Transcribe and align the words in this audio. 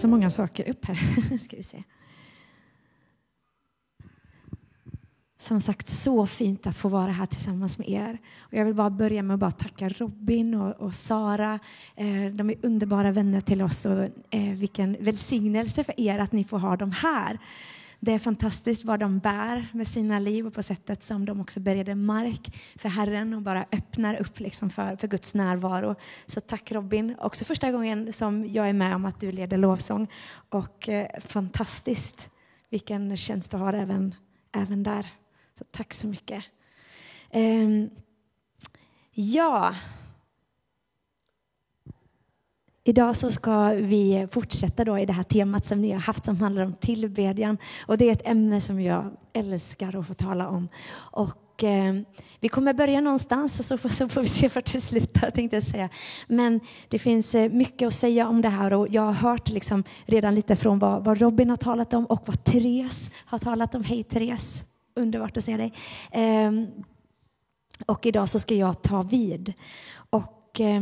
så 0.00 0.08
många 0.08 0.30
saker 0.30 0.68
upp 0.68 0.84
här. 0.84 1.38
Ska 1.38 1.56
vi 1.56 1.62
se. 1.62 1.82
Som 5.38 5.60
sagt, 5.60 5.90
så 5.90 6.26
fint 6.26 6.66
att 6.66 6.76
få 6.76 6.88
vara 6.88 7.12
här 7.12 7.26
tillsammans 7.26 7.78
med 7.78 7.88
er. 7.88 8.18
Och 8.38 8.54
jag 8.54 8.64
vill 8.64 8.74
bara 8.74 8.90
börja 8.90 9.22
med 9.22 9.34
att 9.34 9.40
bara 9.40 9.50
tacka 9.50 9.88
Robin 9.88 10.54
och, 10.54 10.76
och 10.76 10.94
Sara. 10.94 11.58
Eh, 11.96 12.24
de 12.32 12.50
är 12.50 12.56
underbara 12.62 13.12
vänner 13.12 13.40
till 13.40 13.62
oss 13.62 13.86
och 13.86 14.08
eh, 14.30 14.52
vilken 14.54 14.96
välsignelse 15.00 15.84
för 15.84 16.00
er 16.00 16.18
att 16.18 16.32
ni 16.32 16.44
får 16.44 16.58
ha 16.58 16.76
dem 16.76 16.92
här. 16.92 17.38
Det 18.02 18.12
är 18.12 18.18
fantastiskt 18.18 18.84
vad 18.84 19.00
de 19.00 19.18
bär 19.18 19.66
med 19.72 19.88
sina 19.88 20.18
liv 20.18 20.46
och 20.46 20.54
på 20.54 20.62
sättet 20.62 21.02
som 21.02 21.24
de 21.24 21.40
också 21.40 21.60
bereder 21.60 21.94
mark 21.94 22.56
för 22.76 22.88
Herren 22.88 23.34
och 23.34 23.42
bara 23.42 23.66
öppnar 23.72 24.14
upp 24.14 24.40
liksom 24.40 24.70
för, 24.70 24.96
för 24.96 25.08
Guds 25.08 25.34
närvaro. 25.34 25.94
Så 26.26 26.40
tack 26.40 26.72
Robin. 26.72 27.16
Också 27.18 27.44
första 27.44 27.72
gången 27.72 28.12
som 28.12 28.46
jag 28.46 28.68
är 28.68 28.72
med 28.72 28.94
om 28.94 29.04
att 29.04 29.20
du 29.20 29.32
leder 29.32 29.56
lovsång. 29.56 30.06
Och 30.48 30.88
eh, 30.88 31.20
fantastiskt 31.20 32.30
vilken 32.70 33.16
tjänst 33.16 33.50
du 33.50 33.56
har 33.56 33.72
även, 33.72 34.14
även 34.52 34.82
där. 34.82 35.06
Så 35.58 35.64
tack 35.64 35.94
så 35.94 36.06
mycket. 36.06 36.44
Eh, 37.30 37.68
ja. 39.12 39.74
Idag 42.90 43.16
så 43.16 43.30
ska 43.30 43.68
vi 43.68 44.26
fortsätta 44.30 44.84
då 44.84 44.98
i 44.98 45.06
det 45.06 45.12
här 45.12 45.22
temat 45.22 45.64
som 45.64 45.80
ni 45.80 45.90
har 45.90 46.00
haft 46.00 46.24
som 46.24 46.40
handlar 46.40 46.62
om 46.62 46.72
tillbedjan. 46.72 47.58
Och 47.86 47.98
det 47.98 48.08
är 48.08 48.12
ett 48.12 48.28
ämne 48.28 48.60
som 48.60 48.80
jag 48.80 49.16
älskar 49.32 49.98
att 49.98 50.06
få 50.06 50.14
tala 50.14 50.48
om. 50.48 50.68
Och 50.94 51.64
eh, 51.64 51.94
vi 52.40 52.48
kommer 52.48 52.74
börja 52.74 53.00
någonstans 53.00 53.58
och 53.58 53.64
så 53.64 53.78
får, 53.78 53.88
så 53.88 54.08
får 54.08 54.20
vi 54.20 54.26
se 54.26 54.48
vart 54.48 54.72
det 54.72 54.80
slutar 54.80 55.30
tänkte 55.30 55.56
jag 55.56 55.62
säga. 55.62 55.88
Men 56.26 56.60
det 56.88 56.98
finns 56.98 57.34
eh, 57.34 57.50
mycket 57.50 57.86
att 57.86 57.94
säga 57.94 58.28
om 58.28 58.42
det 58.42 58.48
här 58.48 58.72
och 58.72 58.88
jag 58.90 59.02
har 59.02 59.12
hört 59.12 59.48
liksom 59.48 59.84
redan 60.06 60.34
lite 60.34 60.56
från 60.56 60.78
vad, 60.78 61.04
vad 61.04 61.18
Robin 61.18 61.50
har 61.50 61.56
talat 61.56 61.94
om 61.94 62.06
och 62.06 62.22
vad 62.26 62.44
Therese 62.44 63.10
har 63.24 63.38
talat 63.38 63.74
om. 63.74 63.84
Hej 63.84 64.04
Therese! 64.04 64.64
Underbart 64.96 65.36
att 65.36 65.44
se 65.44 65.56
dig. 65.56 65.72
Eh, 66.10 66.52
och 67.86 68.06
idag 68.06 68.28
så 68.28 68.38
ska 68.38 68.54
jag 68.54 68.82
ta 68.82 69.02
vid. 69.02 69.52
Och 70.10 70.36
Eh, 70.58 70.80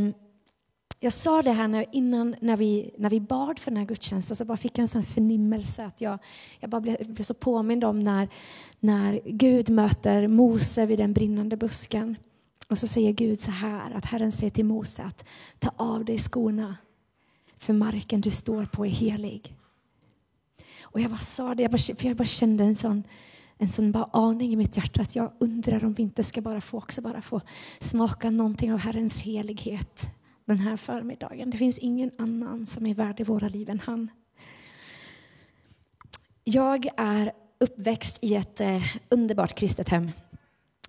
jag 1.01 1.13
sa 1.13 1.43
det 1.43 1.53
här 1.53 1.87
innan 1.93 2.37
när 2.41 2.57
vi, 2.57 2.91
när 2.99 3.11
vi 3.11 3.21
bad 3.21 3.59
för 3.59 3.71
den 3.71 3.79
här 3.79 3.87
gudstjänsten, 3.87 4.37
så 4.37 4.45
bara 4.45 4.57
fick 4.57 4.79
jag 4.79 4.83
en 4.83 4.89
sån 4.89 5.05
förnimmelse 5.05 5.85
att 5.85 6.01
jag, 6.01 6.19
jag 6.61 6.71
bara 6.71 6.81
blev, 6.81 6.97
blev 7.07 7.25
så 7.25 7.35
påmind 7.35 7.85
om 7.85 8.03
när, 8.03 8.29
när 8.81 9.21
Gud 9.25 9.69
möter 9.69 10.29
Mose 10.29 10.87
vid 10.87 10.99
den 10.99 11.13
brinnande 11.13 11.57
busken. 11.57 12.17
Och 12.69 12.79
så 12.79 12.87
säger 12.87 13.13
Gud 13.13 13.41
så 13.41 13.51
här, 13.51 13.91
att 13.95 14.05
Herren 14.05 14.33
säger 14.33 14.51
till 14.51 14.65
Mose 14.65 15.03
att 15.03 15.25
ta 15.59 15.71
av 15.77 16.05
dig 16.05 16.19
skorna, 16.19 16.77
för 17.59 17.73
marken 17.73 18.21
du 18.21 18.31
står 18.31 18.65
på 18.65 18.87
är 18.87 18.91
helig. 18.91 19.57
Och 20.83 21.01
jag 21.01 21.11
bara 21.11 21.21
sa 21.21 21.55
det, 21.55 21.63
jag 21.63 21.71
bara, 21.71 21.79
för 21.79 22.07
jag 22.07 22.17
bara 22.17 22.25
kände 22.25 22.65
en 22.65 22.77
sån 22.77 23.03
en 23.61 23.69
sån 23.69 23.93
bara 23.93 24.09
aning 24.13 24.53
i 24.53 24.57
mitt 24.57 24.77
hjärta 24.77 25.03
att 25.03 25.17
jag 25.17 25.33
undrar 25.39 25.85
om 25.85 25.93
vi 25.93 26.03
inte 26.03 26.23
ska 26.23 26.41
bara 26.41 26.61
få, 26.61 26.79
också 26.79 27.03
bara 27.03 27.23
få 27.23 27.41
smaka 27.79 28.31
någonting 28.31 28.73
av 28.73 28.79
Herrens 28.79 29.23
helighet 29.23 30.07
den 30.49 30.59
här 30.59 30.77
förmiddagen. 30.77 31.51
Det 31.51 31.59
finns 31.59 31.79
ingen 31.79 32.11
annan 32.19 32.67
som 32.67 32.87
är 32.87 32.95
värd 32.95 33.21
i 33.21 33.23
våra 33.23 33.49
liv 33.49 33.71
än 33.71 33.81
han. 33.81 34.11
Jag 36.45 36.89
är 36.97 37.33
uppväxt 37.61 38.25
i 38.25 38.35
ett 38.35 38.61
eh, 38.61 38.83
underbart 39.09 39.59
kristet 39.59 39.89
hem 39.89 40.11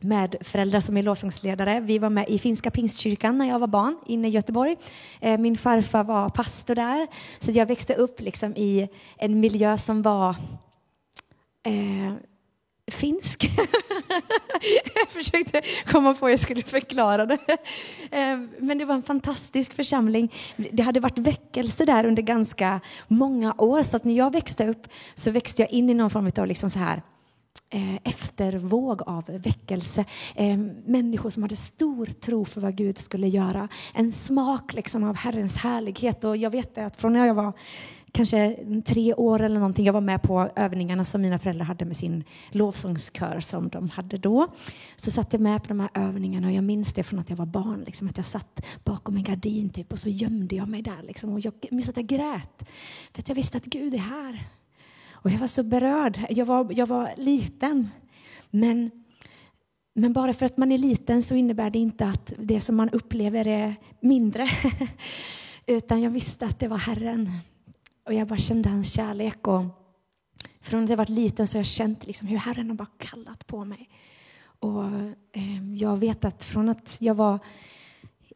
med 0.01 0.35
föräldrar 0.41 0.79
som 0.79 0.97
är 0.97 1.03
lovsångsledare. 1.03 1.79
Vi 1.79 1.99
var 1.99 2.09
med 2.09 2.29
i 2.29 2.39
Finska 2.39 2.71
pingstkyrkan 2.71 3.37
när 3.37 3.45
jag 3.45 3.59
var 3.59 3.67
barn 3.67 3.97
inne 4.05 4.27
i 4.27 4.31
Göteborg. 4.31 4.75
Eh, 5.19 5.39
min 5.39 5.57
farfar 5.57 6.03
var 6.03 6.29
pastor 6.29 6.75
där, 6.75 7.07
så 7.39 7.51
jag 7.51 7.65
växte 7.65 7.93
upp 7.93 8.21
liksom 8.21 8.55
i 8.55 8.89
en 9.17 9.39
miljö 9.39 9.77
som 9.77 10.01
var 10.01 10.35
eh, 11.63 12.13
finsk. 12.89 13.49
jag 14.95 15.09
försökte 15.09 15.61
komma 15.85 16.13
på 16.13 16.25
hur 16.25 16.33
jag 16.33 16.39
skulle 16.39 16.63
förklara 16.63 17.25
det. 17.25 17.37
Ehm, 18.11 18.49
men 18.59 18.77
det 18.77 18.85
var 18.85 18.95
en 18.95 19.01
fantastisk 19.01 19.73
församling. 19.73 20.33
Det 20.71 20.83
hade 20.83 20.99
varit 20.99 21.17
väckelse 21.17 21.85
där 21.85 22.05
under 22.05 22.21
ganska 22.21 22.79
många 23.07 23.53
år. 23.57 23.83
Så 23.83 23.97
att 23.97 24.03
när 24.03 24.13
jag 24.13 24.33
växte 24.33 24.67
upp 24.67 24.87
så 25.13 25.31
växte 25.31 25.61
jag 25.61 25.71
in 25.71 25.89
i 25.89 25.93
någon 25.93 26.09
form 26.09 26.29
av 26.37 26.47
liksom 26.47 26.69
så 26.69 26.79
här 26.79 27.01
eh, 27.69 27.95
eftervåg 28.03 29.01
av 29.01 29.23
väckelse. 29.25 30.05
Ehm, 30.35 30.71
människor 30.85 31.29
som 31.29 31.43
hade 31.43 31.55
stor 31.55 32.05
tro 32.05 32.45
för 32.45 32.61
vad 32.61 32.75
Gud 32.75 32.97
skulle 32.97 33.27
göra. 33.27 33.67
En 33.93 34.11
smak 34.11 34.73
liksom 34.73 35.03
av 35.03 35.15
Herrens 35.15 35.57
härlighet. 35.57 36.23
Och 36.23 36.37
jag 36.37 36.49
vet 36.49 36.77
att 36.77 36.97
från 36.97 37.13
när 37.13 37.27
jag 37.27 37.33
var 37.35 37.53
kanske 38.11 38.55
tre 38.85 39.13
år 39.13 39.41
eller 39.41 39.59
någonting. 39.59 39.85
Jag 39.85 39.93
var 39.93 40.01
med 40.01 40.21
på 40.21 40.49
övningarna 40.55 41.05
som 41.05 41.21
mina 41.21 41.39
föräldrar 41.39 41.65
hade 41.65 41.85
med 41.85 41.97
sin 41.97 42.23
lovsångskör 42.49 43.39
som 43.39 43.69
de 43.69 43.89
hade 43.89 44.17
då. 44.17 44.47
Så 44.95 45.11
satt 45.11 45.33
jag 45.33 45.41
med 45.41 45.63
på 45.63 45.67
de 45.67 45.79
här 45.79 45.89
övningarna 45.93 46.47
och 46.47 46.53
jag 46.53 46.63
minns 46.63 46.93
det 46.93 47.03
från 47.03 47.19
att 47.19 47.29
jag 47.29 47.37
var 47.37 47.45
barn. 47.45 47.83
Liksom, 47.85 48.07
att 48.09 48.17
jag 48.17 48.25
satt 48.25 48.65
bakom 48.83 49.17
en 49.17 49.23
gardin 49.23 49.69
typ, 49.69 49.91
och 49.91 49.99
så 49.99 50.09
gömde 50.09 50.55
jag 50.55 50.67
mig 50.67 50.81
där. 50.81 51.03
Liksom, 51.03 51.33
och 51.33 51.39
jag 51.39 51.53
minns 51.71 51.89
att 51.89 51.97
jag 51.97 52.07
grät 52.07 52.71
för 53.13 53.21
att 53.21 53.27
jag 53.27 53.35
visste 53.35 53.57
att 53.57 53.65
Gud 53.65 53.93
är 53.93 53.97
här. 53.97 54.47
Och 55.21 55.31
jag 55.31 55.39
var 55.39 55.47
så 55.47 55.63
berörd. 55.63 56.25
Jag 56.29 56.45
var, 56.45 56.67
jag 56.71 56.87
var 56.87 57.13
liten. 57.17 57.89
Men, 58.49 58.91
men 59.95 60.13
bara 60.13 60.33
för 60.33 60.45
att 60.45 60.57
man 60.57 60.71
är 60.71 60.77
liten 60.77 61.23
så 61.23 61.35
innebär 61.35 61.69
det 61.69 61.79
inte 61.79 62.05
att 62.05 62.33
det 62.37 62.61
som 62.61 62.75
man 62.75 62.89
upplever 62.89 63.47
är 63.47 63.75
mindre. 63.99 64.49
Utan 65.65 66.01
jag 66.01 66.11
visste 66.11 66.45
att 66.45 66.59
det 66.59 66.67
var 66.67 66.77
Herren. 66.77 67.31
Och 68.09 68.15
jag 68.15 68.27
bara 68.27 68.39
kände 68.39 68.69
hans 68.69 68.93
kärlek. 68.93 69.47
Och 69.47 69.63
från 70.61 70.83
att 70.83 70.89
jag 70.89 70.97
varit 70.97 71.09
liten 71.09 71.47
så 71.47 71.57
har 71.57 71.59
jag 71.59 71.65
känt 71.65 72.05
liksom 72.07 72.27
hur 72.27 72.37
Herren 72.37 72.69
har 72.69 72.75
bara 72.75 72.87
kallat 72.97 73.47
på 73.47 73.65
mig. 73.65 73.89
Och 74.59 74.83
eh, 75.31 75.73
jag 75.75 75.97
vet 75.97 76.25
att 76.25 76.43
från 76.43 76.69
att 76.69 76.97
jag 76.99 77.15
var 77.15 77.39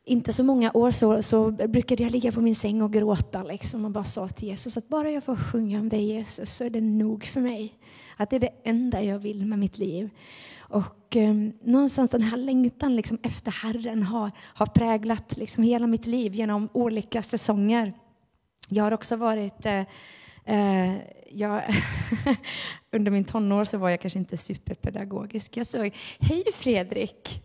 inte 0.06 0.34
så 0.34 0.44
många 0.44 0.72
år 0.74 0.92
så, 0.92 1.24
så 1.24 1.52
brukade 1.52 2.04
jag 2.04 2.12
ligga 2.12 2.32
på 2.32 2.42
min 2.42 2.56
säng 2.56 2.82
och 2.82 2.94
gråta 2.94 3.44
liksom 3.44 3.86
och 3.86 3.92
bara 3.92 4.04
sa 4.04 4.28
till 4.28 4.48
Jesus 4.48 4.78
att 4.78 4.90
bara 4.90 5.12
jag 5.12 5.24
får 5.24 5.36
sjunga 5.36 5.80
om 5.80 5.90
dig 5.90 6.04
Jesus 6.06 6.58
så 6.58 6.64
är 6.64 6.70
det 6.70 6.82
nog 6.82 7.26
för 7.26 7.42
mig. 7.42 7.74
Att 8.18 8.30
det 8.30 8.36
är 8.36 8.40
det 8.40 8.54
enda 8.64 9.02
jag 9.02 9.20
vill 9.20 9.46
med 9.46 9.60
mitt 9.60 9.78
liv. 9.78 10.10
Och 10.58 11.16
eh, 11.16 11.34
någonstans 11.64 12.10
den 12.10 12.22
här 12.22 12.38
längtan 12.38 12.96
liksom 12.96 13.18
efter 13.24 13.52
Herren 13.52 14.04
har, 14.04 14.32
har 14.38 14.66
präglat 14.66 15.38
liksom 15.38 15.64
hela 15.64 15.88
mitt 15.88 16.08
liv 16.08 16.34
genom 16.34 16.70
olika 16.74 17.22
säsonger. 17.22 17.94
Jag 18.70 18.84
har 18.84 18.92
också 18.92 19.16
varit... 19.16 19.66
Eh, 19.66 19.84
eh 20.46 20.96
jag, 21.36 21.64
under 22.92 23.12
min 23.12 23.26
tonår 23.26 23.66
så 23.66 23.78
var 23.78 23.90
jag 23.90 24.02
kanske 24.02 24.20
inte 24.20 24.38
superpedagogisk. 24.38 25.58
Jag 25.58 25.66
såg, 25.66 25.92
hej 26.20 26.44
Fredrik! 26.54 27.44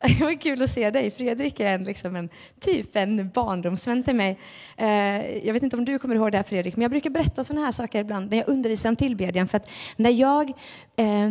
Det 0.18 0.24
var 0.24 0.40
kul 0.40 0.62
att 0.62 0.70
se 0.70 0.90
dig. 0.90 1.10
Fredrik 1.10 1.60
är 1.60 1.74
en, 1.74 1.84
liksom 1.84 2.16
en, 2.16 2.28
typ 2.60 2.96
en 2.96 3.30
barndomsvän 3.30 4.04
till 4.04 4.14
mig. 4.14 4.38
Eh, 4.76 5.46
jag 5.46 5.52
vet 5.52 5.62
inte 5.62 5.76
om 5.76 5.84
du 5.84 5.98
kommer 5.98 6.14
ihåg 6.14 6.32
det 6.32 6.38
här 6.38 6.42
Fredrik, 6.42 6.76
men 6.76 6.82
jag 6.82 6.90
brukar 6.90 7.10
berätta 7.10 7.44
sådana 7.44 7.64
här 7.64 7.72
saker 7.72 8.00
ibland 8.00 8.30
när 8.30 8.36
jag 8.36 8.48
undervisar 8.48 8.88
om 8.88 8.96
tillbedjan. 8.96 9.48
För 9.48 9.56
att 9.56 9.70
när 9.96 10.10
jag 10.10 10.50
eh, 10.96 11.30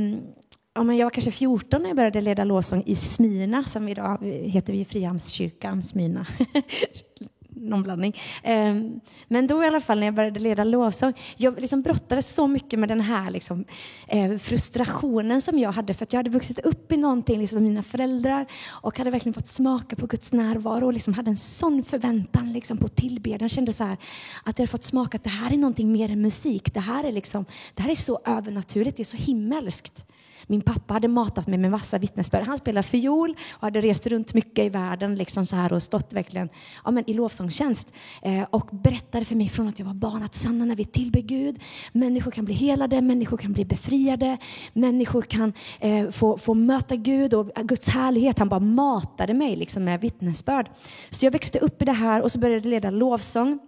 ja, 0.73 0.83
men 0.83 0.97
jag 0.97 1.05
var 1.05 1.11
kanske 1.11 1.31
14 1.31 1.81
när 1.81 1.89
jag 1.89 1.95
började 1.95 2.21
leda 2.21 2.43
lovsång 2.43 2.83
i 2.85 2.95
Smina, 2.95 3.63
som 3.63 3.87
idag 3.87 4.23
heter 4.25 4.73
vi 4.73 4.85
Frihamnskyrkan 4.85 5.83
Smina. 5.83 6.25
någon 7.59 7.83
blandning. 7.83 8.15
Ehm, 8.43 8.99
men 9.27 9.47
då 9.47 9.63
i 9.63 9.67
alla 9.67 9.81
fall 9.81 9.99
när 9.99 10.07
jag 10.07 10.13
började 10.13 10.39
leda 10.39 10.63
lovsång, 10.63 11.13
jag 11.37 11.59
liksom 11.61 11.81
brottades 11.81 12.35
så 12.35 12.47
mycket 12.47 12.79
med 12.79 12.89
den 12.89 13.01
här 13.01 13.31
liksom, 13.31 13.65
eh, 14.07 14.37
frustrationen 14.37 15.41
som 15.41 15.59
jag 15.59 15.71
hade 15.71 15.93
för 15.93 16.03
att 16.03 16.13
jag 16.13 16.19
hade 16.19 16.29
vuxit 16.29 16.59
upp 16.59 16.91
i 16.91 16.97
någonting 16.97 17.39
liksom, 17.39 17.55
med 17.55 17.63
mina 17.63 17.83
föräldrar 17.83 18.45
och 18.69 18.97
hade 18.97 19.11
verkligen 19.11 19.33
fått 19.33 19.47
smaka 19.47 19.95
på 19.95 20.07
Guds 20.07 20.33
närvaro 20.33 20.85
och 20.85 20.93
liksom 20.93 21.13
hade 21.13 21.29
en 21.29 21.37
sån 21.37 21.83
förväntan 21.83 22.53
liksom, 22.53 22.77
på 22.77 22.87
tillbedjan. 22.87 23.39
Jag 23.41 23.51
kände 23.51 23.73
så 23.73 23.83
här, 23.83 23.97
att 24.43 24.59
jag 24.59 24.63
hade 24.63 24.71
fått 24.71 24.83
smaka 24.83 25.17
att 25.17 25.23
det 25.23 25.29
här 25.29 25.53
är 25.53 25.57
någonting 25.57 25.91
mer 25.91 26.09
än 26.09 26.21
musik. 26.21 26.73
Det 26.73 26.79
här 26.79 27.03
är, 27.03 27.11
liksom, 27.11 27.45
det 27.73 27.83
här 27.83 27.91
är 27.91 27.95
så 27.95 28.19
övernaturligt, 28.25 28.97
det 28.97 29.03
är 29.03 29.05
så 29.05 29.17
himmelskt. 29.17 30.05
Min 30.47 30.61
pappa 30.61 30.93
hade 30.93 31.07
matat 31.07 31.47
mig 31.47 31.59
med 31.59 31.71
massa 31.71 31.97
vittnesbörd. 31.97 32.43
Han 32.43 32.57
spelade 32.57 32.87
fiol 32.87 33.35
och 33.51 33.61
hade 33.61 33.81
rest 33.81 34.07
runt 34.07 34.33
mycket 34.33 34.65
i 34.65 34.69
världen 34.69 35.15
liksom 35.15 35.45
så 35.45 35.55
här 35.55 35.73
och 35.73 35.83
stått 35.83 36.13
verkligen 36.13 36.49
ja, 36.85 36.91
men 36.91 37.09
i 37.09 37.13
lovsångstjänst 37.13 37.93
eh, 38.21 38.43
och 38.49 38.69
berättade 38.71 39.25
för 39.25 39.35
mig 39.35 39.49
från 39.49 39.67
att 39.67 39.79
jag 39.79 39.85
var 39.85 39.93
barn 39.93 40.23
att 40.23 40.35
Sanna, 40.35 40.65
när 40.65 40.75
vi 40.75 40.85
tillber 40.85 41.21
Gud, 41.21 41.59
människor 41.91 42.31
kan 42.31 42.45
bli 42.45 42.53
helade, 42.53 43.01
människor 43.01 43.37
kan 43.37 43.53
bli 43.53 43.65
befriade, 43.65 44.37
människor 44.73 45.21
kan 45.21 45.53
eh, 45.79 46.09
få, 46.09 46.37
få 46.37 46.53
möta 46.53 46.95
Gud 46.95 47.33
och 47.33 47.51
Guds 47.55 47.89
härlighet. 47.89 48.39
Han 48.39 48.49
bara 48.49 48.59
matade 48.59 49.33
mig 49.33 49.55
liksom 49.55 49.83
med 49.83 50.01
vittnesbörd. 50.01 50.69
Så 51.09 51.25
jag 51.25 51.31
växte 51.31 51.59
upp 51.59 51.81
i 51.81 51.85
det 51.85 51.91
här 51.91 52.21
och 52.21 52.31
så 52.31 52.39
började 52.39 52.61
jag 52.61 52.69
leda 52.69 52.89
lovsång 52.89 53.59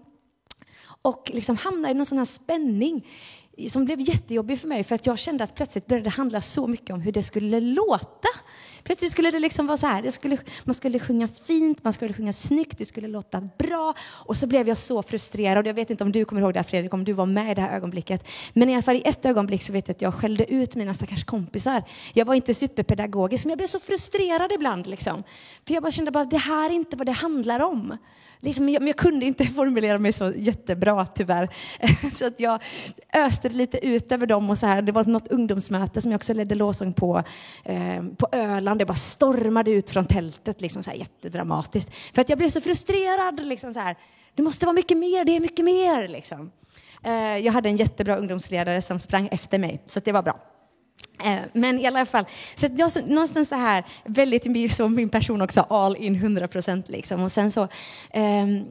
och 1.01 1.31
liksom 1.33 1.57
hamnade 1.57 1.91
i 1.91 1.93
någon 1.93 2.05
sån 2.05 2.17
här 2.17 2.25
spänning 2.25 3.05
som 3.69 3.85
blev 3.85 3.99
jättejobbig 3.99 4.59
för 4.59 4.67
mig 4.67 4.83
för 4.83 4.95
att 4.95 5.05
jag 5.05 5.19
kände 5.19 5.43
att 5.43 5.55
plötsligt 5.55 5.87
började 5.87 6.03
det 6.03 6.09
handla 6.09 6.41
så 6.41 6.67
mycket 6.67 6.89
om 6.89 7.01
hur 7.01 7.11
det 7.11 7.23
skulle 7.23 7.59
låta. 7.59 8.27
Plötsligt 8.83 9.11
skulle 9.11 9.31
det 9.31 9.39
liksom 9.39 9.67
vara 9.67 9.77
så 9.77 9.87
här, 9.87 10.01
det 10.01 10.11
skulle, 10.11 10.37
man 10.63 10.73
skulle 10.73 10.99
sjunga 10.99 11.27
fint, 11.27 11.83
man 11.83 11.93
skulle 11.93 12.13
sjunga 12.13 12.33
snyggt, 12.33 12.77
det 12.77 12.85
skulle 12.85 13.07
låta 13.07 13.41
bra. 13.57 13.93
Och 14.01 14.37
så 14.37 14.47
blev 14.47 14.67
jag 14.67 14.77
så 14.77 15.03
frustrerad. 15.03 15.67
Jag 15.67 15.73
vet 15.73 15.89
inte 15.89 16.03
om 16.03 16.11
du 16.11 16.25
kommer 16.25 16.41
ihåg 16.41 16.53
det 16.53 16.59
här 16.59 16.63
Fredrik, 16.63 16.93
om 16.93 17.03
du 17.03 17.13
var 17.13 17.25
med 17.25 17.51
i 17.51 17.55
det 17.55 17.61
här 17.61 17.75
ögonblicket. 17.75 18.27
Men 18.53 18.69
i 18.69 18.73
alla 18.73 18.81
fall 18.81 18.95
i 18.95 19.01
ett 19.05 19.25
ögonblick 19.25 19.63
så 19.63 19.73
vet 19.73 19.87
jag 19.87 19.95
att 19.95 20.01
jag 20.01 20.13
skällde 20.13 20.53
ut 20.53 20.75
mina 20.75 20.93
stackars 20.93 21.23
kompisar. 21.23 21.83
Jag 22.13 22.25
var 22.25 22.35
inte 22.35 22.53
superpedagogisk, 22.53 23.45
men 23.45 23.49
jag 23.49 23.57
blev 23.57 23.67
så 23.67 23.79
frustrerad 23.79 24.51
ibland. 24.51 24.87
Liksom. 24.87 25.23
För 25.67 25.73
jag 25.73 25.83
bara 25.83 25.91
kände 25.91 26.19
att 26.19 26.31
det 26.31 26.37
här 26.37 26.69
är 26.69 26.73
inte 26.73 26.97
vad 26.97 27.05
det 27.05 27.11
handlar 27.11 27.59
om. 27.59 27.97
Liksom, 28.43 28.69
jag, 28.69 28.81
men 28.81 28.87
jag 28.87 28.97
kunde 28.97 29.25
inte 29.25 29.45
formulera 29.55 29.99
mig 29.99 30.11
så 30.11 30.33
jättebra 30.35 31.05
tyvärr. 31.05 31.49
Så 32.11 32.27
att 32.27 32.39
jag 32.39 32.61
öste 33.13 33.49
lite 33.49 33.85
ut 33.87 34.11
över 34.11 34.27
dem. 34.27 34.49
Och 34.49 34.57
så 34.57 34.65
här. 34.65 34.81
Det 34.81 34.91
var 34.91 35.03
något 35.03 35.27
ungdomsmöte 35.27 36.01
som 36.01 36.11
jag 36.11 36.19
också 36.19 36.33
ledde 36.33 36.55
lovsång 36.55 36.93
på, 36.93 37.23
eh, 37.63 38.03
på 38.17 38.27
Öland. 38.31 38.70
Det 38.77 38.85
bara 38.85 38.93
stormade 38.93 39.71
ut 39.71 39.89
från 39.89 40.05
tältet, 40.05 40.61
liksom, 40.61 40.83
så 40.83 40.89
här, 40.89 40.97
jättedramatiskt. 40.97 41.93
För 42.13 42.21
att 42.21 42.29
jag 42.29 42.37
blev 42.37 42.49
så 42.49 42.61
frustrerad. 42.61 43.45
Liksom, 43.45 43.73
så 43.73 43.79
här. 43.79 43.95
Det 44.35 44.43
måste 44.43 44.65
vara 44.65 44.73
mycket 44.73 44.97
mer, 44.97 45.25
det 45.25 45.35
är 45.35 45.39
mycket 45.39 45.65
mer. 45.65 46.07
Liksom. 46.07 46.51
Eh, 47.03 47.13
jag 47.13 47.53
hade 47.53 47.69
en 47.69 47.77
jättebra 47.77 48.17
ungdomsledare 48.17 48.81
som 48.81 48.99
sprang 48.99 49.29
efter 49.31 49.57
mig, 49.57 49.81
så 49.85 49.99
det 49.99 50.11
var 50.11 50.21
bra. 50.21 50.39
Eh, 51.23 51.39
men 51.53 51.79
i 51.79 51.87
alla 51.87 52.05
fall, 52.05 52.25
så 52.55 52.67
jag, 52.77 52.91
någonstans 53.07 53.49
så 53.49 53.55
här, 53.55 53.83
väldigt 54.05 54.75
som 54.75 54.95
min 54.95 55.09
person 55.09 55.41
också, 55.41 55.61
all 55.61 55.95
in 55.95 56.15
100 56.15 56.47
procent 56.47 56.89
liksom. 56.89 57.23
Och 57.23 57.31
sen 57.31 57.51
så, 57.51 57.67
um, 58.13 58.65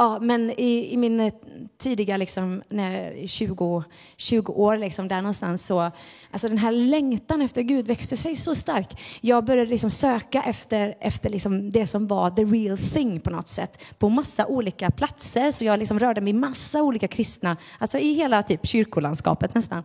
ja, 0.00 0.18
men 0.20 0.50
i, 0.50 0.92
i 0.92 0.96
min 0.96 1.20
eh, 1.20 1.32
tidiga 1.78 2.16
liksom, 2.16 2.62
när 2.68 3.26
20, 3.26 3.84
20 4.16 4.52
år, 4.52 4.76
liksom, 4.76 5.08
där 5.08 5.22
någonstans 5.22 5.66
så, 5.66 5.90
alltså 6.30 6.48
den 6.48 6.58
här 6.58 6.72
längtan 6.72 7.42
efter 7.42 7.62
Gud 7.62 7.86
växte 7.86 8.16
sig 8.16 8.36
så 8.36 8.54
stark. 8.54 9.00
Jag 9.20 9.44
började 9.44 9.70
liksom 9.70 9.90
söka 9.90 10.42
efter, 10.42 10.94
efter 11.00 11.30
liksom 11.30 11.70
det 11.70 11.86
som 11.86 12.06
var 12.06 12.30
the 12.30 12.44
real 12.44 12.78
thing 12.78 13.20
på 13.20 13.30
något 13.30 13.48
sätt, 13.48 13.84
på 13.98 14.08
massa 14.08 14.46
olika 14.46 14.90
platser. 14.90 15.50
Så 15.50 15.64
jag 15.64 15.78
liksom 15.78 15.98
rörde 15.98 16.20
mig 16.20 16.30
i 16.30 16.34
massa 16.34 16.82
olika 16.82 17.08
kristna, 17.08 17.56
alltså 17.78 17.98
i 17.98 18.14
hela 18.14 18.42
typ 18.42 18.66
kyrkolandskapet 18.66 19.54
nästan. 19.54 19.82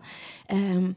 Um, 0.50 0.95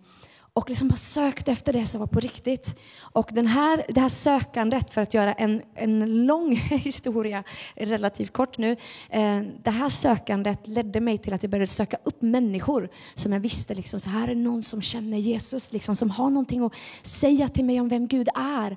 och 0.59 0.69
liksom 0.69 0.89
bara 0.89 0.97
sökte 0.97 1.53
efter 1.53 1.73
det 1.73 1.87
som 1.87 2.01
var 2.01 2.07
på 2.07 2.21
riktigt. 2.21 2.81
Och 3.01 3.31
den 3.33 3.47
här, 3.47 3.85
det 3.89 4.01
här 4.01 4.09
sökandet, 4.09 4.95
för 4.95 5.03
att 5.03 5.15
göra 5.15 5.33
en, 5.33 5.63
en 5.75 6.27
lång 6.27 6.57
historia 6.71 7.45
relativt 7.77 8.33
kort 8.33 8.59
nu, 8.59 8.77
eh, 9.11 9.41
det 9.63 9.71
här 9.71 9.89
sökandet 9.89 10.67
ledde 10.67 11.01
mig 11.01 11.19
till 11.19 11.35
att 11.35 11.43
jag 11.43 11.51
började 11.51 11.67
söka 11.67 11.97
upp 12.05 12.23
människor 12.23 12.89
som 13.15 13.33
jag 13.33 13.41
visste, 13.41 13.75
liksom, 13.75 14.01
så 14.01 14.11
här 14.11 14.29
är 14.29 14.35
någon 14.35 14.63
som 14.63 14.83
känner 14.83 15.19
Jesus, 15.19 15.73
liksom, 15.73 15.97
som 15.97 16.11
har 16.11 16.31
någonting 16.31 16.65
att 16.65 16.73
säga 17.03 17.49
till 17.49 17.65
mig 17.65 17.81
om 17.81 17.89
vem 17.89 18.07
Gud 18.07 18.29
är. 18.35 18.77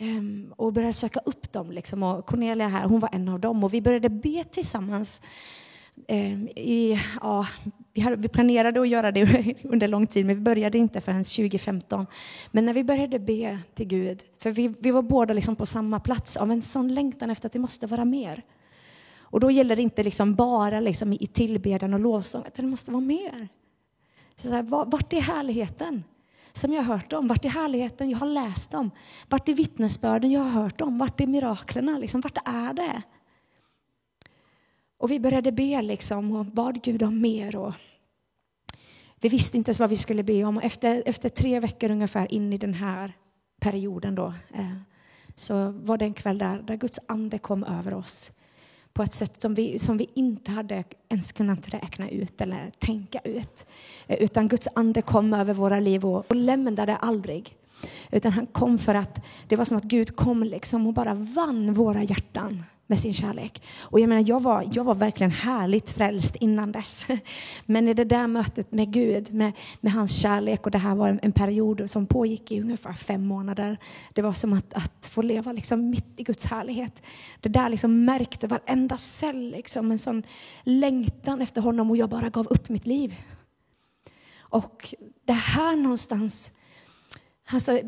Um, 0.00 0.54
och 0.56 0.72
började 0.72 0.92
söka 0.92 1.20
upp 1.20 1.52
dem. 1.52 1.70
Liksom. 1.70 2.02
Och 2.02 2.26
Cornelia 2.26 2.68
här, 2.68 2.84
hon 2.84 3.00
var 3.00 3.08
en 3.12 3.28
av 3.28 3.40
dem. 3.40 3.64
Och 3.64 3.74
vi 3.74 3.80
började 3.80 4.08
be 4.08 4.44
tillsammans. 4.44 5.22
Um, 6.08 6.48
i, 6.48 7.00
ja, 7.20 7.46
vi, 7.94 8.00
hade, 8.00 8.16
vi 8.16 8.28
planerade 8.28 8.80
att 8.80 8.88
göra 8.88 9.12
det 9.12 9.54
under 9.64 9.88
lång 9.88 10.06
tid, 10.06 10.26
men 10.26 10.36
vi 10.36 10.42
började 10.42 10.78
inte 10.78 11.00
förrän 11.00 11.24
2015. 11.24 12.06
Men 12.50 12.64
när 12.64 12.72
vi 12.72 12.84
började 12.84 13.18
be 13.18 13.58
till 13.74 13.86
Gud, 13.86 14.22
för 14.38 14.50
vi, 14.50 14.74
vi 14.80 14.90
var 14.90 15.02
båda 15.02 15.34
liksom 15.34 15.56
på 15.56 15.66
samma 15.66 16.00
plats 16.00 16.36
av 16.36 16.50
en 16.50 16.62
sån 16.62 16.94
längtan 16.94 17.30
efter 17.30 17.46
att 17.46 17.52
det 17.52 17.58
måste 17.58 17.86
vara 17.86 18.04
mer. 18.04 18.42
Och 19.18 19.40
då 19.40 19.50
gäller 19.50 19.76
det 19.76 19.82
inte 19.82 20.02
liksom 20.02 20.34
bara 20.34 20.80
liksom 20.80 21.12
i 21.12 21.26
tillbedjan 21.26 21.94
och 21.94 22.00
lovsång, 22.00 22.42
utan 22.46 22.64
det 22.64 22.70
måste 22.70 22.90
vara 22.90 23.00
mer. 23.00 23.48
Så 24.36 24.50
här, 24.50 24.62
vart 24.62 25.12
är 25.12 25.20
härligheten 25.20 26.04
som 26.52 26.72
jag 26.72 26.82
har 26.82 26.94
hört 26.94 27.12
om? 27.12 27.26
Vart 27.26 27.44
är 27.44 27.48
härligheten 27.48 28.10
jag 28.10 28.18
har 28.18 28.26
läst 28.26 28.74
om? 28.74 28.90
Vart 29.28 29.48
är 29.48 29.54
vittnesbörden 29.54 30.30
jag 30.30 30.40
har 30.40 30.62
hört 30.62 30.80
om? 30.80 30.98
Vart 30.98 31.20
är 31.20 31.26
miraklerna? 31.26 31.98
Liksom, 31.98 32.20
vart 32.20 32.38
är 32.48 32.72
det? 32.72 33.02
Och 35.04 35.10
vi 35.10 35.20
började 35.20 35.52
be 35.52 35.82
liksom 35.82 36.32
och 36.32 36.46
bad 36.46 36.82
Gud 36.82 37.02
om 37.02 37.20
mer. 37.20 37.56
Och 37.56 37.74
vi 39.20 39.28
visste 39.28 39.56
inte 39.56 39.68
ens 39.68 39.80
vad 39.80 39.90
vi 39.90 39.96
skulle 39.96 40.22
be 40.22 40.44
om. 40.44 40.56
Och 40.56 40.64
efter, 40.64 41.02
efter 41.06 41.28
tre 41.28 41.60
veckor 41.60 41.90
ungefär 41.90 42.32
in 42.32 42.52
i 42.52 42.58
den 42.58 42.74
här 42.74 43.12
perioden 43.60 44.14
då, 44.14 44.26
eh, 44.54 44.76
så 45.34 45.70
var 45.70 45.98
det 45.98 46.04
en 46.04 46.14
kväll 46.14 46.38
där, 46.38 46.62
där 46.62 46.76
Guds 46.76 47.00
ande 47.06 47.38
kom 47.38 47.64
över 47.64 47.94
oss 47.94 48.32
på 48.92 49.02
ett 49.02 49.14
sätt 49.14 49.42
som 49.42 49.54
vi, 49.54 49.78
som 49.78 49.96
vi 49.96 50.10
inte 50.14 50.50
hade 50.50 50.84
ens 51.08 51.32
kunnat 51.32 51.74
räkna 51.74 52.10
ut 52.10 52.40
eller 52.40 52.70
tänka 52.78 53.18
ut. 53.24 53.66
Eh, 54.06 54.16
utan 54.22 54.48
Guds 54.48 54.68
ande 54.74 55.02
kom 55.02 55.32
över 55.34 55.54
våra 55.54 55.80
liv 55.80 56.04
och, 56.04 56.30
och 56.30 56.36
lämnade 56.36 56.96
aldrig. 56.96 57.56
Utan 58.10 58.32
han 58.32 58.46
kom 58.46 58.78
för 58.78 58.94
att 58.94 59.24
det 59.48 59.56
var 59.56 59.64
som 59.64 59.76
att 59.76 59.84
Gud 59.84 60.16
kom 60.16 60.42
liksom 60.42 60.86
och 60.86 60.94
bara 60.94 61.14
vann 61.14 61.74
våra 61.74 62.02
hjärtan 62.02 62.62
med 62.86 63.00
sin 63.00 63.14
kärlek. 63.14 63.62
Och 63.78 64.00
jag 64.00 64.08
menar, 64.08 64.24
jag 64.28 64.42
var, 64.42 64.68
jag 64.72 64.84
var 64.84 64.94
verkligen 64.94 65.30
härligt 65.30 65.90
frälst 65.90 66.36
innan 66.36 66.72
dess. 66.72 67.06
Men 67.66 67.88
i 67.88 67.94
det 67.94 68.04
där 68.04 68.26
mötet 68.26 68.72
med 68.72 68.92
Gud, 68.92 69.34
med, 69.34 69.52
med 69.80 69.92
hans 69.92 70.20
kärlek, 70.20 70.64
och 70.64 70.70
det 70.70 70.78
här 70.78 70.94
var 70.94 71.08
en, 71.08 71.20
en 71.22 71.32
period 71.32 71.90
som 71.90 72.06
pågick 72.06 72.52
i 72.52 72.60
ungefär 72.60 72.92
fem 72.92 73.26
månader. 73.26 73.78
Det 74.12 74.22
var 74.22 74.32
som 74.32 74.52
att, 74.52 74.74
att 74.74 75.06
få 75.06 75.22
leva 75.22 75.52
liksom 75.52 75.90
mitt 75.90 76.20
i 76.20 76.22
Guds 76.22 76.46
härlighet. 76.46 77.02
Det 77.40 77.48
där 77.48 77.68
liksom 77.68 78.04
märkte 78.04 78.46
varenda 78.46 78.96
cell, 78.96 79.50
liksom, 79.50 79.90
en 79.90 79.98
sån 79.98 80.22
längtan 80.62 81.42
efter 81.42 81.60
honom 81.60 81.90
och 81.90 81.96
jag 81.96 82.08
bara 82.08 82.28
gav 82.28 82.46
upp 82.46 82.68
mitt 82.68 82.86
liv. 82.86 83.14
Och 84.38 84.94
det 85.24 85.32
här 85.32 85.76
någonstans, 85.76 86.52
alltså 87.46 87.80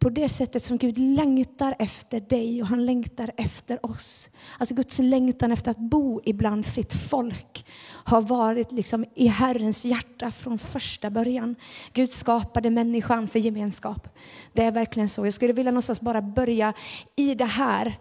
på 0.00 0.08
det 0.10 0.28
sättet 0.28 0.62
som 0.62 0.78
Gud 0.78 0.98
längtar 0.98 1.74
efter 1.78 2.20
dig 2.20 2.62
och 2.62 2.68
han 2.68 2.86
längtar 2.86 3.30
efter 3.36 3.86
oss. 3.86 4.30
Alltså 4.58 4.74
Guds 4.74 4.98
längtan 4.98 5.52
efter 5.52 5.70
att 5.70 5.78
bo 5.78 6.20
ibland 6.24 6.66
sitt 6.66 6.94
folk 6.94 7.66
har 8.04 8.22
varit 8.22 8.72
liksom 8.72 9.04
i 9.14 9.26
Herrens 9.26 9.84
hjärta 9.84 10.30
från 10.30 10.58
första 10.58 11.10
början. 11.10 11.54
Gud 11.92 12.10
skapade 12.10 12.70
människan 12.70 13.28
för 13.28 13.38
gemenskap. 13.38 14.08
Det 14.52 14.62
är 14.62 14.72
verkligen 14.72 15.08
så. 15.08 15.26
Jag 15.26 15.34
skulle 15.34 15.52
vilja 15.52 15.72
någonstans 15.72 16.00
bara 16.00 16.22
börja 16.22 16.72
i 17.16 17.34
det 17.34 17.44
här 17.44 17.98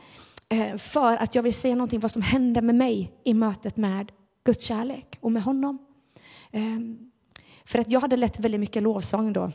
eh, 0.50 0.76
för 0.78 1.18
att 1.18 1.36
jag 1.36 1.44
vill 1.44 1.54
se 1.54 1.76
någonting 1.76 2.00
vad 2.00 2.12
som 2.12 2.22
hände 2.22 2.62
med 2.62 2.76
mig 2.76 3.12
i 3.24 3.34
mötet 3.34 3.78
med 3.78 4.12
Guds 4.44 4.66
kärlek 4.66 5.18
och 5.22 5.32
med 5.32 5.44
honom. 5.44 5.78
Ehm, 6.52 6.98
för 7.66 7.80
att 7.80 7.92
jag 7.92 8.00
hade 8.00 8.18
lett 8.18 8.40
väldigt 8.40 8.60
mycket 8.60 8.84
lovsång 8.84 9.34
då 9.34 9.52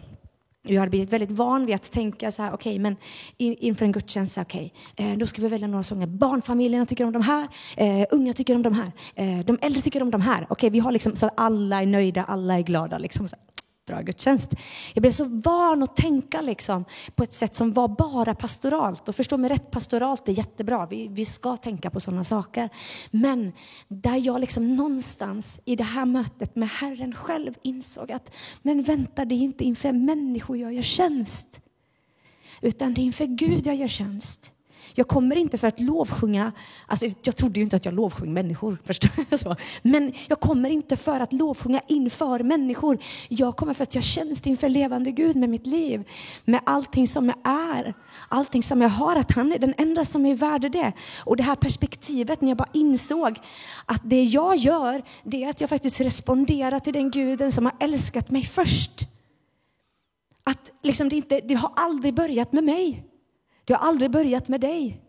jag 0.63 0.81
hade 0.81 0.91
blivit 0.91 1.13
väldigt 1.13 1.31
van 1.31 1.67
vid 1.67 1.75
att 1.75 1.93
tänka 1.93 2.31
så 2.31 2.43
här, 2.43 2.53
okej, 2.53 2.71
okay, 2.71 2.79
men 2.79 2.97
inför 3.37 3.85
en 3.85 3.93
gudstjänst, 3.93 4.39
okej, 4.39 4.73
okay, 4.93 5.07
eh, 5.07 5.19
då 5.19 5.27
ska 5.27 5.43
vi 5.43 5.49
välja 5.49 5.69
några 5.69 5.83
sånger. 5.83 6.07
Barnfamiljerna 6.07 6.87
tycker 6.87 7.05
om 7.05 7.13
de 7.13 7.23
här, 7.23 7.49
eh, 7.77 8.07
unga 8.11 8.33
tycker 8.33 8.55
om 8.55 8.63
de 8.63 8.75
här, 8.75 8.93
eh, 9.15 9.39
de 9.45 9.59
äldre 9.63 9.81
tycker 9.83 10.03
om 10.03 10.11
de 10.11 10.21
här. 10.21 10.43
Okej, 10.43 10.47
okay, 10.51 10.71
vi 10.71 10.79
har 10.79 10.93
liksom 10.93 11.17
så 11.17 11.27
att 11.27 11.33
alla 11.37 11.83
är 11.83 11.87
nöjda, 11.87 12.25
alla 12.25 12.59
är 12.59 12.63
glada. 12.63 12.99
Liksom 12.99 13.29
så 13.29 13.37
bra 13.93 14.03
gudstjänst. 14.03 14.55
Jag 14.95 15.03
blev 15.03 15.11
så 15.11 15.25
van 15.25 15.83
att 15.83 15.97
tänka 15.97 16.41
liksom 16.41 16.85
på 17.15 17.23
ett 17.23 17.33
sätt 17.33 17.55
som 17.55 17.73
var 17.73 17.89
bara 17.89 18.35
pastoralt. 18.35 19.09
Och 19.09 19.17
förstå 19.17 19.37
mig 19.37 19.51
rätt, 19.51 19.71
pastoralt 19.71 20.29
är 20.29 20.33
jättebra. 20.33 20.87
Vi, 20.87 21.09
vi 21.09 21.25
ska 21.25 21.57
tänka 21.57 21.91
på 21.91 22.01
sådana 22.01 22.25
saker. 22.25 22.69
Men 23.11 23.53
där 23.89 24.17
jag 24.17 24.41
liksom 24.41 24.77
någonstans 24.77 25.61
i 25.65 25.77
det 25.77 25.85
här 25.85 26.05
mötet 26.05 26.57
med 26.57 26.69
Herren 26.69 27.15
själv 27.15 27.55
insåg 27.63 28.13
att 28.13 28.35
men 28.63 28.83
vänta, 28.83 29.25
det 29.25 29.35
är 29.35 29.43
inte 29.43 29.65
inför 29.65 29.93
människor 29.93 30.57
jag 30.57 30.73
gör 30.73 30.83
tjänst. 30.83 31.61
Utan 32.61 32.95
det 32.95 33.01
är 33.01 33.05
inför 33.05 33.27
Gud 33.27 33.67
jag 33.67 33.77
gör 33.77 33.89
tjänst. 33.89 34.53
Jag 34.95 35.09
kommer 35.09 35.37
inte 35.37 35.59
för 35.59 35.69
att 35.69 35.81
lovsjunga, 35.81 36.53
alltså 36.87 37.07
jag 37.23 37.37
trodde 37.37 37.61
ju 37.61 37.65
inte 37.65 37.77
att 37.77 37.85
jag 37.85 37.95
lovsjöng 37.95 38.33
människor, 38.33 38.79
förstår. 38.85 39.57
Men 39.89 40.13
jag 40.29 40.41
kommer 40.41 40.71
inte 40.71 40.97
för 40.97 41.21
att 41.21 41.33
lovsjunga 41.33 41.81
inför 41.89 42.43
människor. 42.43 42.99
Jag 43.29 43.57
kommer 43.57 43.75
för 43.75 43.83
att 43.83 43.95
jag 43.95 44.05
tjänst 44.05 44.47
inför 44.47 44.69
levande 44.69 45.11
Gud 45.11 45.37
med 45.37 45.49
mitt 45.49 45.67
liv, 45.67 46.09
med 46.45 46.61
allting 46.67 47.09
som 47.09 47.27
jag 47.27 47.53
är, 47.53 47.95
allting 48.29 48.63
som 48.63 48.83
jag 48.83 48.89
har, 48.89 49.17
att 49.17 49.33
han 49.33 49.53
är 49.53 49.59
den 49.59 49.75
enda 49.79 50.05
som 50.05 50.27
är 50.27 50.35
värd 50.35 50.73
det. 50.73 50.93
Och 51.25 51.37
det 51.37 51.43
här 51.43 51.57
perspektivet 51.57 52.41
när 52.41 52.49
jag 52.49 52.57
bara 52.57 52.69
insåg 52.73 53.39
att 53.87 54.01
det 54.05 54.23
jag 54.23 54.57
gör, 54.57 55.03
det 55.23 55.45
är 55.45 55.51
att 55.51 55.61
jag 55.61 55.71
faktiskt 55.71 56.01
responderar 56.01 56.79
till 56.79 56.93
den 56.93 57.11
guden 57.11 57.53
som 57.53 57.65
har 57.65 57.75
älskat 57.81 58.31
mig 58.31 58.43
först. 58.43 59.09
Att 60.45 60.71
liksom 60.83 61.09
det, 61.09 61.17
inte, 61.17 61.41
det 61.41 61.55
har 61.55 61.73
aldrig 61.77 62.15
börjat 62.15 62.53
med 62.53 62.65
mig. 62.65 63.12
Det 63.65 63.73
har 63.73 63.89
aldrig 63.89 64.11
börjat 64.11 64.49
med 64.49 64.61
dig. 64.61 65.01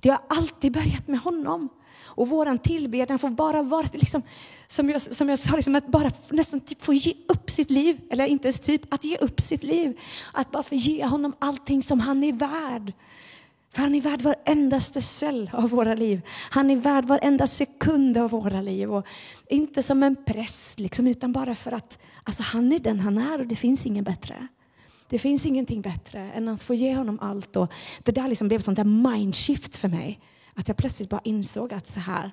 Det 0.00 0.08
har 0.08 0.20
alltid 0.28 0.72
börjat 0.72 1.08
med 1.08 1.20
honom. 1.20 1.68
Och 2.14 2.28
vår 2.28 2.56
tillbedjan 2.56 3.18
får 3.18 3.30
bara 3.30 3.62
vara, 3.62 3.86
liksom, 3.92 4.22
som, 4.66 4.90
jag, 4.90 5.02
som 5.02 5.28
jag 5.28 5.38
sa, 5.38 5.56
liksom, 5.56 5.74
att 5.74 5.86
bara 5.86 6.10
nästan 6.28 6.60
typ 6.60 6.84
få 6.84 6.92
ge 6.92 7.14
upp 7.28 7.50
sitt 7.50 7.70
liv. 7.70 8.00
Eller 8.10 8.26
inte 8.26 8.48
ens 8.48 8.60
typ, 8.60 8.94
att 8.94 9.04
ge 9.04 9.16
upp 9.16 9.40
sitt 9.40 9.62
liv. 9.62 10.00
Att 10.32 10.50
bara 10.50 10.62
få 10.62 10.74
ge 10.74 11.04
honom 11.04 11.32
allting 11.38 11.82
som 11.82 12.00
han 12.00 12.24
är 12.24 12.32
värd. 12.32 12.92
För 13.70 13.82
han 13.82 13.94
är 13.94 14.00
värd 14.00 14.22
varendaste 14.22 15.00
cell 15.00 15.50
av 15.52 15.70
våra 15.70 15.94
liv. 15.94 16.20
Han 16.50 16.70
är 16.70 16.76
värd 16.76 17.04
varenda 17.04 17.46
sekund 17.46 18.16
av 18.16 18.30
våra 18.30 18.62
liv. 18.62 18.92
Och 18.92 19.06
inte 19.48 19.82
som 19.82 20.02
en 20.02 20.16
press, 20.24 20.78
liksom, 20.78 21.06
utan 21.06 21.32
bara 21.32 21.54
för 21.54 21.72
att 21.72 21.98
alltså, 22.24 22.42
han 22.42 22.72
är 22.72 22.78
den 22.78 23.00
han 23.00 23.18
är 23.18 23.40
och 23.40 23.46
det 23.46 23.56
finns 23.56 23.86
ingen 23.86 24.04
bättre. 24.04 24.48
Det 25.12 25.18
finns 25.18 25.46
ingenting 25.46 25.82
bättre 25.82 26.20
än 26.20 26.48
att 26.48 26.62
få 26.62 26.74
ge 26.74 26.96
honom 26.96 27.18
allt. 27.20 27.56
Och 27.56 27.72
det 28.02 28.12
där 28.12 28.28
liksom 28.28 28.48
blev 28.48 28.58
ett 28.58 28.64
sånt 28.64 28.76
där 28.76 28.84
mindshift 28.84 29.76
för 29.76 29.88
mig. 29.88 30.20
Att 30.54 30.68
jag 30.68 30.76
plötsligt 30.76 31.08
bara 31.08 31.20
insåg 31.24 31.72
att 31.74 31.86
så 31.86 32.00
här, 32.00 32.32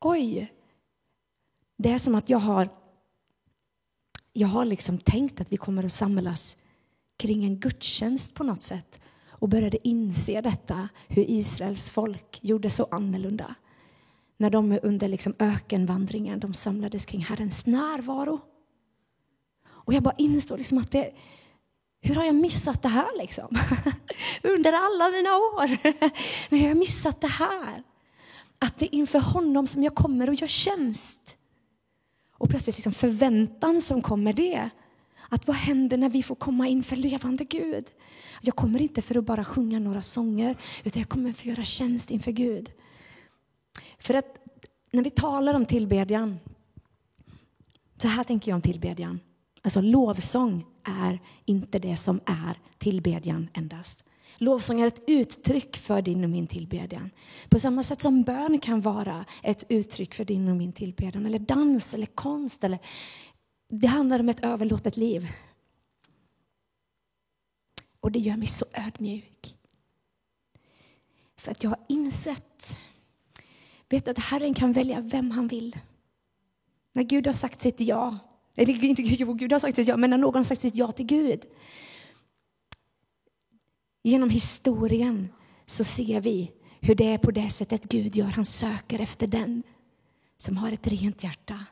oj, 0.00 0.52
det 1.76 1.90
är 1.90 1.98
som 1.98 2.14
att 2.14 2.30
jag 2.30 2.38
har, 2.38 2.68
jag 4.32 4.48
har 4.48 4.64
liksom 4.64 4.98
tänkt 4.98 5.40
att 5.40 5.52
vi 5.52 5.56
kommer 5.56 5.84
att 5.84 5.92
samlas 5.92 6.56
kring 7.16 7.44
en 7.44 7.60
gudstjänst 7.60 8.34
på 8.34 8.44
något 8.44 8.62
sätt 8.62 9.00
och 9.28 9.48
började 9.48 9.88
inse 9.88 10.40
detta, 10.40 10.88
hur 11.08 11.30
Israels 11.30 11.90
folk 11.90 12.38
gjorde 12.42 12.70
så 12.70 12.86
annorlunda. 12.90 13.54
När 14.36 14.50
de 14.50 14.78
under 14.82 15.08
liksom 15.08 15.34
ökenvandringen 15.38 16.40
de 16.40 16.54
samlades 16.54 17.06
kring 17.06 17.20
Herrens 17.20 17.66
närvaro. 17.66 18.40
Och 19.66 19.94
jag 19.94 20.02
bara 20.02 20.14
insåg 20.18 20.58
liksom 20.58 20.78
att 20.78 20.90
det, 20.90 21.12
hur 22.00 22.14
har 22.14 22.24
jag 22.24 22.34
missat 22.34 22.82
det 22.82 22.88
här 22.88 23.18
liksom? 23.18 23.48
Under 24.42 24.72
alla 24.72 25.08
mina 25.10 25.36
år. 25.36 25.78
Men 26.50 26.60
jag 26.60 26.68
har 26.68 26.74
missat 26.74 27.20
det 27.20 27.26
här. 27.26 27.82
Att 28.58 28.78
det 28.78 28.86
är 28.86 28.94
inför 28.94 29.18
honom 29.18 29.66
som 29.66 29.82
jag 29.82 29.94
kommer 29.94 30.28
och 30.28 30.34
gör 30.34 30.46
tjänst. 30.46 31.36
Och 32.38 32.48
plötsligt 32.48 32.76
liksom 32.76 32.92
förväntan 32.92 33.80
som 33.80 34.02
kommer 34.02 34.32
det. 34.32 34.70
Att 35.28 35.46
vad 35.46 35.56
händer 35.56 35.96
när 35.96 36.10
vi 36.10 36.22
får 36.22 36.34
komma 36.34 36.68
inför 36.68 36.96
levande 36.96 37.44
Gud? 37.44 37.84
Jag 38.40 38.56
kommer 38.56 38.82
inte 38.82 39.02
för 39.02 39.18
att 39.18 39.24
bara 39.24 39.44
sjunga 39.44 39.78
några 39.78 40.02
sånger, 40.02 40.56
utan 40.84 41.00
jag 41.00 41.08
kommer 41.08 41.32
för 41.32 41.42
att 41.42 41.56
göra 41.56 41.64
tjänst 41.64 42.10
inför 42.10 42.32
Gud. 42.32 42.70
För 43.98 44.14
att 44.14 44.36
när 44.90 45.02
vi 45.02 45.10
talar 45.10 45.54
om 45.54 45.66
tillbedjan, 45.66 46.38
så 47.96 48.08
här 48.08 48.24
tänker 48.24 48.50
jag 48.50 48.56
om 48.56 48.62
tillbedjan. 48.62 49.20
Alltså 49.68 49.80
lovsång 49.80 50.66
är 50.84 51.20
inte 51.44 51.78
det 51.78 51.96
som 51.96 52.20
är 52.26 52.60
tillbedjan 52.78 53.48
endast. 53.54 54.04
Lovsång 54.38 54.80
är 54.80 54.86
ett 54.86 55.02
uttryck 55.06 55.76
för 55.76 56.02
din 56.02 56.24
och 56.24 56.30
min 56.30 56.46
tillbedjan. 56.46 57.10
På 57.48 57.58
samma 57.58 57.82
sätt 57.82 58.00
som 58.00 58.22
bön 58.22 58.58
kan 58.58 58.80
vara 58.80 59.24
ett 59.42 59.64
uttryck 59.68 60.14
för 60.14 60.24
din 60.24 60.48
och 60.48 60.56
min 60.56 60.72
tillbedjan. 60.72 61.26
Eller 61.26 61.38
dans 61.38 61.94
eller 61.94 62.06
konst. 62.06 62.64
Eller... 62.64 62.78
Det 63.68 63.86
handlar 63.86 64.20
om 64.20 64.28
ett 64.28 64.44
överlåtet 64.44 64.96
liv. 64.96 65.28
Och 68.00 68.12
det 68.12 68.18
gör 68.18 68.36
mig 68.36 68.48
så 68.48 68.64
ödmjuk. 68.72 69.56
För 71.36 71.50
att 71.50 71.62
jag 71.62 71.70
har 71.70 71.84
insett 71.88 72.78
vet 73.88 74.08
att 74.08 74.18
Herren 74.18 74.54
kan 74.54 74.72
välja 74.72 75.00
vem 75.00 75.30
han 75.30 75.48
vill. 75.48 75.78
När 76.92 77.02
Gud 77.02 77.26
har 77.26 77.32
sagt 77.32 77.60
sitt 77.60 77.80
ja, 77.80 78.18
eller 78.58 78.84
inte 78.84 79.02
Gud, 79.02 79.38
Gud 79.38 79.52
har 79.52 79.58
sagt 79.58 79.76
sitt 79.76 79.88
ja, 79.88 79.96
men 79.96 80.10
när 80.10 80.18
någon 80.18 80.34
har 80.34 80.42
sagt 80.42 80.60
sitt 80.60 80.76
ja 80.76 80.92
till 80.92 81.06
Gud. 81.06 81.44
Genom 84.02 84.30
historien 84.30 85.28
så 85.66 85.84
ser 85.84 86.20
vi 86.20 86.52
hur 86.80 86.94
det 86.94 87.12
är 87.12 87.18
på 87.18 87.30
det 87.30 87.50
sättet 87.50 87.84
Gud 87.84 88.16
gör. 88.16 88.26
Han 88.26 88.44
söker 88.44 88.98
efter 88.98 89.26
den 89.26 89.62
som 90.36 90.56
har 90.56 90.72
ett 90.72 90.86
rent 90.86 91.24
hjärta. 91.24 91.64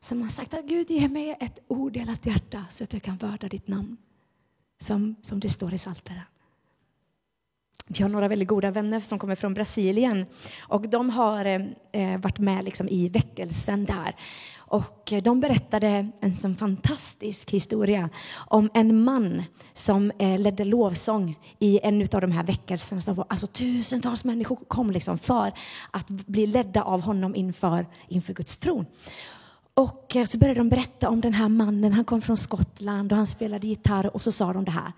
Som 0.00 0.22
har 0.22 0.28
sagt 0.28 0.54
att 0.54 0.66
Gud 0.66 0.90
ger 0.90 1.08
mig 1.08 1.36
ett 1.40 1.58
odelat 1.68 2.26
hjärta 2.26 2.66
så 2.70 2.84
att 2.84 2.92
jag 2.92 3.02
kan 3.02 3.16
vörda 3.16 3.48
ditt 3.48 3.68
namn. 3.68 3.96
Som, 4.78 5.14
som 5.22 5.40
det 5.40 5.50
står 5.50 5.74
i 5.74 5.78
Psaltaren. 5.78 6.33
Vi 7.86 8.02
har 8.02 8.10
några 8.10 8.28
väldigt 8.28 8.48
goda 8.48 8.70
vänner 8.70 9.00
som 9.00 9.18
kommer 9.18 9.34
från 9.34 9.54
Brasilien 9.54 10.26
och 10.60 10.88
de 10.88 11.10
har 11.10 11.44
eh, 11.44 11.62
eh, 11.92 12.20
varit 12.20 12.38
med 12.38 12.64
liksom 12.64 12.88
i 12.88 13.08
väckelsen 13.08 13.84
där. 13.84 14.16
Och 14.56 15.12
eh, 15.12 15.22
de 15.22 15.40
berättade 15.40 16.10
en 16.20 16.34
sån 16.36 16.56
fantastisk 16.56 17.50
historia 17.50 18.10
om 18.34 18.70
en 18.74 19.04
man 19.04 19.42
som 19.72 20.12
eh, 20.18 20.40
ledde 20.40 20.64
lovsång 20.64 21.38
i 21.58 21.80
en 21.82 22.00
av 22.12 22.20
de 22.20 22.32
här 22.32 22.44
väckelserna. 22.44 23.24
Alltså 23.28 23.46
tusentals 23.46 24.24
människor 24.24 24.56
kom 24.68 24.90
liksom 24.90 25.18
för 25.18 25.52
att 25.90 26.06
bli 26.06 26.46
ledda 26.46 26.82
av 26.82 27.00
honom 27.00 27.34
inför, 27.34 27.86
inför 28.08 28.32
Guds 28.32 28.58
tron. 28.58 28.86
Och 29.74 30.16
eh, 30.16 30.24
så 30.24 30.38
började 30.38 30.60
de 30.60 30.68
berätta 30.68 31.08
om 31.08 31.20
den 31.20 31.32
här 31.32 31.48
mannen. 31.48 31.92
Han 31.92 32.04
kom 32.04 32.20
från 32.20 32.36
Skottland 32.36 33.12
och 33.12 33.18
han 33.18 33.26
spelade 33.26 33.66
gitarr 33.66 34.14
och 34.14 34.22
så 34.22 34.32
sa 34.32 34.52
de 34.52 34.64
det 34.64 34.70
här. 34.70 34.92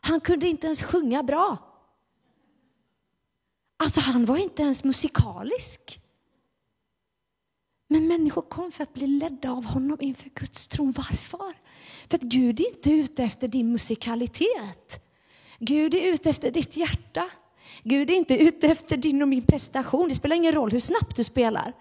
Han 0.00 0.20
kunde 0.20 0.48
inte 0.48 0.66
ens 0.66 0.82
sjunga 0.82 1.22
bra. 1.22 1.56
Alltså 3.80 4.00
han 4.00 4.24
var 4.24 4.36
inte 4.36 4.62
ens 4.62 4.84
musikalisk. 4.84 6.00
Men 7.88 8.08
människor 8.08 8.42
kom 8.42 8.72
för 8.72 8.82
att 8.82 8.94
bli 8.94 9.06
ledda 9.06 9.50
av 9.50 9.64
honom 9.64 9.98
inför 10.00 10.30
Guds 10.34 10.68
tron. 10.68 10.92
Varför? 10.92 11.54
För 12.08 12.16
att 12.16 12.22
Gud 12.22 12.60
är 12.60 12.68
inte 12.68 12.90
ute 12.90 13.24
efter 13.24 13.48
din 13.48 13.72
musikalitet. 13.72 15.04
Gud 15.58 15.94
är 15.94 16.12
ute 16.12 16.30
efter 16.30 16.50
ditt 16.50 16.76
hjärta. 16.76 17.30
Gud 17.82 18.10
är 18.10 18.14
inte 18.14 18.42
ute 18.42 18.66
efter 18.66 18.96
din 18.96 19.22
och 19.22 19.28
min 19.28 19.42
prestation. 19.42 20.08
Det 20.08 20.14
spelar 20.14 20.36
ingen 20.36 20.52
roll 20.52 20.70
hur 20.70 20.80
snabbt 20.80 21.16
du 21.16 21.24
spelar. 21.24 21.72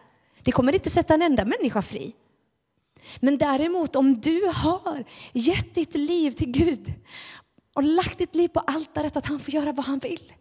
Det 0.44 0.52
kommer 0.52 0.74
inte 0.74 0.90
sätta 0.90 1.14
en 1.14 1.22
enda 1.22 1.46
människa 1.46 1.82
fri. 1.82 2.16
Men 3.20 3.38
däremot 3.38 3.96
om 3.96 4.22
du 4.22 4.46
har 4.54 5.04
gett 5.34 5.76
ditt 5.76 5.96
liv 5.96 6.32
till 6.32 6.52
Gud 6.52 6.94
och 7.74 7.84
lagt 7.84 8.18
ditt 8.18 8.36
liv 8.36 8.48
på 8.48 8.60
altaret 8.60 9.18
att 9.18 9.26
han 9.26 9.40
får 9.40 9.54
göra 9.54 9.72
vad 9.72 9.86
han 9.86 10.00
vill. 10.00 10.34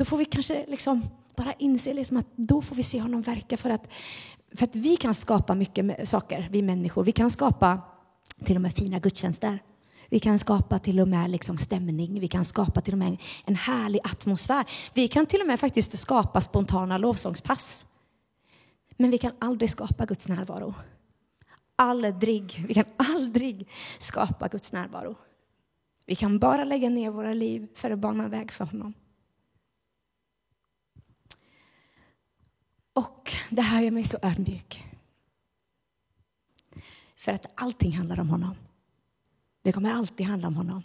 Då 0.00 0.04
får 0.04 0.16
vi 0.16 0.24
kanske 0.24 0.64
liksom 0.68 1.10
bara 1.36 1.52
inse 1.52 1.94
liksom 1.94 2.16
att 2.16 2.26
då 2.36 2.62
får 2.62 2.76
vi 2.76 2.82
se 2.82 3.00
honom 3.00 3.22
verka 3.22 3.56
för 3.56 3.70
att, 3.70 3.88
för 4.54 4.64
att 4.64 4.76
vi 4.76 4.96
kan 4.96 5.14
skapa 5.14 5.54
mycket 5.54 6.08
saker, 6.08 6.48
vi 6.52 6.62
människor. 6.62 7.04
Vi 7.04 7.12
kan 7.12 7.30
skapa 7.30 7.80
till 8.44 8.56
och 8.56 8.62
med 8.62 8.72
fina 8.74 8.98
gudstjänster. 8.98 9.58
Vi 10.08 10.20
kan 10.20 10.38
skapa 10.38 10.78
till 10.78 11.00
och 11.00 11.08
med 11.08 11.30
liksom 11.30 11.58
stämning, 11.58 12.20
vi 12.20 12.28
kan 12.28 12.44
skapa 12.44 12.80
till 12.80 12.94
och 12.94 12.98
med 12.98 13.16
en 13.44 13.56
härlig 13.56 14.00
atmosfär. 14.04 14.64
Vi 14.94 15.08
kan 15.08 15.26
till 15.26 15.40
och 15.40 15.46
med 15.46 15.60
faktiskt 15.60 15.98
skapa 15.98 16.40
spontana 16.40 16.98
lovsångspass. 16.98 17.86
Men 18.96 19.10
vi 19.10 19.18
kan 19.18 19.32
aldrig 19.38 19.70
skapa 19.70 20.06
Guds 20.06 20.28
närvaro. 20.28 20.74
Aldrig. 21.76 22.64
Vi 22.68 22.74
kan 22.74 22.84
aldrig 22.96 23.68
skapa 23.98 24.48
Guds 24.48 24.72
närvaro. 24.72 25.14
Vi 26.06 26.14
kan 26.14 26.38
bara 26.38 26.64
lägga 26.64 26.88
ner 26.88 27.10
våra 27.10 27.34
liv 27.34 27.68
för 27.74 27.90
att 27.90 27.98
bana 27.98 28.28
väg 28.28 28.52
för 28.52 28.64
honom. 28.64 28.94
Och 33.00 33.32
det 33.50 33.62
här 33.62 33.82
gör 33.82 33.90
mig 33.90 34.04
så 34.04 34.18
ödmjuk. 34.22 34.84
För 37.16 37.32
att 37.32 37.46
allting 37.54 37.92
handlar 37.92 38.20
om 38.20 38.30
honom. 38.30 38.56
Det 39.62 39.72
kommer 39.72 39.92
alltid 39.92 40.26
handla 40.26 40.48
om 40.48 40.56
honom. 40.56 40.82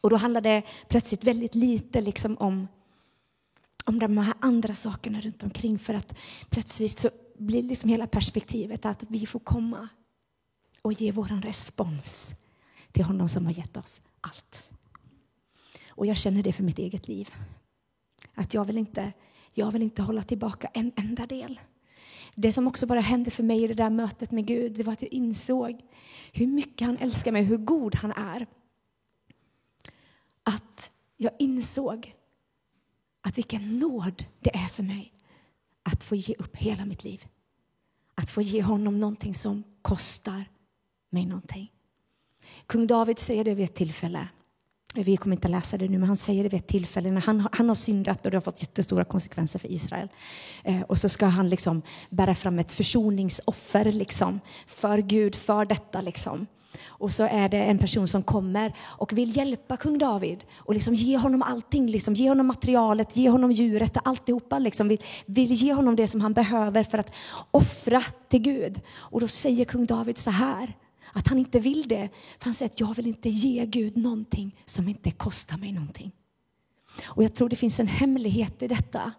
Och 0.00 0.10
då 0.10 0.16
handlar 0.16 0.40
det 0.40 0.62
plötsligt 0.88 1.24
väldigt 1.24 1.54
lite 1.54 2.00
liksom 2.00 2.36
om, 2.36 2.68
om 3.84 3.98
de 3.98 4.18
här 4.18 4.34
andra 4.40 4.74
sakerna 4.74 5.20
runt 5.20 5.42
omkring. 5.42 5.78
För 5.78 5.94
att 5.94 6.16
plötsligt 6.50 6.98
så 6.98 7.10
blir 7.38 7.62
liksom 7.62 7.90
hela 7.90 8.06
perspektivet 8.06 8.86
att 8.86 9.02
vi 9.08 9.26
får 9.26 9.40
komma 9.40 9.88
och 10.82 10.92
ge 10.92 11.12
vår 11.12 11.42
respons 11.42 12.34
till 12.92 13.04
honom 13.04 13.28
som 13.28 13.46
har 13.46 13.52
gett 13.52 13.76
oss 13.76 14.00
allt. 14.20 14.70
Och 15.88 16.06
jag 16.06 16.16
känner 16.16 16.42
det 16.42 16.52
för 16.52 16.62
mitt 16.62 16.78
eget 16.78 17.08
liv. 17.08 17.34
Att 18.34 18.54
jag 18.54 18.64
vill 18.64 18.78
inte 18.78 19.12
jag 19.58 19.70
vill 19.70 19.82
inte 19.82 20.02
hålla 20.02 20.22
tillbaka 20.22 20.70
en 20.74 20.92
enda 20.96 21.26
del. 21.26 21.60
Det 22.34 22.52
som 22.52 22.66
också 22.66 22.86
bara 22.86 23.00
hände 23.00 23.30
för 23.30 23.42
mig 23.42 23.64
i 23.64 23.66
det 23.66 23.74
där 23.74 23.90
mötet 23.90 24.30
med 24.30 24.46
Gud, 24.46 24.72
det 24.72 24.82
var 24.82 24.92
att 24.92 25.02
jag 25.02 25.12
insåg 25.12 25.80
hur 26.32 26.46
mycket 26.46 26.86
han 26.86 26.98
älskar 26.98 27.32
mig, 27.32 27.42
hur 27.42 27.56
god 27.56 27.94
han 27.94 28.12
är. 28.12 28.46
Att 30.42 30.92
jag 31.16 31.32
insåg 31.38 32.14
att 33.20 33.38
vilken 33.38 33.78
nåd 33.78 34.24
det 34.40 34.56
är 34.56 34.68
för 34.68 34.82
mig 34.82 35.12
att 35.82 36.04
få 36.04 36.14
ge 36.14 36.34
upp 36.34 36.56
hela 36.56 36.84
mitt 36.84 37.04
liv. 37.04 37.26
Att 38.14 38.30
få 38.30 38.42
ge 38.42 38.62
honom 38.62 39.00
någonting 39.00 39.34
som 39.34 39.64
kostar 39.82 40.44
mig 41.10 41.26
någonting. 41.26 41.72
Kung 42.66 42.86
David 42.86 43.18
säger 43.18 43.44
det 43.44 43.54
vid 43.54 43.64
ett 43.64 43.74
tillfälle 43.74 44.28
vi 45.02 45.16
kommer 45.16 45.36
inte 45.36 45.48
läsa 45.48 45.76
det 45.76 45.88
nu, 45.88 45.98
men 45.98 46.08
han 46.08 46.16
säger 46.16 46.42
det 46.42 46.48
vid 46.48 46.60
ett 46.60 46.66
tillfälle 46.66 47.10
när 47.10 47.20
han, 47.20 47.48
han 47.52 47.68
har 47.68 47.74
syndat 47.74 48.24
och 48.24 48.30
det 48.30 48.36
har 48.36 48.42
fått 48.42 48.62
jättestora 48.62 49.04
konsekvenser 49.04 49.58
för 49.58 49.72
Israel. 49.72 50.08
Eh, 50.64 50.80
och 50.80 50.98
så 50.98 51.08
ska 51.08 51.26
han 51.26 51.48
liksom 51.48 51.82
bära 52.10 52.34
fram 52.34 52.58
ett 52.58 52.72
försoningsoffer 52.72 53.92
liksom, 53.92 54.40
för 54.66 54.98
Gud, 54.98 55.34
för 55.34 55.64
detta. 55.64 56.00
Liksom. 56.00 56.46
Och 56.86 57.12
så 57.12 57.24
är 57.24 57.48
det 57.48 57.58
en 57.58 57.78
person 57.78 58.08
som 58.08 58.22
kommer 58.22 58.76
och 58.82 59.12
vill 59.12 59.36
hjälpa 59.36 59.76
kung 59.76 59.98
David 59.98 60.44
och 60.56 60.74
liksom 60.74 60.94
ge 60.94 61.16
honom 61.16 61.42
allting, 61.42 61.86
liksom, 61.86 62.14
ge 62.14 62.28
honom 62.28 62.46
materialet, 62.46 63.16
ge 63.16 63.30
honom 63.30 63.52
djuret, 63.52 63.96
alltihopa. 64.04 64.58
Liksom, 64.58 64.88
vill, 64.88 65.02
vill 65.26 65.52
ge 65.52 65.72
honom 65.72 65.96
det 65.96 66.06
som 66.06 66.20
han 66.20 66.32
behöver 66.32 66.84
för 66.84 66.98
att 66.98 67.10
offra 67.50 68.02
till 68.28 68.40
Gud. 68.40 68.80
Och 68.94 69.20
då 69.20 69.28
säger 69.28 69.64
kung 69.64 69.86
David 69.86 70.18
så 70.18 70.30
här, 70.30 70.74
att 71.18 71.28
han 71.28 71.38
inte 71.38 71.60
vill 71.60 71.88
det. 71.88 72.08
För 72.38 72.44
han 72.44 72.54
säger 72.54 72.72
att 72.72 72.80
jag 72.80 72.94
vill 72.94 73.06
inte 73.06 73.28
ge 73.28 73.66
Gud 73.66 73.96
någonting 73.96 74.60
som 74.64 74.88
inte 74.88 75.10
kostar 75.10 75.58
mig 75.58 75.72
någonting. 75.72 76.12
Och 77.04 77.24
jag 77.24 77.34
tror 77.34 77.48
det 77.48 77.56
finns 77.56 77.80
en 77.80 77.86
hemlighet 77.86 78.62
i 78.62 78.68
detta. 78.68 79.12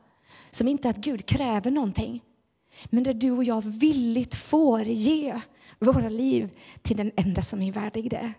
Som 0.51 0.67
inte 0.67 0.87
är 0.87 0.89
att 0.89 0.97
Gud 0.97 1.25
kräver 1.25 1.71
någonting. 1.71 2.23
Men 2.85 3.03
där 3.03 3.13
du 3.13 3.31
och 3.31 3.43
jag 3.43 3.61
villigt 3.61 4.35
får 4.35 4.81
ge 4.81 5.41
våra 5.79 6.09
liv 6.09 6.49
till 6.81 6.97
den 6.97 7.11
enda 7.15 7.41
som 7.41 7.61
är 7.61 7.71
värdig 7.71 8.09
det. 8.09 8.33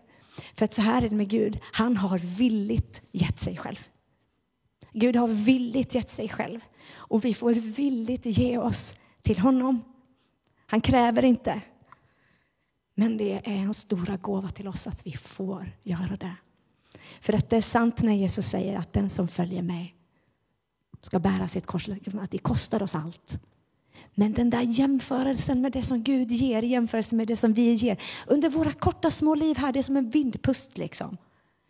För 0.54 0.64
att 0.64 0.74
så 0.74 0.82
här 0.82 1.02
är 1.02 1.08
det 1.08 1.16
med 1.16 1.28
Gud, 1.28 1.60
han 1.72 1.96
har 1.96 2.18
villigt 2.18 3.02
gett 3.12 3.38
sig 3.38 3.56
själv. 3.56 3.88
Gud 4.92 5.16
har 5.16 5.28
villigt 5.28 5.94
gett 5.94 6.10
sig 6.10 6.28
själv 6.28 6.60
och 6.94 7.24
vi 7.24 7.34
får 7.34 7.52
villigt 7.54 8.26
ge 8.26 8.58
oss 8.58 8.94
till 9.22 9.38
honom. 9.38 9.84
Han 10.66 10.80
kräver 10.80 11.24
inte. 11.24 11.60
Men 12.98 13.16
det 13.16 13.32
är 13.32 13.42
en 13.48 13.74
stora 13.74 14.16
gåva 14.16 14.50
till 14.50 14.68
oss 14.68 14.86
att 14.86 15.06
vi 15.06 15.12
får 15.12 15.72
göra 15.82 16.16
det. 16.16 16.34
För 17.20 17.32
att 17.32 17.50
det 17.50 17.56
är 17.56 17.60
sant 17.60 18.02
när 18.02 18.12
Jesus 18.12 18.46
säger 18.46 18.78
att 18.78 18.92
den 18.92 19.08
som 19.08 19.28
följer 19.28 19.62
mig 19.62 19.94
ska 21.00 21.18
bära 21.18 21.48
sitt 21.48 21.66
kors, 21.66 21.88
att 22.20 22.30
det 22.30 22.38
kostar 22.38 22.82
oss 22.82 22.94
allt. 22.94 23.40
Men 24.14 24.32
den 24.32 24.50
där 24.50 24.60
jämförelsen 24.60 25.60
med 25.60 25.72
det 25.72 25.82
som 25.82 26.02
Gud 26.02 26.30
ger, 26.30 26.62
jämförelsen 26.62 27.16
med 27.16 27.28
det 27.28 27.36
som 27.36 27.52
vi 27.52 27.72
ger. 27.72 28.02
Under 28.26 28.50
våra 28.50 28.72
korta 28.72 29.10
små 29.10 29.34
liv 29.34 29.56
här, 29.56 29.72
det 29.72 29.80
är 29.80 29.82
som 29.82 29.96
en 29.96 30.10
vindpust 30.10 30.78
liksom. 30.78 31.16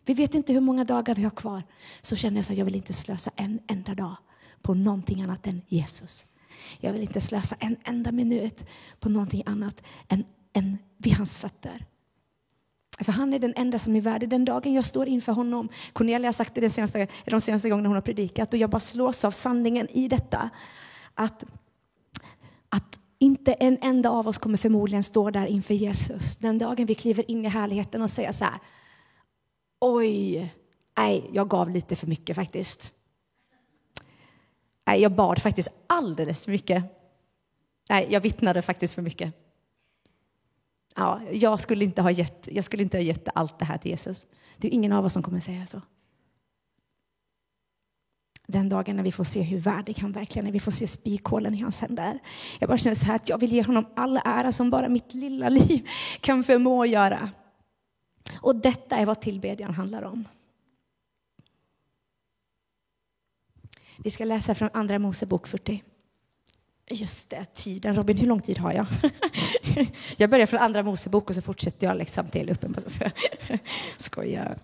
Vi 0.05 0.15
vet 0.15 0.35
inte 0.35 0.53
hur 0.53 0.61
många 0.61 0.85
dagar 0.85 1.15
vi 1.15 1.23
har 1.23 1.31
kvar. 1.31 1.63
Så 2.03 2.17
känner 2.17 2.37
jag 2.37 2.45
så 2.45 2.53
att 2.53 2.59
jag 2.59 2.65
vill 2.65 2.75
inte 2.75 2.93
slösa 2.93 3.31
en 3.37 3.61
enda 3.67 3.95
dag 3.95 4.17
på 4.63 4.75
någonting 4.75 5.23
annat 5.23 5.47
än 5.47 5.63
Jesus. 5.69 6.27
Jag 6.81 6.93
vill 6.93 7.03
inte 7.03 7.21
slösa 7.21 7.57
en 7.59 7.77
enda 7.85 8.13
minut 8.13 8.65
på 9.01 9.09
någonting 9.09 9.43
annat 9.47 9.83
än, 10.09 10.25
än 10.53 10.79
vid 10.99 11.13
hans 11.13 11.37
fötter. 11.37 11.87
För 13.01 13.13
han 13.13 13.35
är 13.35 13.39
den 13.39 13.55
enda 13.57 13.79
som 13.79 13.97
är 13.97 14.01
värdig. 14.01 14.29
Den 14.29 14.45
dagen 14.45 14.75
jag 14.75 14.85
står 14.85 15.09
inför 15.09 15.33
honom, 15.33 15.69
Cornelia 15.93 16.29
har 16.29 16.33
sagt 16.33 16.55
det 16.55 16.61
de 16.61 16.71
senaste, 16.71 17.07
de 17.27 17.41
senaste 17.41 17.69
gångerna 17.69 17.89
hon 17.89 17.97
har 17.97 18.03
predikat 18.03 18.53
och 18.53 18.59
jag 18.59 18.71
bara 18.71 18.81
slås 18.81 19.25
av 19.25 19.31
sanningen 19.31 19.89
i 19.91 20.09
detta. 20.09 20.51
Att, 21.15 21.45
att 22.69 23.01
inte 23.19 23.53
en 23.53 23.79
enda 23.83 24.11
av 24.11 24.29
oss 24.29 24.39
kommer 24.39 24.59
förmodligen 24.59 25.03
stå 25.03 25.31
där 25.31 25.47
inför 25.47 25.75
Jesus 25.75 26.37
den 26.37 26.59
dagen 26.59 26.87
vi 26.87 26.95
kliver 26.95 27.31
in 27.31 27.45
i 27.45 27.49
härligheten 27.49 28.03
och 28.03 28.11
säger 28.11 28.33
så 28.33 28.45
här. 28.45 28.59
Oj, 29.81 30.55
nej, 30.97 31.31
jag 31.33 31.49
gav 31.49 31.71
lite 31.71 31.97
för 31.97 32.07
mycket 32.07 32.37
faktiskt. 32.37 32.93
Nej, 34.87 35.03
jag 35.03 35.15
bad 35.15 35.43
faktiskt 35.43 35.69
alldeles 35.87 36.45
för 36.45 36.51
mycket. 36.51 36.85
Nej, 37.89 38.07
jag 38.11 38.21
vittnade 38.21 38.63
faktiskt 38.63 38.95
för 38.95 39.03
mycket. 39.03 39.48
Ja, 40.99 41.21
jag, 41.33 41.61
skulle 41.61 41.85
inte 41.85 42.03
ha 42.03 42.11
gett, 42.11 42.49
jag 42.53 42.65
skulle 42.65 42.83
inte 42.83 42.97
ha 42.97 43.03
gett 43.03 43.29
allt 43.35 43.59
det 43.59 43.65
här 43.65 43.79
till 43.79 43.91
Jesus. 43.91 44.27
Det 44.57 44.69
är 44.69 44.73
ingen 44.73 44.93
av 44.93 45.05
oss 45.05 45.13
som 45.13 45.23
kommer 45.23 45.41
säga 45.41 45.67
så. 45.67 45.83
Den 48.47 48.69
dagen 48.69 48.97
när 48.97 49.03
vi 49.03 49.13
får 49.13 49.25
se 49.25 49.43
hur 49.43 49.59
värdig 49.59 49.99
han 49.99 50.13
verkligen 50.13 50.47
är, 50.47 50.49
när 50.49 50.53
vi 50.53 50.61
får 50.61 50.71
se 50.71 50.87
spikhålen 50.87 51.55
i 51.55 51.61
hans 51.61 51.81
händer. 51.81 52.19
Jag 52.59 52.69
bara 52.69 52.79
känner 52.79 52.97
så 52.97 53.05
här 53.07 53.17
att 53.17 53.29
jag 53.29 53.39
vill 53.39 53.53
ge 53.53 53.63
honom 53.63 53.87
all 53.97 54.21
ära 54.25 54.53
som 54.53 54.71
bara 54.71 54.89
mitt 54.89 55.15
lilla 55.15 55.49
liv 55.49 55.89
kan 56.21 56.45
förmå 56.45 56.87
göra. 56.87 57.31
Och 58.41 58.57
detta 58.57 58.97
är 58.97 59.07
vad 59.07 59.21
tillbedjan 59.21 59.75
handlar 59.75 60.03
om. 60.03 60.29
Vi 63.99 64.11
ska 64.11 64.25
läsa 64.25 64.55
från 64.55 64.71
Andra 64.73 64.99
Mosebok 64.99 65.47
40. 65.47 65.83
Just 66.91 67.31
det, 67.31 67.45
tiden. 67.55 67.95
Robin, 67.95 68.17
hur 68.17 68.27
lång 68.27 68.41
tid 68.41 68.59
har 68.59 68.73
jag? 68.73 68.87
jag 70.17 70.31
börjar 70.31 70.47
från 70.47 70.61
Andra 70.61 70.83
Mosebok 70.83 71.29
och 71.29 71.35
så 71.35 71.43
fortsätter 71.43 71.87
jag 71.87 71.97
liksom 71.97 72.29
till 72.29 72.51
Uppenbarelseboken. 72.51 73.59
Skojar. 73.97 74.59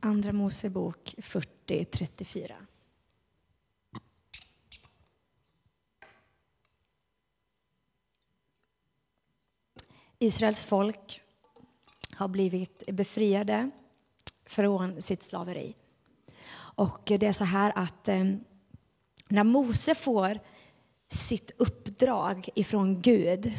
Andra 0.00 0.32
Mosebok 0.32 1.14
40, 1.18 1.84
34. 1.84 2.56
Israels 10.18 10.64
folk 10.64 11.22
har 12.12 12.28
blivit 12.28 12.82
befriade 12.86 13.70
från 14.46 15.02
sitt 15.02 15.22
slaveri. 15.22 15.74
Och 16.76 17.00
det 17.04 17.26
är 17.26 17.32
så 17.32 17.44
här 17.44 17.72
att 17.76 18.08
eh, 18.08 18.24
när 19.28 19.44
Mose 19.44 19.94
får 19.94 20.38
sitt 21.08 21.50
uppdrag 21.56 22.48
ifrån 22.54 23.02
Gud 23.02 23.52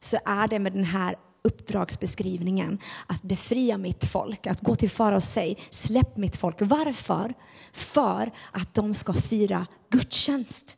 så 0.00 0.18
är 0.24 0.48
det 0.48 0.58
med 0.58 0.72
den 0.72 0.84
här 0.84 1.16
uppdragsbeskrivningen 1.42 2.78
att 3.06 3.22
befria 3.22 3.78
mitt 3.78 4.04
folk, 4.04 4.46
att 4.46 4.60
gå 4.60 4.74
till 4.74 4.90
fara 4.90 5.16
och 5.16 5.22
säga 5.22 5.54
släpp 5.70 6.16
mitt 6.16 6.36
folk. 6.36 6.56
Varför? 6.60 7.34
För 7.72 8.30
att 8.52 8.74
de 8.74 8.94
ska 8.94 9.12
fira 9.12 9.66
gudstjänst. 9.90 10.76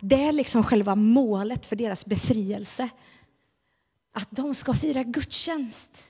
Det 0.00 0.22
är 0.24 0.32
liksom 0.32 0.62
själva 0.62 0.94
målet 0.94 1.66
för 1.66 1.76
deras 1.76 2.06
befrielse. 2.06 2.88
Att 4.12 4.28
de 4.30 4.54
ska 4.54 4.74
fira 4.74 5.02
gudstjänst. 5.02 6.08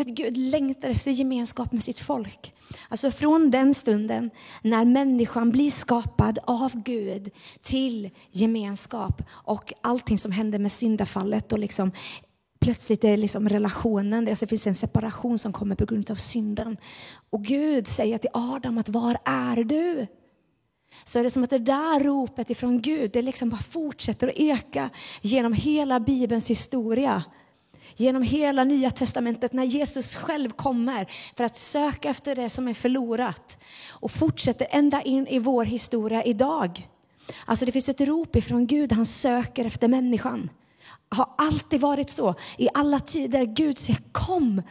För 0.00 0.04
att 0.04 0.16
Gud 0.16 0.36
längtar 0.36 0.90
efter 0.90 1.10
gemenskap 1.10 1.72
med 1.72 1.82
sitt 1.82 1.98
folk. 1.98 2.54
Alltså 2.88 3.10
från 3.10 3.50
den 3.50 3.74
stunden 3.74 4.30
när 4.62 4.84
människan 4.84 5.50
blir 5.50 5.70
skapad 5.70 6.38
av 6.44 6.82
Gud 6.82 7.30
till 7.62 8.10
gemenskap 8.30 9.22
och 9.30 9.72
allting 9.80 10.18
som 10.18 10.32
händer 10.32 10.58
med 10.58 10.72
syndafallet 10.72 11.52
och 11.52 11.58
liksom 11.58 11.92
plötsligt 12.60 13.04
är 13.04 13.16
liksom 13.16 13.48
relationen, 13.48 14.28
alltså 14.28 14.44
det 14.44 14.48
finns 14.48 14.66
en 14.66 14.74
separation 14.74 15.38
som 15.38 15.52
kommer 15.52 15.74
på 15.74 15.84
grund 15.84 16.10
av 16.10 16.14
synden. 16.14 16.76
Och 17.30 17.44
Gud 17.44 17.86
säger 17.86 18.18
till 18.18 18.30
Adam 18.32 18.78
att 18.78 18.88
var 18.88 19.16
är 19.24 19.64
du? 19.64 20.06
Så 21.04 21.18
är 21.18 21.22
det 21.22 21.30
som 21.30 21.44
att 21.44 21.50
det 21.50 21.58
där 21.58 22.04
ropet 22.04 22.50
ifrån 22.50 22.80
Gud, 22.80 23.10
det 23.12 23.22
liksom 23.22 23.48
bara 23.48 23.62
fortsätter 23.62 24.28
att 24.28 24.34
eka 24.36 24.90
genom 25.20 25.52
hela 25.52 26.00
Bibelns 26.00 26.50
historia 26.50 27.24
genom 28.00 28.22
hela 28.22 28.64
Nya 28.64 28.90
Testamentet 28.90 29.52
när 29.52 29.64
Jesus 29.64 30.16
själv 30.16 30.50
kommer 30.50 31.12
för 31.36 31.44
att 31.44 31.56
söka 31.56 32.08
efter 32.08 32.34
det 32.34 32.50
som 32.50 32.68
är 32.68 32.74
förlorat 32.74 33.58
och 33.90 34.10
fortsätter 34.10 34.66
ända 34.70 35.02
in 35.02 35.26
i 35.26 35.38
vår 35.38 35.64
historia 35.64 36.24
idag. 36.24 36.88
Alltså 37.44 37.66
det 37.66 37.72
finns 37.72 37.88
ett 37.88 38.00
rop 38.00 38.36
ifrån 38.36 38.66
Gud, 38.66 38.92
han 38.92 39.06
söker 39.06 39.64
efter 39.64 39.88
människan. 39.88 40.50
Har 41.08 41.28
alltid 41.38 41.80
varit 41.80 42.10
så. 42.10 42.34
I 42.58 42.68
alla 42.74 43.00
tider, 43.00 43.44
Gud 43.44 43.78
säger 43.78 44.00
kom, 44.12 44.62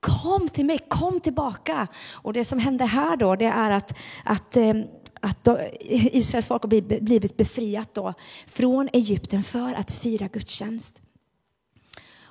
kom 0.00 0.48
till 0.48 0.66
mig, 0.66 0.78
kom 0.88 1.20
tillbaka. 1.20 1.88
Och 2.12 2.32
det 2.32 2.44
som 2.44 2.58
händer 2.58 2.86
här 2.86 3.16
då, 3.16 3.36
det 3.36 3.44
är 3.44 3.70
att, 3.70 3.96
att 4.24 4.56
eh, 4.56 4.74
att 5.20 5.48
Israels 5.80 6.46
folk 6.46 6.62
har 6.62 7.00
blivit 7.00 7.36
befriat 7.36 7.94
då 7.94 8.14
från 8.46 8.88
Egypten 8.92 9.42
för 9.42 9.74
att 9.74 9.92
fira 9.92 10.28
gudstjänst. 10.28 11.02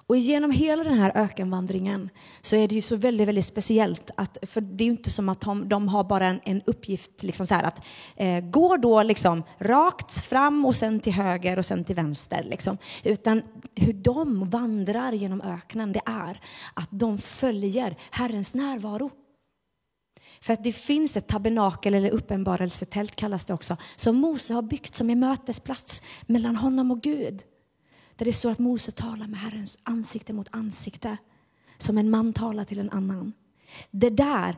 Och 0.07 0.17
genom 0.17 0.51
hela 0.51 0.83
den 0.83 0.97
här 0.97 1.11
ökenvandringen 1.15 2.09
så 2.41 2.55
är 2.55 2.67
det 2.67 2.75
ju 2.75 2.81
så 2.81 2.95
väldigt, 2.95 3.27
väldigt 3.27 3.45
speciellt. 3.45 4.11
Att, 4.17 4.37
för 4.41 4.61
det 4.61 4.83
är 4.83 4.85
ju 4.85 4.91
inte 4.91 5.11
som 5.11 5.29
att 5.29 5.41
de, 5.41 5.69
de 5.69 5.87
har 5.87 6.03
bara 6.03 6.25
en, 6.27 6.39
en 6.43 6.61
uppgift 6.65 7.23
liksom 7.23 7.45
så 7.45 7.53
här 7.55 7.63
att 7.63 7.81
eh, 8.15 8.39
gå 8.39 8.77
då 8.77 9.03
liksom 9.03 9.43
rakt 9.59 10.11
fram 10.11 10.65
och 10.65 10.75
sen 10.75 10.99
till 10.99 11.13
höger 11.13 11.57
och 11.57 11.65
sen 11.65 11.83
till 11.83 11.95
vänster. 11.95 12.43
Liksom. 12.43 12.77
Utan 13.03 13.41
hur 13.75 13.93
de 13.93 14.49
vandrar 14.49 15.11
genom 15.11 15.41
öknen, 15.41 15.93
det 15.93 16.01
är 16.05 16.41
att 16.73 16.89
de 16.91 17.17
följer 17.17 17.97
Herrens 18.11 18.55
närvaro. 18.55 19.11
För 20.41 20.53
att 20.53 20.63
det 20.63 20.71
finns 20.71 21.17
ett 21.17 21.27
tabernakel 21.27 21.93
eller 21.93 22.09
uppenbarelsetält 22.09 23.15
kallas 23.15 23.45
det 23.45 23.53
också, 23.53 23.77
som 23.95 24.15
Mose 24.15 24.53
har 24.53 24.61
byggt 24.61 24.95
som 24.95 25.09
en 25.09 25.19
mötesplats 25.19 26.03
mellan 26.27 26.55
honom 26.55 26.91
och 26.91 27.01
Gud. 27.01 27.41
Där 28.15 28.25
det 28.25 28.33
står 28.33 28.51
att 28.51 28.59
Mose 28.59 28.91
talar 28.91 29.27
med 29.27 29.39
Herrens 29.39 29.79
ansikte 29.83 30.33
mot 30.33 30.47
ansikte. 30.51 31.17
Som 31.77 31.97
en 31.97 32.09
man 32.09 32.33
talar 32.33 32.63
till 32.63 32.79
en 32.79 32.89
annan. 32.89 33.33
Det 33.91 34.09
där 34.09 34.57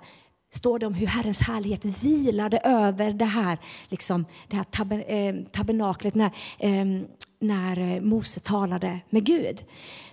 står 0.49 0.79
det 0.79 0.85
om 0.85 0.93
hur 0.93 1.07
Herrens 1.07 1.41
härlighet 1.41 1.85
vilade 1.85 2.57
över 2.57 3.13
det 3.13 3.25
här, 3.25 3.57
liksom, 3.87 4.25
det 4.47 4.55
här 4.55 4.63
tab 4.63 4.91
eh, 4.91 5.35
tabernaklet 5.51 6.15
när, 6.15 6.31
ehm, 6.59 6.95
eh, 6.95 7.07
när 7.39 8.01
Mose 8.01 8.39
talade 8.39 8.99
med 9.09 9.23
Gud. 9.25 9.65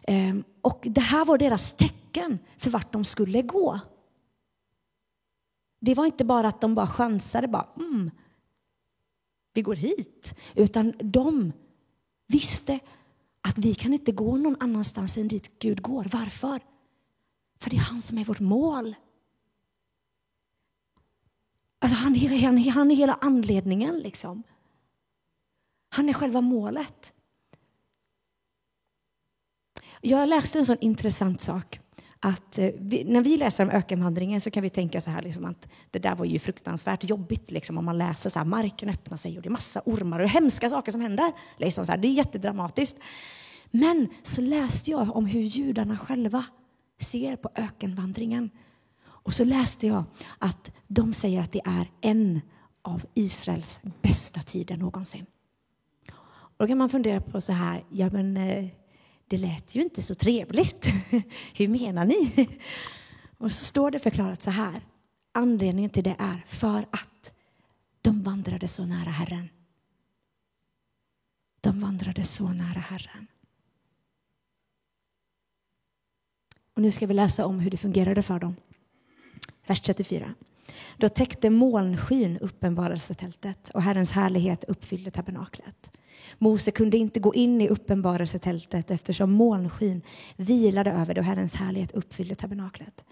Eh, 0.03 0.35
och 0.61 0.81
det 0.83 1.01
här 1.01 1.25
var 1.25 1.39
deras 1.39 1.77
tecken 1.77 2.39
för 2.59 2.71
vart 2.71 2.93
de 2.93 3.05
skulle 3.05 3.43
gå. 3.43 3.81
Det 5.81 5.95
var 5.95 6.05
inte 6.07 6.25
bara 6.25 6.49
att 6.49 6.61
de 6.61 6.75
bara 6.75 6.87
chansade, 6.87 7.49
bara, 7.49 7.69
mm, 7.77 8.11
vi 9.55 9.63
går 9.63 9.77
hit. 9.77 10.35
Utan 10.55 10.93
de 10.99 11.53
visste 12.27 12.79
att 13.49 13.59
vi 13.59 13.75
kan 13.75 13.93
inte 13.93 14.13
gå 14.13 14.37
någon 14.37 14.57
annanstans 14.61 15.17
än 15.17 15.29
dit 15.29 15.59
Gud 15.59 15.83
går. 15.83 16.07
Varför? 16.13 16.61
För 17.59 17.71
det 17.71 17.77
är 17.77 17.81
han 17.81 18.03
som 18.03 18.19
är 18.19 18.25
vårt 18.25 18.41
mål. 18.41 18.95
Alltså 21.79 21.99
han, 21.99 22.15
han, 22.15 22.59
han 22.69 22.91
är 22.91 22.95
hela 22.95 23.19
anledningen. 23.21 23.99
Liksom. 23.99 24.43
Han 25.89 26.09
är 26.09 26.13
själva 26.13 26.41
målet. 26.41 27.15
Jag 30.01 30.29
läste 30.29 30.59
en 30.59 30.67
sån 30.67 30.77
intressant 30.81 31.41
sak 31.41 31.81
att 32.25 32.59
eh, 32.59 32.71
vi, 32.79 33.05
när 33.05 33.21
vi 33.21 33.37
läser 33.37 33.65
om 33.65 33.71
ökenvandringen 33.71 34.41
så 34.41 34.51
kan 34.51 34.63
vi 34.63 34.71
tänka 34.71 35.01
så 35.01 35.11
här 35.11 35.23
liksom 35.23 35.45
att 35.45 35.69
det 35.91 35.99
där 35.99 36.15
var 36.15 36.25
ju 36.25 36.39
fruktansvärt 36.39 37.05
jobbigt 37.05 37.51
liksom, 37.51 37.79
om 37.79 37.85
man 37.85 37.99
läser 37.99 38.31
så 38.31 38.39
här, 38.39 38.47
marken 38.47 38.89
öppnar 38.89 39.17
sig 39.17 39.37
och 39.37 39.43
det 39.43 39.49
är 39.49 39.51
massa 39.51 39.83
ormar 39.85 40.21
och 40.21 40.29
hemska 40.29 40.69
saker 40.69 40.93
som 40.93 41.01
händer. 41.01 41.33
Liksom 41.57 41.87
så 41.87 41.93
här, 41.93 41.99
det 41.99 42.09
är 42.09 42.13
jättedramatiskt. 42.13 42.99
Men 43.71 44.09
så 44.23 44.41
läste 44.41 44.91
jag 44.91 45.17
om 45.17 45.27
hur 45.27 45.41
judarna 45.41 45.99
själva 45.99 46.45
ser 47.01 47.37
på 47.37 47.51
ökenvandringen. 47.55 48.51
Och 49.05 49.35
så 49.35 49.45
läste 49.45 49.87
jag 49.87 50.05
att 50.39 50.73
de 50.87 51.13
säger 51.13 51.41
att 51.41 51.53
det 51.53 51.63
är 51.65 51.91
en 52.01 52.41
av 52.83 53.03
Israels 53.15 53.81
bästa 54.03 54.41
tider 54.41 54.77
någonsin. 54.77 55.27
Och 56.33 56.55
då 56.59 56.67
kan 56.67 56.79
man 56.79 56.89
fundera 56.89 57.21
på 57.21 57.41
så 57.41 57.53
här, 57.53 57.85
ja 57.91 58.11
men 58.11 58.37
eh, 58.37 58.69
det 59.35 59.39
lät 59.39 59.75
ju 59.75 59.83
inte 59.83 60.03
så 60.03 60.15
trevligt. 60.15 60.87
Hur 61.55 61.69
menar 61.69 62.05
ni? 62.05 62.49
Och 63.39 63.53
så 63.53 63.65
står 63.65 63.91
det 63.91 63.99
förklarat 63.99 64.43
så 64.43 64.51
här. 64.51 64.83
Anledningen 65.33 65.91
till 65.91 66.05
det 66.05 66.17
är 66.19 66.45
för 66.47 66.87
att 66.91 67.33
de 68.03 68.23
vandrade 68.23 68.69
så 68.69 68.85
nära 68.85 69.11
Herren. 69.11 69.49
De 71.61 71.81
vandrade 71.81 72.25
så 72.25 72.49
nära 72.49 72.81
Herren. 72.81 73.27
Och 76.75 76.83
nu 76.83 76.93
ska 76.93 77.07
vi 77.07 77.15
läsa 77.15 77.47
om 77.47 77.61
hur 77.61 77.71
det 77.71 77.77
fungerade 77.77 78.23
för 78.23 78.39
dem. 78.39 78.57
Vers 79.67 79.81
34. 79.81 80.35
Då 80.97 81.09
täckte 81.09 81.51
molnskyn 81.51 82.39
uppenbarelsetältet 82.39 83.69
och 83.69 83.83
Herrens 83.83 84.13
härlighet 84.13 84.65
uppfyllde 84.65 85.11
tabernaklet. 85.11 85.97
Mose 86.39 86.71
kunde 86.71 86.97
inte 86.97 87.21
gå 87.21 87.35
in 87.35 87.61
i 87.61 87.69
uppenbarelsetältet 87.69 88.91
eftersom 88.91 89.33
molnskyn 89.33 90.03
vilade 90.37 90.91
över 90.91 91.15
det 91.15 91.21
och 91.21 91.27
Herrens 91.27 91.55
härlighet 91.55 91.93
uppfyllde 91.93 92.35
tabernaklet. 92.35 93.05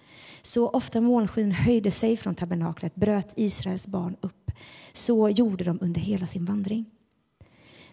Så 0.42 0.68
ofta 0.68 1.00
molnskyn 1.00 1.52
höjde 1.52 1.90
sig 1.90 2.16
från 2.16 2.34
tabernaklet 2.34 2.94
bröt 2.94 3.34
Israels 3.36 3.86
barn 3.86 4.16
upp. 4.20 4.50
Så 4.92 5.28
gjorde 5.28 5.64
de 5.64 5.78
under 5.80 6.00
hela 6.00 6.26
sin 6.26 6.44
vandring. 6.44 6.84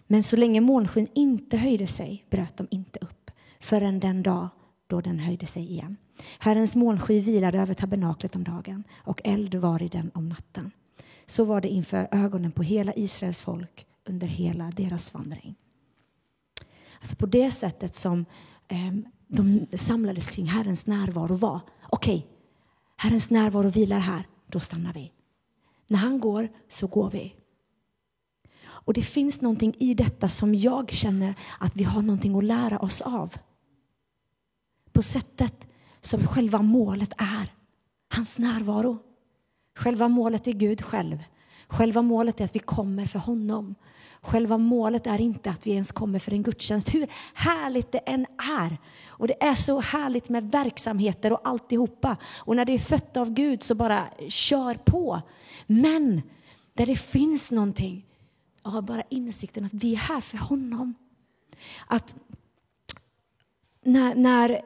Men 0.06 0.22
så 0.22 0.36
länge 0.36 0.60
molnskyn 0.60 1.08
inte 1.14 1.56
höjde 1.56 1.86
sig 1.86 2.24
bröt 2.30 2.56
de 2.56 2.66
inte 2.70 2.98
upp 2.98 3.30
förrän 3.60 4.00
den 4.00 4.22
dag 4.22 4.48
då 4.86 5.00
den 5.00 5.18
höjde 5.18 5.46
sig 5.46 5.62
igen. 5.62 5.96
Herrens 6.38 6.76
molnsky 6.76 7.20
vilade 7.20 7.58
över 7.58 7.74
tabernaklet 7.74 8.36
om 8.36 8.44
dagen 8.44 8.84
och 8.96 9.20
eld 9.24 9.54
var 9.54 9.82
i 9.82 9.88
den 9.88 10.10
om 10.14 10.28
natten. 10.28 10.70
Så 11.26 11.44
var 11.44 11.60
det 11.60 11.68
inför 11.68 12.08
ögonen 12.10 12.52
på 12.52 12.62
hela 12.62 12.92
Israels 12.94 13.40
folk 13.40 13.86
under 14.10 14.26
hela 14.26 14.70
deras 14.70 15.14
vandring. 15.14 15.54
Alltså 17.00 17.16
på 17.16 17.26
det 17.26 17.50
sättet 17.50 17.94
som 17.94 18.24
eh, 18.68 18.94
de 19.28 19.66
samlades 19.72 20.30
kring 20.30 20.46
Herrens 20.46 20.86
närvaro 20.86 21.34
var, 21.34 21.60
okej, 21.88 22.16
okay, 22.16 22.28
Herrens 22.96 23.30
närvaro 23.30 23.68
vilar 23.68 23.98
här, 23.98 24.26
då 24.46 24.60
stannar 24.60 24.92
vi. 24.92 25.12
När 25.86 25.98
han 25.98 26.20
går 26.20 26.48
så 26.68 26.86
går 26.86 27.10
vi. 27.10 27.34
Och 28.62 28.94
det 28.94 29.02
finns 29.02 29.40
någonting 29.40 29.74
i 29.78 29.94
detta 29.94 30.28
som 30.28 30.54
jag 30.54 30.90
känner 30.90 31.34
att 31.58 31.76
vi 31.76 31.84
har 31.84 32.02
någonting 32.02 32.38
att 32.38 32.44
lära 32.44 32.78
oss 32.78 33.00
av. 33.00 33.34
På 34.92 35.02
sättet 35.02 35.66
som 36.00 36.26
själva 36.26 36.62
målet 36.62 37.12
är, 37.18 37.54
hans 38.08 38.38
närvaro. 38.38 38.98
Själva 39.76 40.08
målet 40.08 40.46
är 40.46 40.52
Gud 40.52 40.82
själv. 40.82 41.18
Själva 41.68 42.02
målet 42.02 42.40
är 42.40 42.44
att 42.44 42.54
vi 42.54 42.58
kommer 42.58 43.06
för 43.06 43.18
honom. 43.18 43.74
Själva 44.22 44.58
målet 44.58 45.06
är 45.06 45.20
inte 45.20 45.50
att 45.50 45.66
vi 45.66 45.70
ens 45.70 45.92
kommer 45.92 46.18
för 46.18 46.32
en 46.32 46.42
gudstjänst, 46.42 46.94
hur 46.94 47.06
härligt 47.34 47.92
det 47.92 47.98
än 47.98 48.26
är. 48.38 48.78
Och 49.08 49.28
det 49.28 49.42
är 49.42 49.54
så 49.54 49.80
härligt 49.80 50.28
med 50.28 50.50
verksamheter 50.50 51.32
och 51.32 51.40
alltihopa. 51.44 52.16
Och 52.38 52.56
när 52.56 52.64
det 52.64 52.72
är 52.72 52.78
fött 52.78 53.16
av 53.16 53.30
Gud 53.30 53.62
så 53.62 53.74
bara 53.74 54.08
kör 54.28 54.74
på. 54.74 55.22
Men 55.66 56.22
där 56.74 56.86
det 56.86 56.96
finns 56.96 57.52
någonting, 57.52 58.06
ja, 58.62 58.80
bara 58.80 59.02
insikten 59.08 59.64
att 59.64 59.74
vi 59.74 59.92
är 59.92 59.98
här 59.98 60.20
för 60.20 60.38
honom. 60.38 60.94
Att 61.86 62.16
när, 63.82 64.14
när 64.14 64.60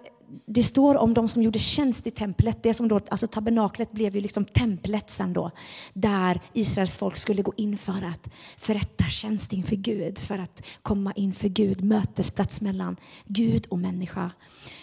det 0.46 0.62
står 0.62 0.94
om 0.96 1.14
de 1.14 1.28
som 1.28 1.42
gjorde 1.42 1.58
tjänst 1.58 2.06
i 2.06 2.10
templet. 2.10 2.62
Det 2.62 2.74
som 2.74 2.88
då, 2.88 3.00
alltså 3.08 3.26
tabernaklet 3.26 3.92
blev 3.92 4.14
ju 4.14 4.20
liksom 4.20 4.44
templet 4.44 5.10
sen 5.10 5.32
då, 5.32 5.50
där 5.92 6.40
Israels 6.52 6.96
folk 6.96 7.16
skulle 7.16 7.42
gå 7.42 7.52
in 7.56 7.78
för 7.78 8.02
att 8.02 8.30
förrätta 8.56 9.04
tjänst 9.04 9.52
inför 9.52 9.76
Gud, 9.76 10.18
för 10.18 10.38
att 10.38 10.62
komma 10.82 11.12
inför 11.16 11.48
Gud, 11.48 11.84
mötesplats 11.84 12.62
mellan 12.62 12.96
Gud 13.24 13.66
och 13.68 13.78
människa. 13.78 14.30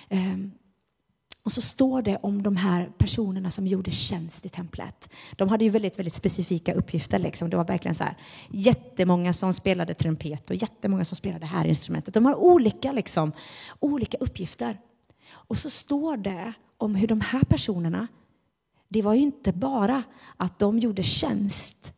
Um, 0.09 0.51
och 1.43 1.51
så 1.51 1.61
står 1.61 2.01
det 2.01 2.17
om 2.21 2.43
de 2.43 2.55
här 2.55 2.89
personerna 2.97 3.51
som 3.51 3.67
gjorde 3.67 3.91
tjänst 3.91 4.45
i 4.45 4.49
templet. 4.49 5.09
De 5.35 5.49
hade 5.49 5.65
ju 5.65 5.69
väldigt, 5.69 5.99
väldigt 5.99 6.13
specifika 6.13 6.73
uppgifter. 6.73 7.19
Liksom. 7.19 7.49
Det 7.49 7.57
var 7.57 7.65
verkligen 7.65 7.95
så 7.95 8.03
här, 8.03 8.17
jättemånga 8.49 9.33
som 9.33 9.53
spelade 9.53 9.93
trumpet 9.93 10.49
och 10.49 10.55
jättemånga 10.55 11.05
som 11.05 11.15
spelade 11.15 11.39
det 11.39 11.45
här 11.45 11.65
instrumentet. 11.65 12.13
De 12.13 12.25
har 12.25 12.35
olika, 12.35 12.91
liksom, 12.91 13.31
olika 13.79 14.17
uppgifter. 14.17 14.77
Och 15.31 15.57
så 15.57 15.69
står 15.69 16.17
det 16.17 16.53
om 16.77 16.95
hur 16.95 17.07
de 17.07 17.21
här 17.21 17.43
personerna, 17.43 18.07
det 18.87 19.01
var 19.01 19.13
ju 19.13 19.21
inte 19.21 19.53
bara 19.53 20.03
att 20.37 20.59
de 20.59 20.79
gjorde 20.79 21.03
tjänst 21.03 21.93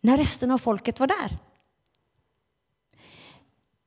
när 0.00 0.16
resten 0.16 0.50
av 0.50 0.58
folket 0.58 1.00
var 1.00 1.06
där. 1.06 1.38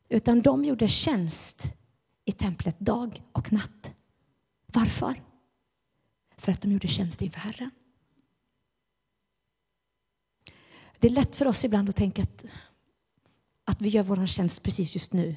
Utan 0.09 0.41
de 0.41 0.65
gjorde 0.65 0.87
tjänst 0.87 1.73
i 2.25 2.31
templet 2.31 2.79
dag 2.79 3.23
och 3.31 3.53
natt. 3.53 3.93
Varför? 4.65 5.21
För 6.37 6.51
att 6.51 6.61
de 6.61 6.71
gjorde 6.71 6.87
tjänst 6.87 7.21
inför 7.21 7.39
Herren. 7.39 7.71
Det 10.99 11.07
är 11.07 11.11
lätt 11.11 11.35
för 11.35 11.47
oss 11.47 11.65
ibland 11.65 11.89
att 11.89 11.95
tänka 11.95 12.21
att, 12.23 12.45
att 13.63 13.81
vi 13.81 13.89
gör 13.89 14.03
vår 14.03 14.27
tjänst 14.27 14.63
precis 14.63 14.95
just 14.95 15.13
nu, 15.13 15.35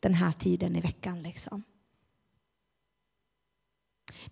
den 0.00 0.14
här 0.14 0.32
tiden 0.32 0.76
i 0.76 0.80
veckan. 0.80 1.22
Liksom. 1.22 1.62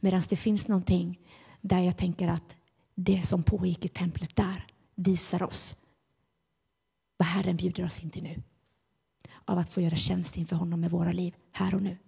Medan 0.00 0.22
det 0.28 0.36
finns 0.36 0.68
någonting 0.68 1.20
där 1.60 1.80
jag 1.80 1.96
tänker 1.96 2.28
att 2.28 2.56
det 2.94 3.22
som 3.22 3.42
pågick 3.42 3.84
i 3.84 3.88
templet 3.88 4.36
där 4.36 4.66
visar 4.94 5.42
oss 5.42 5.80
vad 7.16 7.28
Herren 7.28 7.56
bjuder 7.56 7.84
oss 7.84 8.00
in 8.00 8.10
till 8.10 8.22
nu. 8.22 8.42
Av 9.44 9.58
att 9.58 9.68
få 9.68 9.80
göra 9.80 9.96
tjänst 9.96 10.36
inför 10.36 10.56
honom 10.56 10.80
med 10.80 10.90
våra 10.90 11.12
liv 11.12 11.34
här 11.52 11.74
och 11.74 11.82
nu. 11.82 11.98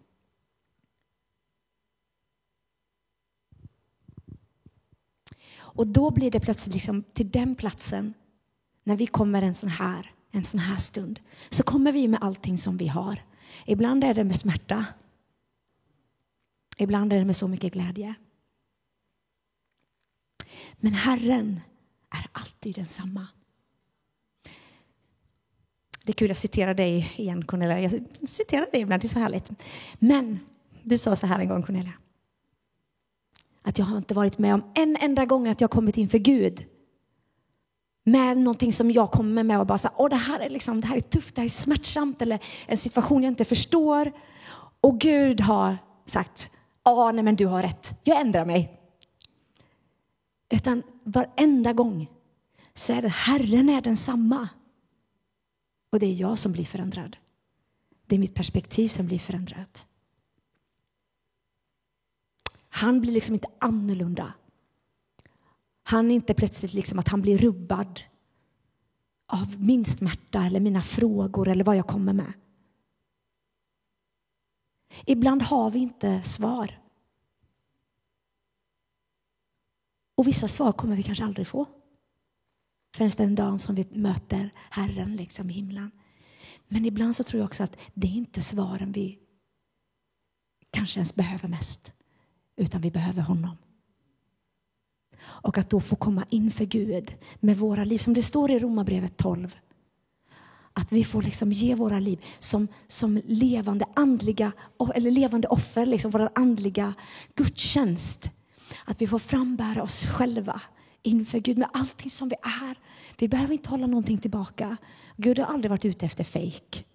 Och 5.77 5.87
då 5.87 6.11
blir 6.11 6.31
det 6.31 6.41
plötsligt 6.41 6.75
liksom 6.75 7.03
till 7.03 7.31
den 7.31 7.55
platsen, 7.55 8.15
när 8.85 8.97
vi 8.97 9.07
kommer 9.07 9.43
en 9.43 9.55
sån 9.55 9.69
här, 9.69 10.13
en 10.31 10.45
sån 10.45 10.61
här 10.61 10.77
stund, 10.77 11.21
så 11.51 11.63
kommer 11.63 11.93
vi 11.93 12.09
med 12.09 12.23
allting 12.23 12.59
som 12.59 12.77
vi 12.77 12.87
har. 12.87 13.23
Ibland 13.67 14.05
är 14.05 14.15
det 14.15 14.25
med 14.25 14.37
smärta, 14.37 14.87
Ibland 16.77 17.13
är 17.13 17.19
det 17.19 17.25
med 17.25 17.37
så 17.37 17.49
mycket 17.49 17.73
glädje. 17.73 18.15
Men 20.77 20.93
Herren 20.93 21.61
är 22.11 22.27
alltid 22.33 22.75
densamma. 22.75 23.27
Det 26.03 26.13
är 26.13 26.15
kul 26.15 26.31
att 26.31 26.39
citera 26.39 26.75
dig 26.75 27.13
igen, 27.17 27.45
Cornelia. 27.45 27.81
Jag 27.81 28.05
citerar 28.29 28.71
dig 28.73 28.81
ibland, 28.81 29.03
det 29.03 29.07
är 29.07 29.09
så 29.09 29.19
härligt. 29.19 29.51
Men 29.99 30.39
du 30.83 30.99
sa 30.99 31.17
så 31.17 31.27
här 31.27 31.39
en 31.39 31.49
gång, 31.49 31.63
Cornelia. 31.63 31.93
Att 33.63 33.79
jag 33.79 33.87
har 33.87 33.97
inte 33.97 34.15
varit 34.15 34.39
med 34.39 34.55
om 34.55 34.73
en 34.75 34.97
enda 35.01 35.25
gång 35.25 35.49
att 35.49 35.61
jag 35.61 35.71
kommit 35.71 35.97
inför 35.97 36.19
Gud 36.19 36.67
med 38.05 38.39
någonting 38.39 38.73
som 38.73 38.91
jag 38.91 39.11
kommer 39.11 39.43
med 39.43 39.61
och 39.61 39.67
bara 39.67 39.79
så 39.79 39.89
Åh, 39.97 40.09
det 40.09 40.17
här 40.17 40.41
är 40.41 40.51
liksom, 40.51 40.81
det 40.81 40.87
här 40.87 40.97
är 40.97 41.01
tufft, 41.01 41.35
det 41.35 41.41
här 41.41 41.47
är 41.47 41.51
smärtsamt 41.51 42.23
eller 42.23 42.39
en 42.67 42.77
situation 42.77 43.23
jag 43.23 43.31
inte 43.31 43.45
förstår. 43.45 44.13
Och 44.81 45.01
Gud 45.01 45.41
har 45.41 45.79
sagt, 46.05 46.51
ah, 46.87 47.13
nej 47.13 47.25
men 47.25 47.37
du 47.37 47.47
har 47.47 47.63
rätt, 47.63 48.01
jag 48.05 48.21
ändrar 48.21 48.45
mig. 48.45 48.81
Utan 50.53 50.83
varenda 51.05 51.73
gång 51.73 52.11
så 52.75 52.93
är 52.93 53.03
det 53.03 53.09
Herren 53.09 53.69
är 53.69 53.81
densamma. 53.81 54.49
Och 55.93 56.01
det 56.01 56.07
är 56.07 56.15
jag 56.15 56.39
som 56.39 56.53
blir 56.53 56.65
förändrad. 56.65 57.17
Det 58.07 58.15
är 58.15 58.21
mitt 58.21 58.35
perspektiv 58.35 58.89
som 58.89 59.07
blir 59.07 59.19
förändrat. 59.19 59.87
Han 62.69 63.01
blir 63.01 63.13
liksom 63.13 63.35
inte 63.35 63.49
annorlunda. 63.59 64.33
Han 65.83 66.11
är 66.11 66.15
inte 66.15 66.35
plötsligt 66.35 66.75
liksom 66.75 66.99
att 66.99 67.09
han 67.09 67.23
blir 67.23 67.39
rubbad 67.39 68.01
av 69.27 69.61
min 69.61 69.85
smärta 69.85 70.45
eller 70.45 70.61
mina 70.61 70.83
frågor 70.83 71.49
eller 71.49 71.65
vad 71.65 71.77
jag 71.77 71.87
kommer 71.87 72.13
med. 72.13 72.33
Ibland 75.07 75.43
har 75.43 75.71
vi 75.71 75.79
inte 75.79 76.23
svar. 76.23 76.81
Och 80.15 80.27
vissa 80.27 80.49
svar 80.49 80.73
kommer 80.73 80.97
vi 80.97 81.03
kanske 81.03 81.25
aldrig 81.25 81.47
få. 81.47 81.67
Förrän 82.97 83.11
den 83.17 83.35
dagen 83.35 83.59
som 83.59 83.75
vi 83.75 83.87
möter 83.91 84.51
Herren 84.71 85.17
liksom 85.17 85.51
i 85.51 85.53
himlen. 85.53 85.91
Men 86.69 86.85
ibland 86.85 87.17
så 87.17 87.25
tror 87.25 87.41
jag 87.41 87.47
också 87.47 87.63
att 87.63 87.79
det 87.95 88.07
är 88.07 88.13
inte 88.13 88.41
svaren 88.41 88.93
vi 88.93 89.19
kanske 90.71 90.99
ens 90.99 91.15
behöver 91.15 91.49
mest. 91.49 91.93
utan 92.57 92.81
vi 92.81 92.91
behöver 92.91 93.23
honom. 93.23 93.57
Och 95.23 95.59
att 95.59 95.71
då 95.71 95.81
få 95.81 95.97
komma 95.97 96.27
inför 96.31 96.65
Gud 96.65 97.15
med 97.41 97.57
våra 97.57 97.85
liv, 97.85 97.99
som 97.99 98.15
det 98.15 98.23
står 98.23 98.51
i 98.51 98.59
Romarbrevet 98.59 99.17
12. 99.17 99.57
Att 100.79 100.93
vi 100.93 101.05
får 101.05 101.23
liksom 101.23 101.53
ge 101.53 101.75
våra 101.75 101.99
liv 101.99 102.25
som, 102.39 102.69
som 102.87 103.21
levande 103.25 103.85
andliga, 103.95 104.53
eller 104.95 105.11
levande 105.11 105.49
offer, 105.49 105.87
liksom 105.87 106.11
vår 106.11 106.31
andliga 106.35 106.95
gudstjänst. 107.35 108.31
Att 108.85 109.03
vi 109.03 109.07
får 109.07 109.19
frambära 109.19 109.83
oss 109.83 110.05
själva 110.05 110.61
inför 111.03 111.39
Gud 111.39 111.59
med 111.59 111.69
allting 111.73 112.11
som 112.11 112.29
vi 112.29 112.37
är. 112.43 112.79
Vi 113.19 113.29
behöver 113.29 113.53
inte 113.53 113.69
hålla 113.69 113.87
någonting 113.87 114.19
tillbaka. 114.19 114.77
Gud 115.17 115.39
har 115.39 115.47
aldrig 115.47 115.71
varit 115.71 115.85
ute 115.85 116.07
efter 116.07 116.25
fejk. 116.25 116.87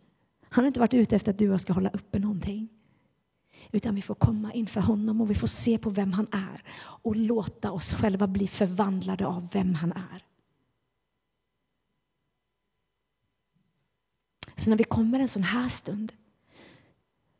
Han 0.49 0.63
har 0.63 0.67
inte 0.67 0.79
varit 0.79 0.93
ute 0.93 1.15
efter 1.15 1.31
att 1.31 1.37
du 1.37 1.47
och 1.47 1.53
jag 1.53 1.61
ska 1.61 1.73
hålla 1.73 1.89
uppe 1.89 2.19
någonting. 2.19 2.69
Utan 3.71 3.95
vi 3.95 4.01
får 4.01 4.15
komma 4.15 4.53
inför 4.53 4.81
honom 4.81 5.21
och 5.21 5.29
vi 5.29 5.35
får 5.35 5.47
se 5.47 5.77
på 5.77 5.89
vem 5.89 6.13
han 6.13 6.27
är 6.31 6.63
och 6.77 7.15
låta 7.15 7.71
oss 7.71 7.93
själva 7.93 8.27
bli 8.27 8.47
förvandlade 8.47 9.25
av 9.25 9.49
vem 9.53 9.75
han 9.75 9.91
är. 9.91 10.30
Så 14.55 14.69
när 14.69 14.77
vi 14.77 14.83
kommer 14.83 15.19
en 15.19 15.27
sån 15.27 15.43
här 15.43 15.69
stund 15.69 16.13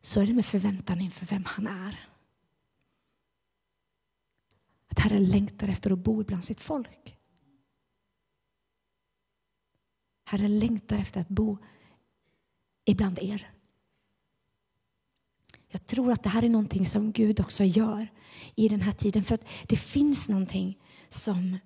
så 0.00 0.20
är 0.20 0.26
det 0.26 0.32
med 0.32 0.46
förväntan 0.46 1.00
inför 1.00 1.26
vem 1.26 1.44
han 1.44 1.66
är. 1.66 2.08
Att 4.88 4.98
Herren 4.98 5.24
längtar 5.24 5.68
efter 5.68 5.90
att 5.90 5.98
bo 5.98 6.24
bland 6.24 6.44
sitt 6.44 6.60
folk. 6.60 7.16
Herren 10.24 10.58
längtar 10.58 10.98
efter 10.98 11.20
att 11.20 11.28
bo 11.28 11.58
ibland 12.84 13.18
er. 13.18 13.50
Jag 15.68 15.86
tror 15.86 16.12
att 16.12 16.22
det 16.22 16.28
här 16.28 16.42
är 16.42 16.48
någonting 16.48 16.86
som 16.86 17.12
Gud 17.12 17.40
också 17.40 17.64
gör 17.64 18.08
i 18.54 18.68
den 18.68 18.80
här 18.80 18.92
tiden. 18.92 19.24
För 19.24 19.34
att 19.34 19.44
det 19.68 19.76
finns 19.76 20.28
någonting 20.28 20.78
som 21.08 21.58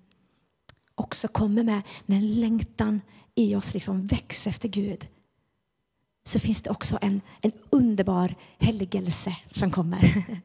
också 0.95 1.27
kommer 1.27 1.63
med 1.63 1.81
när 2.05 2.21
längtan 2.21 3.01
i 3.35 3.55
oss 3.55 3.73
liksom 3.73 4.07
växer 4.07 4.49
efter 4.49 4.69
Gud. 4.69 5.07
Så 6.27 6.39
finns 6.39 6.61
det 6.61 6.69
också 6.69 6.97
en, 7.01 7.21
en 7.41 7.51
underbar 7.69 8.35
helgelse 8.57 9.37
som 9.51 9.71
kommer. 9.71 10.25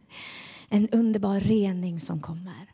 En 0.75 0.88
underbar 0.88 1.40
rening 1.40 2.01
som 2.01 2.21
kommer. 2.21 2.71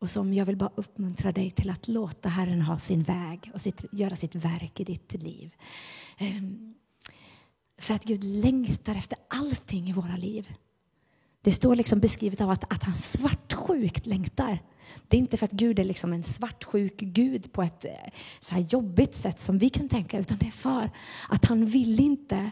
Och 0.00 0.10
som 0.10 0.34
jag 0.34 0.46
vill 0.46 0.56
bara 0.56 0.70
uppmuntra 0.74 1.32
dig 1.32 1.50
till 1.50 1.70
att 1.70 1.88
låta 1.88 2.28
Herren 2.28 2.62
ha 2.62 2.78
sin 2.78 3.02
väg 3.02 3.50
och 3.54 3.60
sitt, 3.60 3.84
göra 3.92 4.16
sitt 4.16 4.34
verk 4.34 4.80
i 4.80 4.84
ditt 4.84 5.22
liv. 5.22 5.54
Ehm, 6.18 6.74
för 7.78 7.94
att 7.94 8.04
Gud 8.04 8.24
längtar 8.24 8.94
efter 8.94 9.18
allting 9.28 9.88
i 9.88 9.92
våra 9.92 10.16
liv. 10.16 10.54
Det 11.42 11.52
står 11.52 11.76
liksom 11.76 12.00
beskrivet 12.00 12.40
av 12.40 12.50
att, 12.50 12.72
att 12.72 12.82
han 12.82 12.94
svartsjukt 12.94 14.06
längtar. 14.06 14.58
Det 15.08 15.16
är 15.16 15.18
inte 15.18 15.36
för 15.36 15.44
att 15.44 15.52
Gud 15.52 15.78
är 15.78 15.84
liksom 15.84 16.12
en 16.12 16.22
svartsjuk 16.22 16.96
Gud 16.96 17.52
på 17.52 17.62
ett 17.62 17.84
eh, 17.84 17.90
så 18.40 18.54
här 18.54 18.60
jobbigt 18.60 19.14
sätt 19.14 19.40
som 19.40 19.58
vi 19.58 19.70
kan 19.70 19.88
tänka, 19.88 20.18
utan 20.18 20.38
det 20.38 20.46
är 20.46 20.50
för 20.50 20.90
att 21.28 21.44
han 21.44 21.66
vill 21.66 22.00
inte 22.00 22.50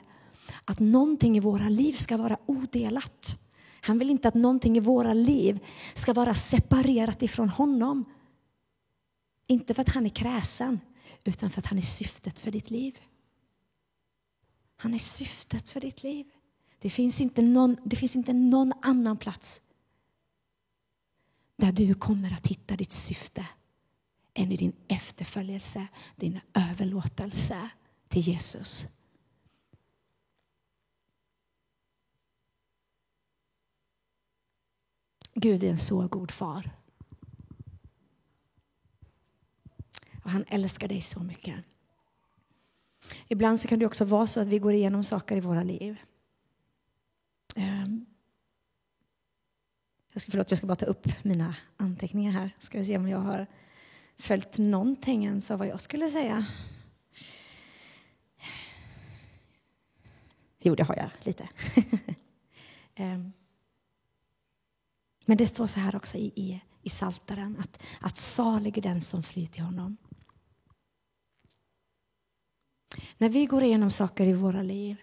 att 0.64 0.78
någonting 0.78 1.36
i 1.36 1.40
våra 1.40 1.68
liv 1.68 1.92
ska 1.92 2.16
vara 2.16 2.38
odelat. 2.46 3.38
Han 3.80 3.98
vill 3.98 4.10
inte 4.10 4.28
att 4.28 4.34
någonting 4.34 4.76
i 4.76 4.80
våra 4.80 5.14
liv 5.14 5.58
ska 5.94 6.12
vara 6.12 6.34
separerat 6.34 7.22
ifrån 7.22 7.48
honom. 7.48 8.04
Inte 9.46 9.74
för 9.74 9.80
att 9.80 9.88
han 9.88 10.06
är 10.06 10.10
kräsen, 10.10 10.80
utan 11.24 11.50
för 11.50 11.58
att 11.60 11.66
han 11.66 11.78
är 11.78 11.82
syftet 11.82 12.38
för 12.38 12.50
ditt 12.50 12.70
liv. 12.70 12.98
Han 14.76 14.94
är 14.94 14.98
syftet 14.98 15.68
för 15.68 15.80
ditt 15.80 16.02
liv. 16.02 16.26
Det 16.78 16.90
finns 16.90 17.20
inte 17.20 17.42
någon, 17.42 17.76
det 17.84 17.96
finns 17.96 18.16
inte 18.16 18.32
någon 18.32 18.72
annan 18.82 19.16
plats 19.16 19.62
där 21.60 21.72
du 21.72 21.94
kommer 21.94 22.32
att 22.32 22.46
hitta 22.46 22.76
ditt 22.76 22.92
syfte 22.92 23.46
än 24.34 24.52
i 24.52 24.56
din 24.56 24.72
efterföljelse, 24.88 25.88
din 26.16 26.40
överlåtelse 26.54 27.70
till 28.08 28.22
Jesus. 28.22 28.88
Gud 35.34 35.64
är 35.64 35.70
en 35.70 35.78
så 35.78 36.08
god 36.08 36.30
far. 36.30 36.70
Och 40.24 40.30
han 40.30 40.44
älskar 40.48 40.88
dig 40.88 41.02
så 41.02 41.22
mycket. 41.22 41.64
Ibland 43.28 43.60
så 43.60 43.68
kan 43.68 43.78
det 43.78 43.86
också 43.86 44.04
vara 44.04 44.26
så 44.26 44.40
att 44.40 44.48
vi 44.48 44.58
går 44.58 44.72
igenom 44.72 45.04
saker 45.04 45.36
i 45.36 45.40
våra 45.40 45.62
liv. 45.62 45.96
Ehm, 47.56 48.06
jag 50.20 50.22
ska, 50.22 50.30
förlåt, 50.30 50.50
jag 50.50 50.58
ska 50.58 50.66
bara 50.66 50.76
ta 50.76 50.86
upp 50.86 51.24
mina 51.24 51.56
anteckningar 51.76 52.32
här. 52.32 52.56
Ska 52.58 52.78
vi 52.78 52.84
se 52.84 52.96
om 52.96 53.08
jag 53.08 53.18
har 53.18 53.46
följt 54.18 54.58
någonting 54.58 55.24
ens 55.24 55.50
av 55.50 55.58
vad 55.58 55.68
jag 55.68 55.80
skulle 55.80 56.08
säga. 56.08 56.46
Jo, 60.58 60.74
det 60.74 60.82
har 60.82 60.96
jag 60.96 61.10
lite. 61.22 61.48
Ehm. 62.94 63.32
Men 65.26 65.36
det 65.36 65.46
står 65.46 65.66
så 65.66 65.80
här 65.80 65.96
också 65.96 66.16
i, 66.16 66.32
i, 66.36 66.60
i 66.82 66.88
Saltaren 66.88 67.56
att, 67.60 67.82
att 68.00 68.16
salig 68.16 68.78
är 68.78 68.82
den 68.82 69.00
som 69.00 69.22
flyr 69.22 69.46
till 69.46 69.62
honom. 69.62 69.96
När 73.18 73.28
vi 73.28 73.46
går 73.46 73.62
igenom 73.62 73.90
saker 73.90 74.26
i 74.26 74.32
våra 74.32 74.62
liv 74.62 74.96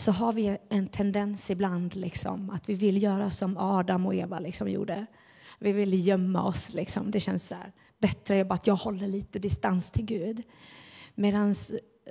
så 0.00 0.12
har 0.12 0.32
vi 0.32 0.58
en 0.68 0.88
tendens 0.88 1.50
ibland 1.50 1.96
liksom, 1.96 2.50
att 2.50 2.68
vi 2.68 2.74
vill 2.74 3.02
göra 3.02 3.30
som 3.30 3.56
Adam 3.56 4.06
och 4.06 4.14
Eva 4.14 4.38
liksom 4.38 4.70
gjorde. 4.70 5.06
Vi 5.58 5.72
vill 5.72 6.06
gömma 6.06 6.42
oss. 6.42 6.74
Liksom. 6.74 7.10
Det 7.10 7.20
känns 7.20 7.48
så 7.48 7.54
här, 7.54 7.72
bättre 7.98 8.46
att 8.50 8.66
jag 8.66 8.76
håller 8.76 9.06
lite 9.06 9.38
distans 9.38 9.90
till 9.90 10.04
Gud. 10.04 10.42
Medan 11.14 11.54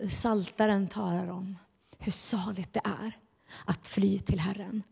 Saltaren 0.09 0.87
talar 0.87 1.31
om 1.31 1.57
hur 1.99 2.11
saligt 2.11 2.73
det 2.73 2.81
är 2.83 3.17
att 3.65 3.87
fly 3.87 4.19
till 4.19 4.39
Herren 4.39 4.83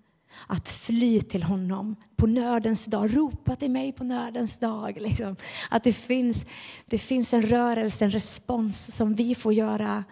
att 0.47 0.69
fly 0.69 1.21
till 1.21 1.43
honom 1.43 1.95
på 2.15 2.27
nödens 2.27 2.85
dag. 2.85 3.15
Ropa 3.15 3.55
till 3.55 3.71
mig 3.71 3.91
på 3.91 4.03
nödens 4.03 4.57
dag. 4.57 4.97
Liksom. 5.01 5.35
Att 5.69 5.83
det 5.83 5.93
finns, 5.93 6.45
det 6.85 6.97
finns 6.97 7.33
en 7.33 7.41
rörelse, 7.41 8.05
en 8.05 8.11
respons 8.11 8.95
som 8.95 9.13
vi 9.13 9.35
får 9.35 9.53
göra 9.53 10.03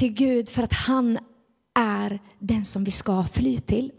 till 0.00 0.12
Gud 0.12 0.48
för 0.48 0.62
att 0.62 0.72
han 0.72 1.18
är 1.74 2.18
den 2.38 2.64
som 2.64 2.84
vi 2.84 2.90
ska 2.90 3.24
fly 3.24 3.58
till. 3.58 3.92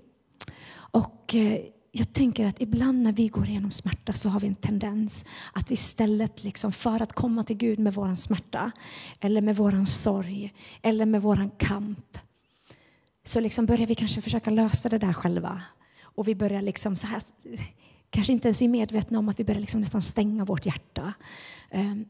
Och 0.74 1.36
eh, 1.36 1.60
jag 1.92 2.14
tänker 2.14 2.46
att 2.46 2.62
ibland 2.62 3.02
när 3.02 3.12
vi 3.12 3.28
går 3.28 3.50
igenom 3.50 3.72
smärta 3.72 4.14
så 4.14 4.30
har 4.30 4.40
vi 4.40 4.48
en 4.48 4.56
tendens 4.56 5.26
att 5.54 5.72
vi 5.72 5.74
istället 5.74 6.44
liksom 6.44 6.72
för 6.72 7.02
att 7.02 7.14
komma 7.14 7.44
till 7.44 7.58
Gud 7.58 7.80
med 7.80 7.94
vår 7.94 8.16
smärta 8.16 8.72
eller 9.20 9.42
med 9.42 9.56
våran 9.56 9.88
sorg 9.88 10.54
eller 10.82 11.06
med 11.06 11.22
våran 11.22 11.50
kamp 11.50 12.18
så 13.24 13.40
liksom 13.40 13.66
börjar 13.66 13.88
vi 13.88 13.96
kanske 13.96 14.22
försöka 14.22 14.50
lösa 14.50 14.90
det 14.90 14.98
där 14.98 15.14
själva. 15.14 15.62
Och 16.02 16.28
vi 16.28 16.36
börjar 16.36 16.62
liksom 16.62 16.96
så 16.96 17.08
här, 17.08 17.22
kanske 18.10 18.34
inte 18.34 18.48
ens 18.48 18.62
är 18.62 18.68
medvetna 18.68 19.20
om 19.20 19.30
att 19.30 19.40
vi 19.40 19.44
börjar 19.44 19.62
liksom 19.62 19.82
nästan 19.82 20.02
stänga 20.02 20.46
vårt 20.46 20.66
hjärta. 20.66 21.14
Ehm, 21.70 22.06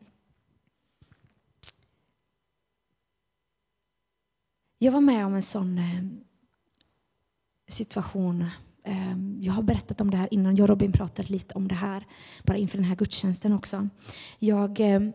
Jag 4.83 4.91
var 4.91 5.01
med 5.01 5.25
om 5.25 5.35
en 5.35 5.41
sån 5.41 5.77
eh, 5.77 6.03
situation. 7.67 8.45
Ehm, 8.83 9.37
jag 9.41 9.53
har 9.53 9.63
berättat 9.63 10.01
om 10.01 10.11
det 10.11 10.17
här 10.17 10.33
innan. 10.33 10.55
Jag 10.55 10.63
och 10.63 10.69
Robin 10.69 10.91
pratade 10.91 11.29
lite 11.29 11.53
om 11.53 11.67
det 11.67 11.75
här, 11.75 12.07
bara 12.43 12.57
inför 12.57 12.77
den 12.77 12.85
här 12.85 12.95
gudstjänsten 12.95 13.53
också. 13.53 13.89
Jag... 14.39 14.79
Ehm, 14.79 15.13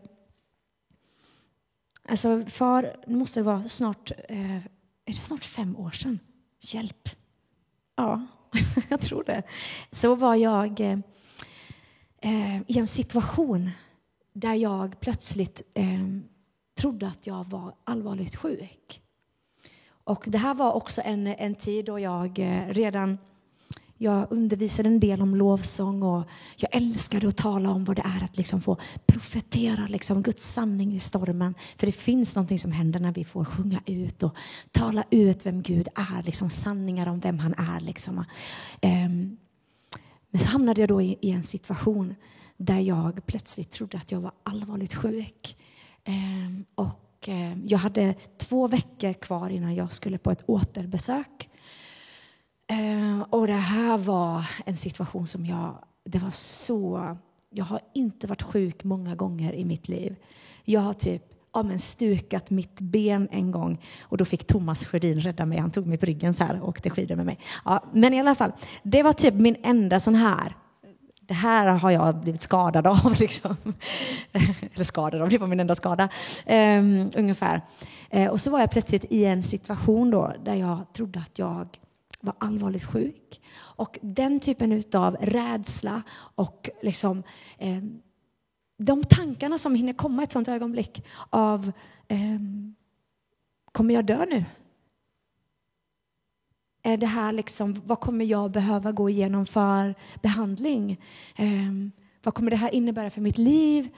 alltså, 2.03 2.45
far, 2.45 2.95
nu 3.07 3.17
måste 3.17 3.39
det 3.39 3.43
vara 3.43 3.69
snart 3.69 4.11
eh, 4.29 4.57
är 5.05 5.13
det 5.13 5.21
snart 5.21 5.43
fem 5.43 5.77
år 5.77 5.91
sedan? 5.91 6.19
Hjälp. 6.59 7.09
Ja, 7.95 8.27
jag 8.89 8.99
tror 8.99 9.23
det. 9.23 9.43
Så 9.91 10.15
var 10.15 10.35
jag 10.35 10.79
eh, 10.79 12.61
i 12.67 12.79
en 12.79 12.87
situation 12.87 13.69
där 14.33 14.53
jag 14.53 14.99
plötsligt 14.99 15.61
ehm, 15.73 16.23
trodde 16.79 17.07
att 17.07 17.27
jag 17.27 17.45
var 17.49 17.75
allvarligt 17.83 18.35
sjuk. 18.35 19.01
Och 20.07 20.23
det 20.27 20.37
här 20.37 20.53
var 20.53 20.73
också 20.73 21.01
en, 21.05 21.27
en 21.27 21.55
tid 21.55 21.85
då 21.85 21.99
jag 21.99 22.39
eh, 22.39 22.67
redan 22.67 23.17
jag 23.97 24.27
undervisade 24.29 24.89
en 24.89 24.99
del 24.99 25.21
om 25.21 25.35
lovsång 25.35 26.03
och 26.03 26.23
jag 26.57 26.75
älskade 26.75 27.27
att 27.27 27.37
tala 27.37 27.69
om 27.69 27.83
vad 27.83 27.95
det 27.95 28.01
är 28.01 28.23
att 28.23 28.37
liksom 28.37 28.61
få 28.61 28.77
profetera 29.05 29.87
liksom 29.87 30.23
Guds 30.23 30.45
sanning 30.45 30.95
i 30.95 30.99
stormen. 30.99 31.55
För 31.77 31.85
det 31.85 31.91
finns 31.91 32.35
någonting 32.35 32.59
som 32.59 32.71
händer 32.71 32.99
när 32.99 33.11
vi 33.11 33.25
får 33.25 33.45
sjunga 33.45 33.81
ut 33.85 34.23
och 34.23 34.35
tala 34.71 35.03
ut 35.09 35.45
vem 35.45 35.61
Gud 35.61 35.87
är, 35.95 36.23
liksom 36.23 36.49
sanningar 36.49 37.07
om 37.07 37.19
vem 37.19 37.39
han 37.39 37.53
är. 37.53 37.79
Liksom. 37.79 38.25
Ehm, 38.81 39.37
men 40.29 40.41
så 40.41 40.49
hamnade 40.49 40.81
jag 40.81 40.89
då 40.89 41.01
i 41.01 41.17
en 41.21 41.43
situation 41.43 42.15
där 42.57 42.79
jag 42.79 43.25
plötsligt 43.25 43.71
trodde 43.71 43.97
att 43.97 44.11
jag 44.11 44.21
var 44.21 44.31
allvarligt 44.43 44.93
sjuk. 44.93 45.57
Ehm, 46.03 46.65
och 46.75 47.06
och 47.27 47.33
jag 47.65 47.77
hade 47.77 48.15
två 48.37 48.67
veckor 48.67 49.13
kvar 49.13 49.49
innan 49.49 49.75
jag 49.75 49.91
skulle 49.91 50.17
på 50.17 50.31
ett 50.31 50.43
återbesök. 50.45 51.49
Eh, 52.67 53.21
och 53.29 53.47
det 53.47 53.53
här 53.53 53.97
var 53.97 54.49
en 54.65 54.75
situation 54.75 55.27
som 55.27 55.45
jag, 55.45 55.77
det 56.05 56.19
var 56.19 56.31
så, 56.31 57.17
jag 57.49 57.65
har 57.65 57.81
inte 57.93 58.27
varit 58.27 58.41
sjuk 58.41 58.83
många 58.83 59.15
gånger 59.15 59.53
i 59.53 59.65
mitt 59.65 59.87
liv. 59.87 60.15
Jag 60.63 60.81
har 60.81 60.93
typ 60.93 61.23
ja, 61.53 61.63
men 61.63 61.79
stukat 61.79 62.49
mitt 62.49 62.81
ben 62.81 63.27
en 63.31 63.51
gång 63.51 63.81
och 64.01 64.17
då 64.17 64.25
fick 64.25 64.47
Thomas 64.47 64.85
Sjödin 64.85 65.21
rädda 65.21 65.45
mig. 65.45 65.57
Han 65.57 65.71
tog 65.71 65.87
mig 65.87 65.97
på 65.97 66.05
ryggen 66.05 66.33
så 66.33 66.43
här 66.43 66.61
och 66.61 66.69
åkte 66.69 66.89
skidor 66.89 67.15
med 67.15 67.25
mig. 67.25 67.39
Ja, 67.65 67.83
men 67.93 68.13
i 68.13 68.19
alla 68.19 68.35
fall, 68.35 68.51
det 68.83 69.03
var 69.03 69.13
typ 69.13 69.33
min 69.33 69.55
enda 69.63 69.99
sån 69.99 70.15
här 70.15 70.55
det 71.27 71.33
här 71.33 71.67
har 71.67 71.91
jag 71.91 72.15
blivit 72.15 72.41
skadad 72.41 72.87
av. 72.87 73.15
Liksom. 73.19 73.55
Eller 74.73 74.83
skadad 74.83 75.21
av, 75.21 75.29
det 75.29 75.37
var 75.37 75.47
min 75.47 75.59
enda 75.59 75.75
skada. 75.75 76.09
Um, 76.45 77.09
ungefär. 77.15 77.61
Uh, 78.15 78.27
och 78.27 78.41
så 78.41 78.51
var 78.51 78.59
jag 78.59 78.71
plötsligt 78.71 79.05
i 79.09 79.25
en 79.25 79.43
situation 79.43 80.11
då 80.11 80.33
där 80.43 80.55
jag 80.55 80.93
trodde 80.93 81.19
att 81.19 81.39
jag 81.39 81.67
var 82.19 82.33
allvarligt 82.37 82.83
sjuk. 82.83 83.41
Och 83.59 83.99
den 84.01 84.39
typen 84.39 84.83
av 84.93 85.17
rädsla 85.19 86.01
och 86.35 86.69
liksom, 86.81 87.23
eh, 87.57 87.83
de 88.77 89.03
tankarna 89.03 89.57
som 89.57 89.75
hinner 89.75 89.93
komma 89.93 90.23
ett 90.23 90.31
sånt 90.31 90.47
ögonblick 90.47 91.05
av 91.29 91.71
eh, 92.07 92.39
kommer 93.71 93.93
jag 93.93 94.05
dö 94.05 94.25
nu? 94.25 94.45
Är 96.87 96.97
det 96.97 97.05
här 97.05 97.31
liksom, 97.33 97.81
vad 97.85 97.99
kommer 97.99 98.25
jag 98.25 98.51
behöva 98.51 98.91
gå 98.91 99.09
igenom 99.09 99.45
för 99.45 99.95
behandling? 100.21 101.01
Eh, 101.35 101.47
vad 102.23 102.33
kommer 102.33 102.51
det 102.51 102.57
här 102.57 102.75
innebära 102.75 103.09
för 103.09 103.21
mitt 103.21 103.37
liv? 103.37 103.89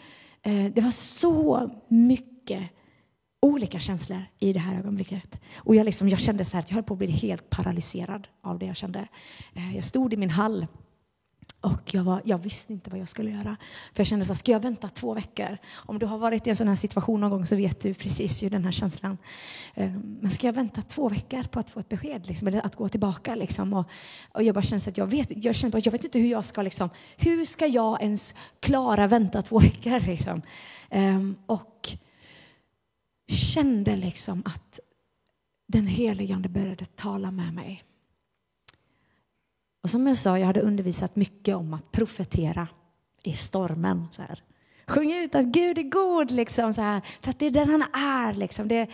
Eh, 0.42 0.66
det 0.66 0.82
var 0.82 0.92
så 0.92 1.70
mycket 1.88 2.70
olika 3.42 3.80
känslor 3.80 4.24
i 4.40 4.54
det 4.54 4.60
här 4.60 4.80
ögonblicket. 4.80 5.42
Och 5.56 5.76
jag, 5.76 5.86
liksom, 5.86 6.10
jag 6.10 6.20
kände 6.20 6.46
så 6.46 6.58
att 6.58 6.70
jag 6.70 6.76
höll 6.76 6.84
på 6.84 6.94
att 6.94 6.98
bli 6.98 7.12
helt 7.12 7.50
paralyserad 7.50 8.28
av 8.42 8.60
det 8.60 8.66
jag 8.66 8.76
kände. 8.76 9.08
Eh, 9.54 9.76
jag 9.76 9.84
stod 9.84 10.14
i 10.14 10.18
min 10.18 10.30
hall 10.30 10.68
och 11.62 11.94
jag, 11.94 12.04
var, 12.04 12.22
jag 12.26 12.38
visste 12.38 12.74
inte 12.74 12.90
vad 12.90 13.00
jag 13.00 13.10
skulle 13.10 13.32
göra. 13.32 13.58
För 13.94 14.00
jag 14.00 14.08
kände 14.08 14.26
så 14.26 14.34
här, 14.34 14.38
ska 14.38 14.52
jag 14.52 14.60
vänta 14.60 14.90
två 14.90 15.14
veckor? 15.14 15.58
Om 15.72 16.00
du 16.00 16.06
har 16.06 16.18
varit 16.18 16.48
i 16.48 16.50
en 16.50 16.56
sån 16.56 16.68
här 16.68 16.76
situation 16.76 17.22
någon 17.22 17.30
gång 17.30 17.46
så 17.46 17.56
vet 17.56 17.82
du 17.82 17.94
precis 17.94 18.44
ju 18.44 18.50
den 18.50 18.66
här 18.66 18.72
känslan. 18.72 19.18
Eh, 19.74 19.92
men 19.92 20.32
ska 20.32 20.48
jag 20.48 20.54
vänta 20.54 20.82
två 20.82 21.10
veckor 21.10 21.44
på 21.44 21.60
att 21.60 21.70
få 21.70 21.80
ett 21.80 21.90
besked? 21.90 22.28
Liksom, 22.28 22.48
eller 22.48 22.66
att 22.66 22.76
gå 22.76 22.90
tillbaka? 22.90 23.36
Liksom? 23.36 23.74
Och, 23.74 23.90
och 24.32 24.44
jag 24.44 24.56
bara 24.56 24.62
kände 24.62 24.90
att 24.90 24.98
jag 24.98 25.08
vet, 25.08 25.46
jag 25.46 25.56
kände 25.56 25.72
bara, 25.72 25.82
jag 25.86 25.92
vet 25.92 26.04
inte 26.04 26.20
hur 26.20 26.32
jag 26.32 26.46
ska, 26.46 26.62
liksom, 26.62 26.90
hur 27.18 27.46
ska 27.46 27.68
jag 27.68 28.02
ens 28.02 28.36
klara 28.60 29.08
vänta 29.08 29.42
två 29.42 29.60
veckor? 29.60 30.00
Liksom? 30.00 30.42
Ehm, 30.90 31.36
och 31.46 31.90
kände 33.28 33.96
liksom 33.96 34.44
att 34.46 34.80
den 35.68 35.88
helige 35.88 36.36
Ande 36.36 36.50
började 36.50 36.86
tala 36.86 37.32
med 37.32 37.54
mig. 37.54 37.84
Och 39.82 39.90
som 39.90 40.08
jag 40.08 40.18
sa, 40.18 40.40
jag 40.40 40.48
hade 40.48 40.62
undervisat 40.62 41.16
mycket 41.16 41.56
om 41.56 41.74
att 41.74 41.92
profetera 41.92 42.68
i 43.24 43.34
stormen. 43.34 44.08
Så 44.12 44.22
här. 44.22 44.44
Sjung 44.88 45.14
ut 45.14 45.36
att 45.36 45.46
Gud 45.46 45.78
är 45.78 45.84
god, 45.84 46.32
liksom, 46.32 46.74
så 46.74 46.82
här, 46.82 47.02
för 47.22 47.30
att 47.30 47.40
det 47.40 47.46
är 47.46 47.52
den 47.52 47.70
han 47.70 47.82
är. 47.94 48.34
Liksom. 48.34 48.68
Det, 48.68 48.88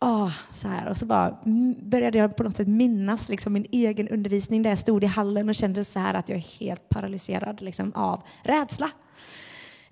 åh, 0.00 0.32
så 0.52 0.68
här. 0.68 0.88
Och 0.88 0.96
så 0.96 1.06
bara 1.06 1.38
började 1.78 2.18
jag 2.18 2.36
på 2.36 2.42
något 2.42 2.56
sätt 2.56 2.68
minnas 2.68 3.28
liksom, 3.28 3.52
min 3.52 3.66
egen 3.72 4.08
undervisning 4.08 4.62
där 4.62 4.70
jag 4.70 4.78
stod 4.78 5.04
i 5.04 5.06
hallen 5.06 5.48
och 5.48 5.54
kände 5.54 5.84
så 5.84 5.98
här 5.98 6.14
att 6.14 6.28
jag 6.28 6.38
är 6.38 6.58
helt 6.60 6.88
paralyserad 6.88 7.62
liksom, 7.62 7.92
av 7.94 8.22
rädsla. 8.42 8.90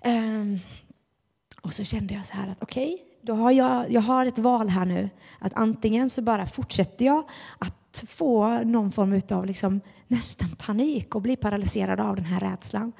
Um, 0.05 0.59
och 1.61 1.73
så 1.73 1.83
kände 1.83 2.13
jag 2.13 2.25
så 2.25 2.33
här 2.33 2.51
att 2.51 2.63
okej, 2.63 2.93
okay, 2.93 3.10
då 3.21 3.33
har 3.33 3.51
jag, 3.51 3.91
jag 3.91 4.01
har 4.01 4.25
ett 4.25 4.37
val 4.37 4.69
här 4.69 4.85
nu. 4.85 5.09
Att 5.39 5.53
antingen 5.53 6.09
så 6.09 6.21
bara 6.21 6.47
fortsätter 6.47 7.05
jag 7.05 7.29
att 7.57 8.03
få 8.07 8.63
någon 8.63 8.91
form 8.91 9.21
av 9.29 9.45
liksom 9.45 9.81
nästan 10.07 10.49
panik 10.49 11.15
och 11.15 11.21
bli 11.21 11.35
paralyserad 11.35 11.99
av 11.99 12.15
den 12.15 12.25
här 12.25 12.39
rädslan. 12.39 12.91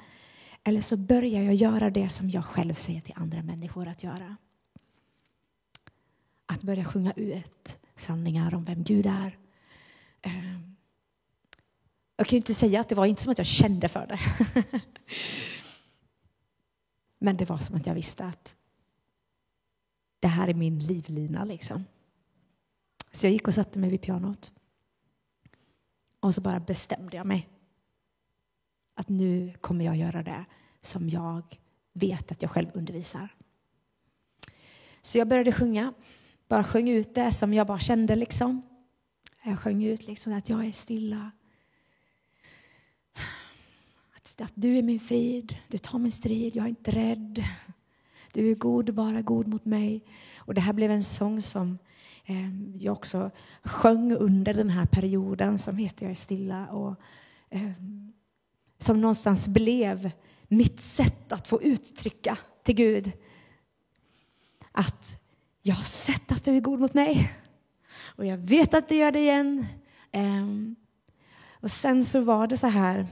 Eller 0.64 0.80
så 0.80 0.96
börjar 0.96 1.42
jag 1.42 1.54
göra 1.54 1.90
det 1.90 2.08
som 2.08 2.30
jag 2.30 2.44
själv 2.44 2.74
säger 2.74 3.00
till 3.00 3.14
andra 3.16 3.42
människor 3.42 3.88
att 3.88 4.02
göra. 4.02 4.36
Att 6.46 6.62
börja 6.62 6.84
sjunga 6.84 7.12
ut 7.12 7.78
sanningar 7.96 8.54
om 8.54 8.64
vem 8.64 8.82
Gud 8.82 9.06
är. 9.06 9.38
Ehm, 10.22 10.76
jag 12.16 12.26
kan 12.26 12.36
ju 12.36 12.38
inte 12.38 12.54
säga 12.54 12.80
att 12.80 12.88
det 12.88 12.94
var 12.94 13.06
inte 13.06 13.22
som 13.22 13.32
att 13.32 13.38
jag 13.38 13.46
kände 13.46 13.88
för 13.88 14.06
det. 14.06 14.20
Men 17.18 17.36
det 17.36 17.44
var 17.44 17.58
som 17.58 17.76
att 17.76 17.86
jag 17.86 17.94
visste 17.94 18.24
att 18.24 18.56
det 20.22 20.28
här 20.28 20.48
är 20.48 20.54
min 20.54 20.78
livlina. 20.78 21.44
Liksom. 21.44 21.84
Så 23.12 23.26
jag 23.26 23.32
gick 23.32 23.48
och 23.48 23.54
satte 23.54 23.78
mig 23.78 23.90
vid 23.90 24.00
pianot. 24.00 24.52
Och 26.20 26.34
så 26.34 26.40
bara 26.40 26.60
bestämde 26.60 27.16
jag 27.16 27.26
mig. 27.26 27.48
Att 28.94 29.08
nu 29.08 29.52
kommer 29.60 29.84
jag 29.84 29.96
göra 29.96 30.22
det 30.22 30.44
som 30.80 31.08
jag 31.08 31.58
vet 31.92 32.32
att 32.32 32.42
jag 32.42 32.50
själv 32.50 32.70
undervisar. 32.74 33.28
Så 35.00 35.18
jag 35.18 35.28
började 35.28 35.52
sjunga. 35.52 35.94
Bara 36.48 36.64
sjöng 36.64 36.88
ut 36.88 37.14
det 37.14 37.32
som 37.32 37.54
jag 37.54 37.66
bara 37.66 37.80
kände. 37.80 38.16
liksom. 38.16 38.62
Jag 39.42 39.58
sjöng 39.58 39.84
ut 39.84 40.06
liksom 40.06 40.32
att 40.32 40.48
jag 40.48 40.66
är 40.66 40.72
stilla. 40.72 41.30
Att, 44.16 44.40
att 44.40 44.52
du 44.54 44.78
är 44.78 44.82
min 44.82 45.00
frid, 45.00 45.56
du 45.68 45.78
tar 45.78 45.98
min 45.98 46.12
strid, 46.12 46.56
jag 46.56 46.64
är 46.64 46.68
inte 46.68 46.90
rädd. 46.90 47.44
Du 48.32 48.50
är 48.50 48.54
god, 48.54 48.94
bara 48.94 49.22
god 49.22 49.46
mot 49.46 49.64
mig. 49.64 50.04
Och 50.36 50.54
det 50.54 50.60
här 50.60 50.72
blev 50.72 50.90
en 50.90 51.02
sång 51.02 51.42
som 51.42 51.78
eh, 52.24 52.76
jag 52.76 52.92
också 52.92 53.30
sjöng 53.62 54.12
under 54.12 54.54
den 54.54 54.70
här 54.70 54.86
perioden 54.86 55.58
som 55.58 55.76
heter 55.76 56.06
Jag 56.06 56.10
är 56.10 56.14
stilla. 56.14 56.66
Och, 56.66 56.96
eh, 57.50 57.70
som 58.78 59.00
någonstans 59.00 59.48
blev 59.48 60.10
mitt 60.48 60.80
sätt 60.80 61.32
att 61.32 61.48
få 61.48 61.62
uttrycka 61.62 62.38
till 62.62 62.74
Gud 62.74 63.12
att 64.72 65.20
jag 65.62 65.74
har 65.74 65.84
sett 65.84 66.32
att 66.32 66.44
du 66.44 66.56
är 66.56 66.60
god 66.60 66.80
mot 66.80 66.94
mig 66.94 67.32
och 68.16 68.26
jag 68.26 68.38
vet 68.38 68.74
att 68.74 68.88
du 68.88 68.94
gör 68.94 69.12
det 69.12 69.20
igen. 69.20 69.66
Eh, 70.10 70.46
och 71.50 71.70
sen 71.70 72.04
så 72.04 72.20
var 72.20 72.46
det 72.46 72.56
så 72.56 72.66
här 72.66 73.06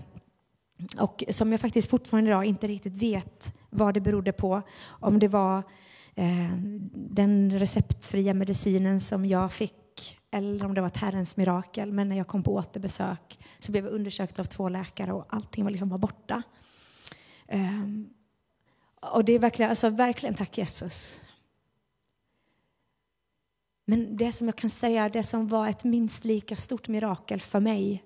och 0.98 1.24
som 1.28 1.52
jag 1.52 1.60
faktiskt 1.60 1.90
fortfarande 1.90 2.30
idag 2.30 2.44
inte 2.44 2.66
riktigt 2.66 3.02
vet 3.02 3.59
vad 3.70 3.94
det 3.94 4.00
berodde 4.00 4.32
på. 4.32 4.62
Om 4.86 5.18
det 5.18 5.28
var 5.28 5.58
eh, 6.14 6.56
den 6.94 7.58
receptfria 7.58 8.34
medicinen 8.34 9.00
som 9.00 9.26
jag 9.26 9.52
fick 9.52 9.74
eller 10.30 10.64
om 10.64 10.74
det 10.74 10.80
var 10.80 10.88
ett 10.88 10.96
Herrens 10.96 11.36
mirakel. 11.36 11.92
Men 11.92 12.08
när 12.08 12.16
jag 12.16 12.26
kom 12.26 12.42
på 12.42 12.54
återbesök 12.54 13.38
så 13.58 13.72
blev 13.72 13.84
jag 13.84 13.94
undersökt 13.94 14.38
av 14.38 14.44
två 14.44 14.68
läkare 14.68 15.12
och 15.12 15.26
allting 15.28 15.64
var 15.64 15.70
liksom 15.70 15.88
bara 15.88 15.98
borta. 15.98 16.42
Ehm, 17.48 18.10
och 19.00 19.24
det 19.24 19.32
är 19.32 19.38
verkligen, 19.38 19.68
alltså 19.68 19.90
verkligen 19.90 20.34
tack 20.34 20.58
Jesus. 20.58 21.24
Men 23.84 24.16
det 24.16 24.32
som 24.32 24.46
jag 24.46 24.56
kan 24.56 24.70
säga, 24.70 25.08
det 25.08 25.22
som 25.22 25.48
var 25.48 25.68
ett 25.68 25.84
minst 25.84 26.24
lika 26.24 26.56
stort 26.56 26.88
mirakel 26.88 27.40
för 27.40 27.60
mig 27.60 28.04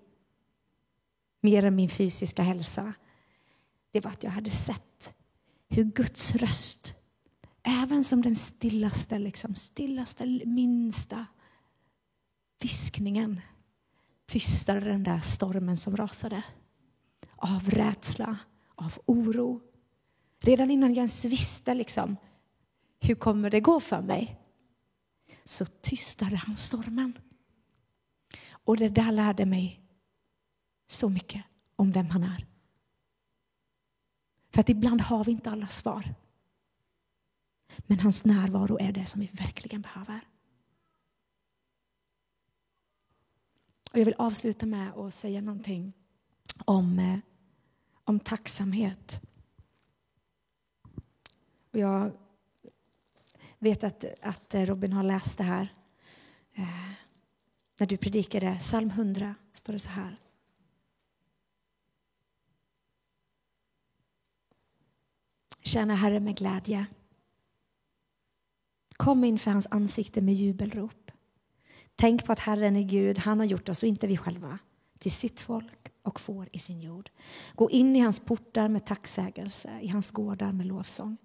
mer 1.40 1.64
än 1.64 1.76
min 1.76 1.88
fysiska 1.88 2.42
hälsa, 2.42 2.92
det 3.90 4.00
var 4.00 4.10
att 4.10 4.24
jag 4.24 4.30
hade 4.30 4.50
sett 4.50 4.93
hur 5.74 5.84
Guds 5.84 6.34
röst, 6.34 6.94
även 7.62 8.04
som 8.04 8.22
den 8.22 8.36
stillaste, 8.36 9.18
liksom, 9.18 9.54
stillaste, 9.54 10.26
minsta 10.44 11.26
viskningen 12.60 13.40
tystade 14.26 14.80
den 14.80 15.02
där 15.02 15.20
stormen 15.20 15.76
som 15.76 15.96
rasade. 15.96 16.42
Av 17.36 17.70
rädsla, 17.70 18.38
av 18.74 18.98
oro. 19.06 19.60
Redan 20.40 20.70
innan 20.70 20.90
jag 20.90 20.96
ens 20.96 21.24
visste 21.24 21.74
liksom, 21.74 22.16
hur 23.00 23.14
kommer 23.14 23.50
det 23.50 23.60
gå 23.60 23.80
för 23.80 24.02
mig, 24.02 24.40
så 25.44 25.64
tystade 25.66 26.36
han 26.36 26.56
stormen. 26.56 27.18
Och 28.50 28.76
det 28.76 28.88
där 28.88 29.12
lärde 29.12 29.46
mig 29.46 29.80
så 30.86 31.08
mycket 31.08 31.44
om 31.76 31.92
vem 31.92 32.06
han 32.06 32.22
är. 32.22 32.53
För 34.54 34.60
att 34.60 34.68
ibland 34.68 35.00
har 35.00 35.24
vi 35.24 35.30
inte 35.30 35.50
alla 35.50 35.68
svar. 35.68 36.14
Men 37.76 38.00
hans 38.00 38.24
närvaro 38.24 38.78
är 38.80 38.92
det 38.92 39.06
som 39.06 39.20
vi 39.20 39.26
verkligen 39.26 39.82
behöver. 39.82 40.20
Och 43.92 43.98
jag 43.98 44.04
vill 44.04 44.14
avsluta 44.18 44.66
med 44.66 44.92
att 44.92 45.14
säga 45.14 45.40
någonting 45.40 45.92
om, 46.64 46.98
eh, 46.98 47.18
om 48.04 48.20
tacksamhet. 48.20 49.22
Och 51.70 51.78
jag 51.78 52.12
vet 53.58 53.84
att, 53.84 54.04
att 54.22 54.54
Robin 54.54 54.92
har 54.92 55.02
läst 55.02 55.38
det 55.38 55.44
här. 55.44 55.74
Eh, 56.52 56.92
när 57.78 57.86
du 57.86 57.96
predikade 57.96 58.56
psalm 58.58 58.90
100 58.90 59.34
står 59.52 59.72
det 59.72 59.78
så 59.78 59.90
här. 59.90 60.23
Tjäna 65.66 65.94
Herren 65.94 66.24
med 66.24 66.36
glädje. 66.36 66.86
Kom 68.96 69.24
inför 69.24 69.50
hans 69.50 69.66
ansikte 69.70 70.20
med 70.20 70.34
jubelrop. 70.34 71.10
Tänk 71.96 72.24
på 72.26 72.32
att 72.32 72.38
Herren 72.38 72.76
är 72.76 72.82
Gud, 72.82 73.18
han 73.18 73.38
har 73.38 73.46
gjort 73.46 73.68
oss 73.68 73.82
och 73.82 73.88
inte 73.88 74.06
vi 74.06 74.16
själva 74.16 74.58
till 74.98 75.12
sitt 75.12 75.40
folk 75.40 75.92
och 76.02 76.20
får 76.20 76.48
i 76.52 76.58
sin 76.58 76.80
jord. 76.80 77.10
Gå 77.54 77.70
in 77.70 77.96
i 77.96 78.00
hans 78.00 78.20
portar 78.20 78.68
med 78.68 78.86
tacksägelse, 78.86 79.80
i 79.80 79.88
hans 79.88 80.10
gårdar 80.10 80.52
med 80.52 80.66
lovsång. 80.66 81.16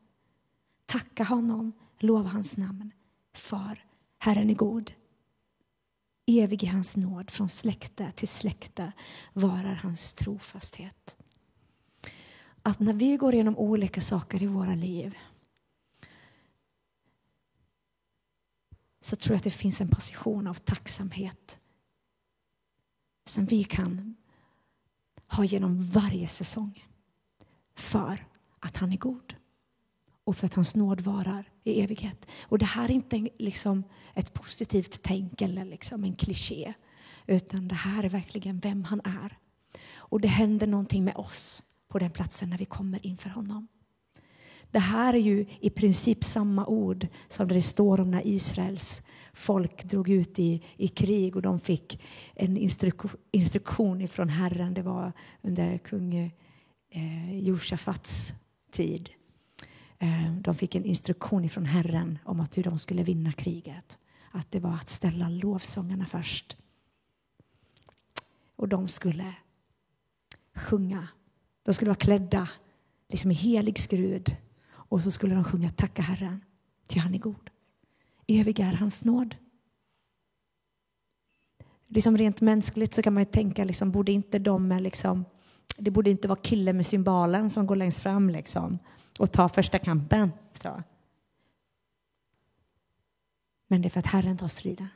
Tacka 0.85 1.23
honom, 1.23 1.71
lova 1.99 2.29
hans 2.29 2.57
namn, 2.57 2.91
för 3.33 3.85
Herren 4.17 4.49
är 4.49 4.55
god. 4.55 4.91
Evig 6.25 6.63
är 6.63 6.71
hans 6.71 6.97
nåd, 6.97 7.31
från 7.31 7.49
släkte 7.49 8.11
till 8.11 8.27
släkte 8.27 8.91
varar 9.33 9.75
hans 9.75 10.13
trofasthet. 10.13 11.17
Att 12.69 12.79
när 12.79 12.93
vi 12.93 13.17
går 13.17 13.33
igenom 13.33 13.57
olika 13.57 14.01
saker 14.01 14.43
i 14.43 14.45
våra 14.45 14.75
liv 14.75 15.17
så 19.01 19.15
tror 19.15 19.33
jag 19.33 19.37
att 19.37 19.43
det 19.43 19.49
finns 19.49 19.81
en 19.81 19.89
position 19.89 20.47
av 20.47 20.53
tacksamhet 20.53 21.59
som 23.25 23.45
vi 23.45 23.63
kan 23.63 24.15
ha 25.27 25.43
genom 25.43 25.83
varje 25.83 26.27
säsong 26.27 26.85
för 27.75 28.25
att 28.59 28.77
han 28.77 28.91
är 28.91 28.97
god 28.97 29.35
och 30.23 30.37
för 30.37 30.45
att 30.45 30.53
hans 30.53 30.75
nåd 30.75 31.01
varar 31.01 31.51
i 31.63 31.81
evighet. 31.81 32.27
Och 32.41 32.57
det 32.57 32.65
här 32.65 32.85
är 32.85 32.93
inte 32.93 33.29
liksom 33.37 33.83
ett 34.13 34.33
positivt 34.33 35.01
tänk 35.01 35.41
eller 35.41 35.65
liksom 35.65 36.03
en 36.03 36.15
kliché, 36.15 36.73
utan 37.27 37.67
det 37.67 37.75
här 37.75 38.03
är 38.03 38.09
verkligen 38.09 38.59
vem 38.59 38.83
han 38.83 39.01
är. 39.03 39.37
Och 39.95 40.21
det 40.21 40.27
händer 40.27 40.67
någonting 40.67 41.03
med 41.03 41.15
oss 41.15 41.63
på 41.89 41.99
den 41.99 42.11
platsen 42.11 42.49
när 42.49 42.57
vi 42.57 42.65
kommer 42.65 43.05
inför 43.05 43.29
honom. 43.29 43.67
Det 44.71 44.79
här 44.79 45.13
är 45.13 45.17
ju 45.17 45.45
i 45.59 45.69
princip 45.69 46.23
samma 46.23 46.65
ord 46.65 47.07
som 47.27 47.47
det 47.47 47.61
står 47.61 47.99
om 47.99 48.11
när 48.11 48.27
Israels 48.27 49.01
folk 49.33 49.83
drog 49.83 50.09
ut 50.09 50.39
i, 50.39 50.63
i 50.77 50.87
krig 50.87 51.35
och 51.35 51.41
de 51.41 51.59
fick 51.59 52.01
en 52.35 52.57
instruk 52.57 53.01
instruktion 53.31 54.01
ifrån 54.01 54.29
Herren. 54.29 54.73
Det 54.73 54.81
var 54.81 55.13
under 55.41 55.77
kung 55.77 56.33
eh, 56.89 57.39
Josafats 57.39 58.33
tid. 58.71 59.09
Eh, 59.97 60.33
de 60.41 60.55
fick 60.55 60.75
en 60.75 60.85
instruktion 60.85 61.45
ifrån 61.45 61.65
Herren 61.65 62.19
om 62.25 62.39
att 62.39 62.57
hur 62.57 62.63
de 62.63 62.79
skulle 62.79 63.03
vinna 63.03 63.33
kriget. 63.33 63.99
Att 64.31 64.51
det 64.51 64.59
var 64.59 64.73
att 64.73 64.89
ställa 64.89 65.29
lovsångarna 65.29 66.05
först. 66.05 66.57
Och 68.55 68.67
de 68.67 68.87
skulle 68.87 69.33
sjunga. 70.55 71.07
De 71.69 71.73
skulle 71.73 71.89
vara 71.89 71.95
klädda 71.95 72.49
liksom 73.09 73.31
i 73.31 73.33
helig 73.33 73.79
skrud. 73.79 74.35
Och 74.71 75.03
så 75.03 75.11
skulle 75.11 75.35
de 75.35 75.43
sjunga 75.43 75.69
Tacka 75.69 76.01
Herren, 76.01 76.41
ty 76.87 76.99
han 76.99 77.13
är 77.13 77.17
god. 77.17 77.49
Evig 78.27 78.59
är 78.59 78.73
hans 78.73 79.05
nåd. 79.05 79.35
Liksom 81.87 82.17
rent 82.17 82.41
mänskligt 82.41 82.93
så 82.93 83.01
kan 83.01 83.13
man 83.13 83.21
ju 83.23 83.29
tänka, 83.29 83.63
liksom, 83.63 83.91
borde 83.91 84.11
inte 84.11 84.39
de 84.39 84.67
med 84.67 84.81
liksom, 84.81 85.25
det 85.77 85.91
borde 85.91 86.09
inte 86.09 86.27
vara 86.27 86.39
killen 86.39 86.75
med 86.75 86.85
symbalen 86.85 87.49
som 87.49 87.67
går 87.67 87.75
längst 87.75 87.99
fram 87.99 88.29
liksom, 88.29 88.79
och 89.19 89.31
tar 89.31 89.47
första 89.47 89.79
kampen. 89.79 90.31
Så. 90.51 90.83
Men 93.67 93.81
det 93.81 93.87
är 93.87 93.89
för 93.89 93.99
att 93.99 94.05
Herren 94.05 94.37
tar 94.37 94.47
striden. 94.47 94.87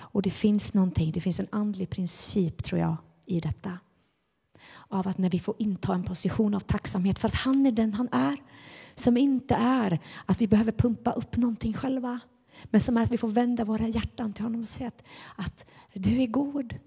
Och 0.00 0.22
det 0.22 0.30
finns 0.30 0.74
någonting, 0.74 1.12
det 1.12 1.20
finns 1.20 1.40
en 1.40 1.48
andlig 1.50 1.90
princip 1.90 2.64
tror 2.64 2.80
jag 2.80 2.96
i 3.26 3.40
detta. 3.40 3.78
Av 4.88 5.08
att 5.08 5.18
när 5.18 5.30
vi 5.30 5.38
får 5.40 5.54
inta 5.58 5.94
en 5.94 6.04
position 6.04 6.54
av 6.54 6.60
tacksamhet 6.60 7.18
för 7.18 7.28
att 7.28 7.34
han 7.34 7.66
är 7.66 7.72
den 7.72 7.94
han 7.94 8.08
är. 8.12 8.36
Som 8.94 9.16
inte 9.16 9.54
är 9.54 9.98
att 10.26 10.40
vi 10.40 10.46
behöver 10.46 10.72
pumpa 10.72 11.12
upp 11.12 11.36
någonting 11.36 11.72
själva. 11.72 12.20
Men 12.64 12.80
som 12.80 12.96
är 12.96 13.02
att 13.02 13.10
vi 13.10 13.18
får 13.18 13.28
vända 13.28 13.64
våra 13.64 13.88
hjärtan 13.88 14.32
till 14.32 14.44
honom 14.44 14.60
och 14.60 14.68
säga 14.68 14.88
att, 14.88 15.04
att 15.36 15.66
du 15.92 16.22
är 16.22 16.26
god 16.26 16.78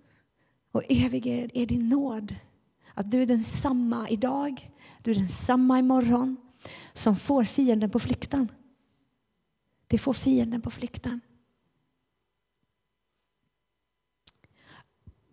och 0.72 0.84
evig 0.90 1.28
är, 1.28 1.58
är 1.58 1.66
din 1.66 1.90
nåd. 1.90 2.36
Att 2.94 3.12
du 3.12 3.22
är 3.22 3.26
densamma 3.26 4.10
idag, 4.10 4.72
du 5.04 5.12
är 5.12 5.16
densamma 5.16 5.80
imorgon 5.80 6.38
som 6.94 7.16
får 7.16 7.44
fienden 7.44 7.90
på 7.90 8.00
flykten. 8.00 8.52
Det 9.88 9.98
får 9.98 10.14
fienden 10.14 10.62
på 10.62 10.72
flykten. 10.72 11.22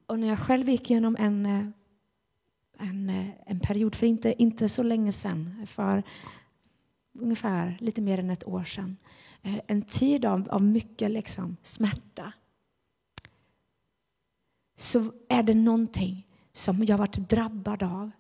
Och 0.07 0.19
när 0.19 0.29
jag 0.29 0.39
själv 0.39 0.69
gick 0.69 0.91
igenom 0.91 1.17
en, 1.17 1.47
eh, 1.47 1.69
en, 2.85 3.11
eh, 3.11 3.27
en 3.47 3.61
period 3.61 3.95
för 3.95 4.07
inte, 4.07 4.43
inte 4.43 4.69
så 4.69 4.83
länge 4.83 5.13
sedan, 5.13 5.67
för 5.67 6.03
ungefär 7.19 7.77
lite 7.81 8.01
mer 8.01 8.19
än 8.19 8.31
ett 8.31 8.49
år 8.49 8.65
sedan, 8.65 8.97
eh, 9.43 9.61
en 9.67 9.83
tid 9.83 10.25
av, 10.25 10.49
av 10.51 10.63
mycket 10.63 11.11
liksom 11.11 11.57
smärta, 11.63 12.33
så 14.77 15.13
är 15.29 15.43
det 15.43 15.55
någonting 15.55 16.27
som 16.53 16.85
jag 16.85 16.99
varit 16.99 17.29
drabbad 17.29 17.83
av 17.83 18.11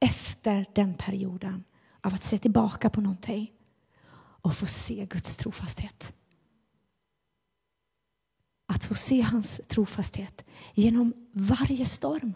efter 0.00 0.66
den 0.74 0.94
perioden, 0.94 1.64
av 2.00 2.14
att 2.14 2.22
se 2.22 2.38
tillbaka 2.38 2.90
på 2.90 3.00
någonting 3.00 3.52
och 4.42 4.54
få 4.54 4.66
se 4.66 5.06
Guds 5.06 5.36
trofasthet. 5.36 6.14
Att 8.66 8.84
få 8.84 8.94
se 8.94 9.20
hans 9.20 9.60
trofasthet 9.68 10.44
genom 10.74 11.28
varje 11.32 11.84
storm. 11.84 12.34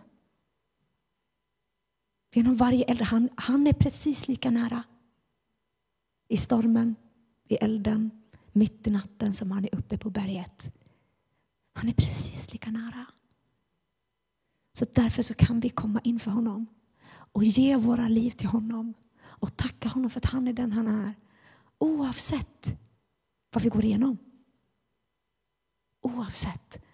Genom 2.33 2.57
varje 2.57 2.85
eld. 2.85 3.03
Han, 3.03 3.29
han 3.37 3.67
är 3.67 3.73
precis 3.73 4.29
lika 4.29 4.51
nära. 4.51 4.83
I 6.29 6.37
stormen, 6.37 6.97
i 7.49 7.55
elden, 7.55 8.11
mitt 8.53 8.87
i 8.87 8.91
natten 8.91 9.33
som 9.33 9.51
han 9.51 9.65
är 9.65 9.75
uppe 9.75 9.99
på 9.99 10.11
berget. 10.11 10.75
Han 11.73 11.89
är 11.89 11.93
precis 11.93 12.53
lika 12.53 12.71
nära. 12.71 13.07
Så 14.73 14.87
därför 14.93 15.23
så 15.23 15.35
kan 15.35 15.61
vi 15.61 15.69
komma 15.69 16.01
inför 16.05 16.31
honom 16.31 16.67
och 17.09 17.45
ge 17.45 17.77
våra 17.77 18.09
liv 18.09 18.31
till 18.31 18.49
honom 18.49 18.95
och 19.23 19.57
tacka 19.57 19.89
honom 19.89 20.11
för 20.11 20.21
att 20.21 20.25
han 20.33 20.49
är 20.49 20.53
den 20.53 20.73
han 20.73 20.87
är. 20.87 21.15
Oavsett 21.79 22.79
vad 23.53 23.63
vi 23.63 23.69
går 23.69 23.85
igenom. 23.85 24.19
Oavsett 26.01 26.85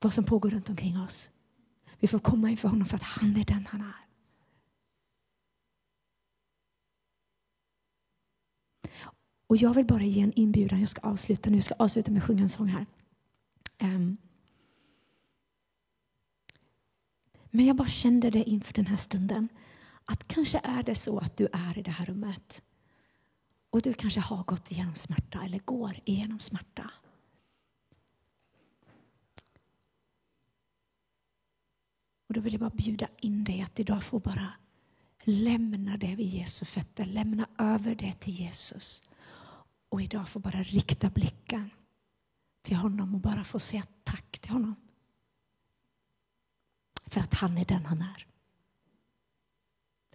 vad 0.00 0.12
som 0.12 0.24
pågår 0.24 0.50
runt 0.50 0.68
omkring 0.68 1.00
oss. 1.00 1.30
Vi 1.98 2.08
får 2.08 2.18
komma 2.18 2.50
inför 2.50 2.68
honom 2.68 2.86
för 2.86 2.96
att 2.96 3.02
han 3.02 3.36
är 3.36 3.44
den 3.44 3.66
han 3.66 3.80
är. 3.80 4.04
Och 9.46 9.56
jag 9.56 9.74
vill 9.74 9.86
bara 9.86 10.02
ge 10.02 10.20
en 10.20 10.32
inbjudan. 10.32 10.80
Jag 10.80 10.88
ska 10.88 11.00
avsluta 11.08 11.50
nu. 11.50 11.56
Jag 11.56 11.64
ska 11.64 11.74
avsluta 11.78 12.10
med 12.10 12.18
att 12.18 12.26
sjunga 12.26 12.42
en 12.42 12.48
sång 12.48 12.66
här. 12.68 12.86
Um. 13.82 14.16
Men 17.50 17.66
jag 17.66 17.76
bara 17.76 17.88
kände 17.88 18.30
det 18.30 18.50
inför 18.50 18.74
den 18.74 18.86
här 18.86 18.96
stunden. 18.96 19.48
Att 20.04 20.28
kanske 20.28 20.60
är 20.64 20.82
det 20.82 20.94
så 20.94 21.18
att 21.18 21.36
du 21.36 21.48
är 21.52 21.78
i 21.78 21.82
det 21.82 21.90
här 21.90 22.06
rummet. 22.06 22.62
Och 23.70 23.82
du 23.82 23.92
kanske 23.92 24.20
har 24.20 24.44
gått 24.44 24.70
igenom 24.70 24.94
smärta 24.94 25.42
eller 25.44 25.58
går 25.58 26.00
igenom 26.04 26.40
smärta. 26.40 26.90
Och 32.26 32.34
då 32.34 32.40
vill 32.40 32.52
jag 32.52 32.60
bara 32.60 32.70
bjuda 32.70 33.08
in 33.20 33.44
dig 33.44 33.62
att 33.62 33.80
idag 33.80 34.04
få 34.04 34.18
bara 34.18 34.52
lämna 35.24 35.96
det 35.96 36.14
vid 36.14 36.26
Jesu 36.26 36.64
fötter. 36.64 37.04
Lämna 37.04 37.48
över 37.58 37.94
det 37.94 38.12
till 38.12 38.34
Jesus. 38.34 39.02
Och 39.94 40.02
idag 40.02 40.28
få 40.28 40.38
bara 40.38 40.62
rikta 40.62 41.10
blicken 41.10 41.70
till 42.62 42.76
honom 42.76 43.14
och 43.14 43.20
bara 43.20 43.44
få 43.44 43.58
säga 43.58 43.86
tack 44.04 44.38
till 44.38 44.50
honom. 44.50 44.74
För 47.06 47.20
att 47.20 47.34
han 47.34 47.58
är 47.58 47.64
den 47.64 47.86
han 47.86 48.02
är. 48.02 48.26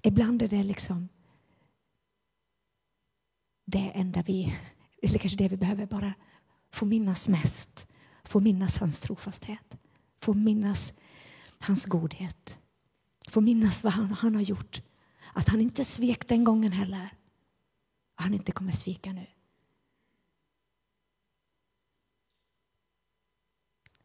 Ibland 0.03 0.41
är 0.41 0.47
det 0.47 0.63
liksom 0.63 1.09
det 3.65 3.91
enda 3.95 4.21
vi, 4.21 4.57
eller 5.01 5.19
kanske 5.19 5.37
det 5.37 5.47
vi 5.47 5.57
behöver 5.57 5.85
bara 5.85 6.13
få 6.71 6.85
minnas 6.85 7.29
mest. 7.29 7.91
Få 8.23 8.39
minnas 8.39 8.77
hans 8.77 8.99
trofasthet. 8.99 9.77
Få 10.21 10.33
minnas 10.33 10.99
hans 11.59 11.85
godhet. 11.85 12.59
Få 13.27 13.41
minnas 13.41 13.83
vad 13.83 13.93
han, 13.93 14.11
han 14.11 14.35
har 14.35 14.41
gjort. 14.41 14.81
Att 15.33 15.49
han 15.49 15.61
inte 15.61 15.83
svek 15.83 16.27
den 16.27 16.43
gången 16.43 16.71
heller. 16.71 17.13
Och 18.17 18.23
han 18.23 18.33
inte 18.33 18.51
kommer 18.51 18.71
svika 18.71 19.13
nu. 19.13 19.27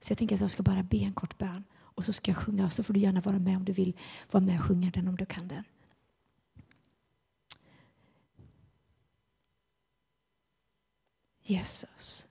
Så 0.05 0.11
jag 0.11 0.19
tänker 0.19 0.35
att 0.35 0.41
jag 0.41 0.51
ska 0.51 0.63
bara 0.63 0.83
be 0.83 0.97
en 0.97 1.15
kort 1.15 1.39
bön 1.39 1.65
och 1.75 2.05
så 2.05 2.13
ska 2.13 2.31
jag 2.31 2.39
sjunga. 2.39 2.71
Så 2.71 2.83
får 2.83 2.95
du 2.95 3.01
gärna 3.01 3.21
vara 3.21 3.39
med 3.39 3.57
om 3.57 3.65
du 3.65 3.73
vill 3.73 3.99
vara 4.31 4.45
med 4.45 4.61
och 4.61 4.67
sjunga 4.67 4.91
den 4.91 5.09
om 5.09 5.17
du 5.17 5.27
kan 5.27 5.49
den. 5.49 5.65
Jesus. 11.43 12.29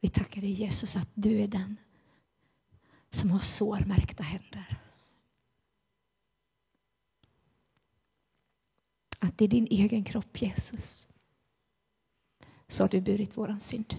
Vi 0.00 0.08
tackar 0.08 0.40
dig 0.40 0.52
Jesus 0.52 0.96
att 0.96 1.10
du 1.14 1.40
är 1.40 1.48
den 1.48 1.76
som 3.10 3.30
har 3.30 3.38
sårmärkta 3.38 4.22
händer. 4.22 4.78
Att 9.18 9.38
det 9.38 9.44
är 9.44 9.48
din 9.48 9.66
egen 9.70 10.04
kropp 10.04 10.42
Jesus 10.42 11.09
så 12.72 12.82
har 12.82 12.88
du 12.88 13.00
burit 13.00 13.36
våran 13.36 13.60
synd, 13.60 13.94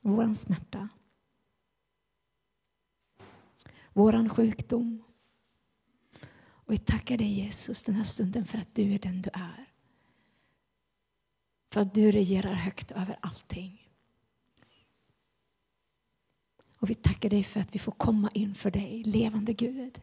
våran 0.00 0.34
smärta, 0.34 0.88
våran 3.92 4.28
sjukdom. 4.28 5.02
Och 6.40 6.72
vi 6.72 6.78
tackar 6.78 7.18
dig 7.18 7.32
Jesus 7.32 7.82
den 7.82 7.94
här 7.94 8.04
stunden 8.04 8.46
för 8.46 8.58
att 8.58 8.74
du 8.74 8.94
är 8.94 8.98
den 8.98 9.22
du 9.22 9.30
är. 9.32 9.66
För 11.72 11.80
att 11.80 11.94
du 11.94 12.12
regerar 12.12 12.52
högt 12.52 12.90
över 12.90 13.16
allting. 13.20 13.90
Och 16.78 16.90
vi 16.90 16.94
tackar 16.94 17.30
dig 17.30 17.44
för 17.44 17.60
att 17.60 17.74
vi 17.74 17.78
får 17.78 17.92
komma 17.92 18.30
inför 18.34 18.70
dig, 18.70 19.02
levande 19.04 19.52
Gud. 19.52 20.00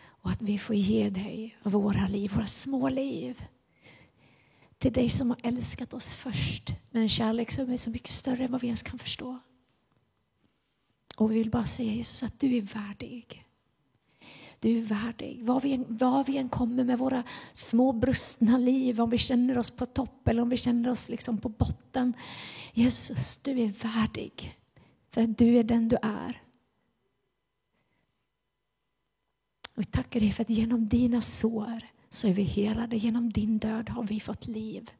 Och 0.00 0.30
att 0.30 0.42
vi 0.42 0.58
får 0.58 0.76
ge 0.76 1.10
dig 1.10 1.58
våra 1.62 2.08
liv, 2.08 2.30
våra 2.34 2.46
små 2.46 2.88
liv. 2.88 3.42
Till 4.78 4.92
dig 4.92 5.10
som 5.10 5.30
har 5.30 5.38
älskat 5.42 5.94
oss 5.94 6.14
först 6.14 6.74
med 6.90 7.02
en 7.02 7.08
kärlek 7.08 7.50
som 7.50 7.70
är 7.70 7.76
så 7.76 7.90
mycket 7.90 8.12
större 8.12 8.44
än 8.44 8.52
vad 8.52 8.60
vi 8.60 8.66
ens 8.66 8.82
kan 8.82 8.98
förstå. 8.98 9.38
Och 11.16 11.30
vi 11.30 11.34
vill 11.38 11.50
bara 11.50 11.66
säga 11.66 11.92
Jesus 11.92 12.22
att 12.22 12.40
du 12.40 12.56
är 12.56 12.62
värdig. 12.62 13.44
Du 14.60 14.78
är 14.78 14.82
värdig. 14.82 15.42
Var 15.42 15.60
vi, 15.60 15.72
än, 15.72 15.84
var 15.88 16.24
vi 16.24 16.36
än 16.36 16.48
kommer 16.48 16.84
med 16.84 16.98
våra 16.98 17.22
små 17.52 17.92
brustna 17.92 18.58
liv, 18.58 19.00
om 19.00 19.10
vi 19.10 19.18
känner 19.18 19.58
oss 19.58 19.70
på 19.70 19.86
topp 19.86 20.28
eller 20.28 20.42
om 20.42 20.48
vi 20.48 20.56
känner 20.56 20.90
oss 20.90 21.08
liksom 21.08 21.38
på 21.38 21.48
botten. 21.48 22.14
Jesus, 22.72 23.38
du 23.38 23.60
är 23.60 23.72
värdig. 23.72 24.58
För 25.10 25.22
att 25.22 25.38
du 25.38 25.56
är 25.56 25.64
den 25.64 25.88
du 25.88 25.96
är. 26.02 26.42
Vi 29.74 29.84
tackar 29.84 30.20
dig 30.20 30.32
för 30.32 30.42
att 30.42 30.50
genom 30.50 30.88
dina 30.88 31.20
sår 31.20 31.82
så 32.08 32.28
är 32.28 32.32
vi 32.32 32.42
helade. 32.42 32.96
Genom 32.96 33.32
din 33.32 33.58
död 33.58 33.88
har 33.88 34.02
vi 34.02 34.20
fått 34.20 34.46
liv. 34.46 34.90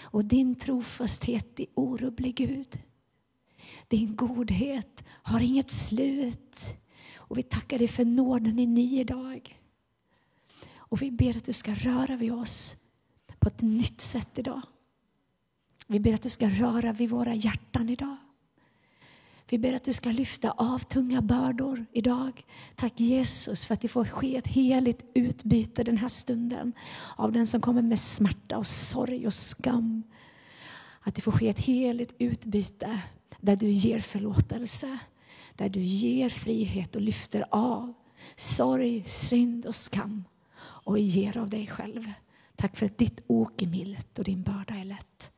Och 0.00 0.24
din 0.24 0.54
trofasthet 0.54 1.60
är 1.60 1.66
orubblig 1.74 2.34
Gud. 2.34 2.78
Din 3.88 4.16
godhet 4.16 5.04
har 5.08 5.40
inget 5.40 5.70
slut. 5.70 6.74
Och 7.16 7.38
vi 7.38 7.42
tackar 7.42 7.78
dig 7.78 7.88
för 7.88 8.04
nåden 8.04 8.58
i 8.58 8.66
ny 8.66 9.00
idag. 9.00 9.60
Och 10.76 11.02
vi 11.02 11.10
ber 11.10 11.36
att 11.36 11.44
du 11.44 11.52
ska 11.52 11.74
röra 11.74 12.16
vid 12.16 12.32
oss 12.32 12.76
på 13.38 13.48
ett 13.48 13.60
nytt 13.60 14.00
sätt 14.00 14.38
idag. 14.38 14.62
Vi 15.86 16.00
ber 16.00 16.14
att 16.14 16.22
du 16.22 16.30
ska 16.30 16.48
röra 16.48 16.92
vid 16.92 17.10
våra 17.10 17.34
hjärtan 17.34 17.88
idag. 17.88 18.16
Vi 19.48 19.58
ber 19.58 19.72
att 19.72 19.84
du 19.84 19.92
ska 19.92 20.08
lyfta 20.08 20.50
av 20.50 20.78
tunga 20.78 21.22
bördor 21.22 21.86
idag. 21.92 22.44
Tack 22.74 23.00
Jesus 23.00 23.64
för 23.64 23.74
att 23.74 23.80
det 23.80 23.88
får 23.88 24.04
ske 24.04 24.36
ett 24.36 24.46
heligt 24.46 25.04
utbyte 25.14 25.84
den 25.84 25.96
här 25.96 26.08
stunden 26.08 26.72
av 27.16 27.32
den 27.32 27.46
som 27.46 27.60
kommer 27.60 27.82
med 27.82 28.00
smärta 28.00 28.58
och 28.58 28.66
sorg 28.66 29.26
och 29.26 29.34
skam. 29.34 30.02
Att 31.00 31.14
det 31.14 31.22
får 31.22 31.32
ske 31.32 31.48
ett 31.48 31.60
heligt 31.60 32.14
utbyte 32.18 33.00
där 33.40 33.56
du 33.56 33.68
ger 33.68 33.98
förlåtelse, 33.98 34.98
där 35.56 35.68
du 35.68 35.80
ger 35.80 36.28
frihet 36.28 36.96
och 36.96 37.02
lyfter 37.02 37.44
av 37.50 37.94
sorg, 38.36 39.04
synd 39.06 39.66
och 39.66 39.76
skam 39.76 40.24
och 40.58 40.98
ger 40.98 41.36
av 41.36 41.50
dig 41.50 41.66
själv. 41.66 42.12
Tack 42.56 42.76
för 42.76 42.86
att 42.86 42.98
ditt 42.98 43.24
ok 43.26 43.62
är 43.62 43.66
milt 43.66 44.18
och 44.18 44.24
din 44.24 44.42
börda 44.42 44.74
är 44.74 44.84
lätt. 44.84 45.32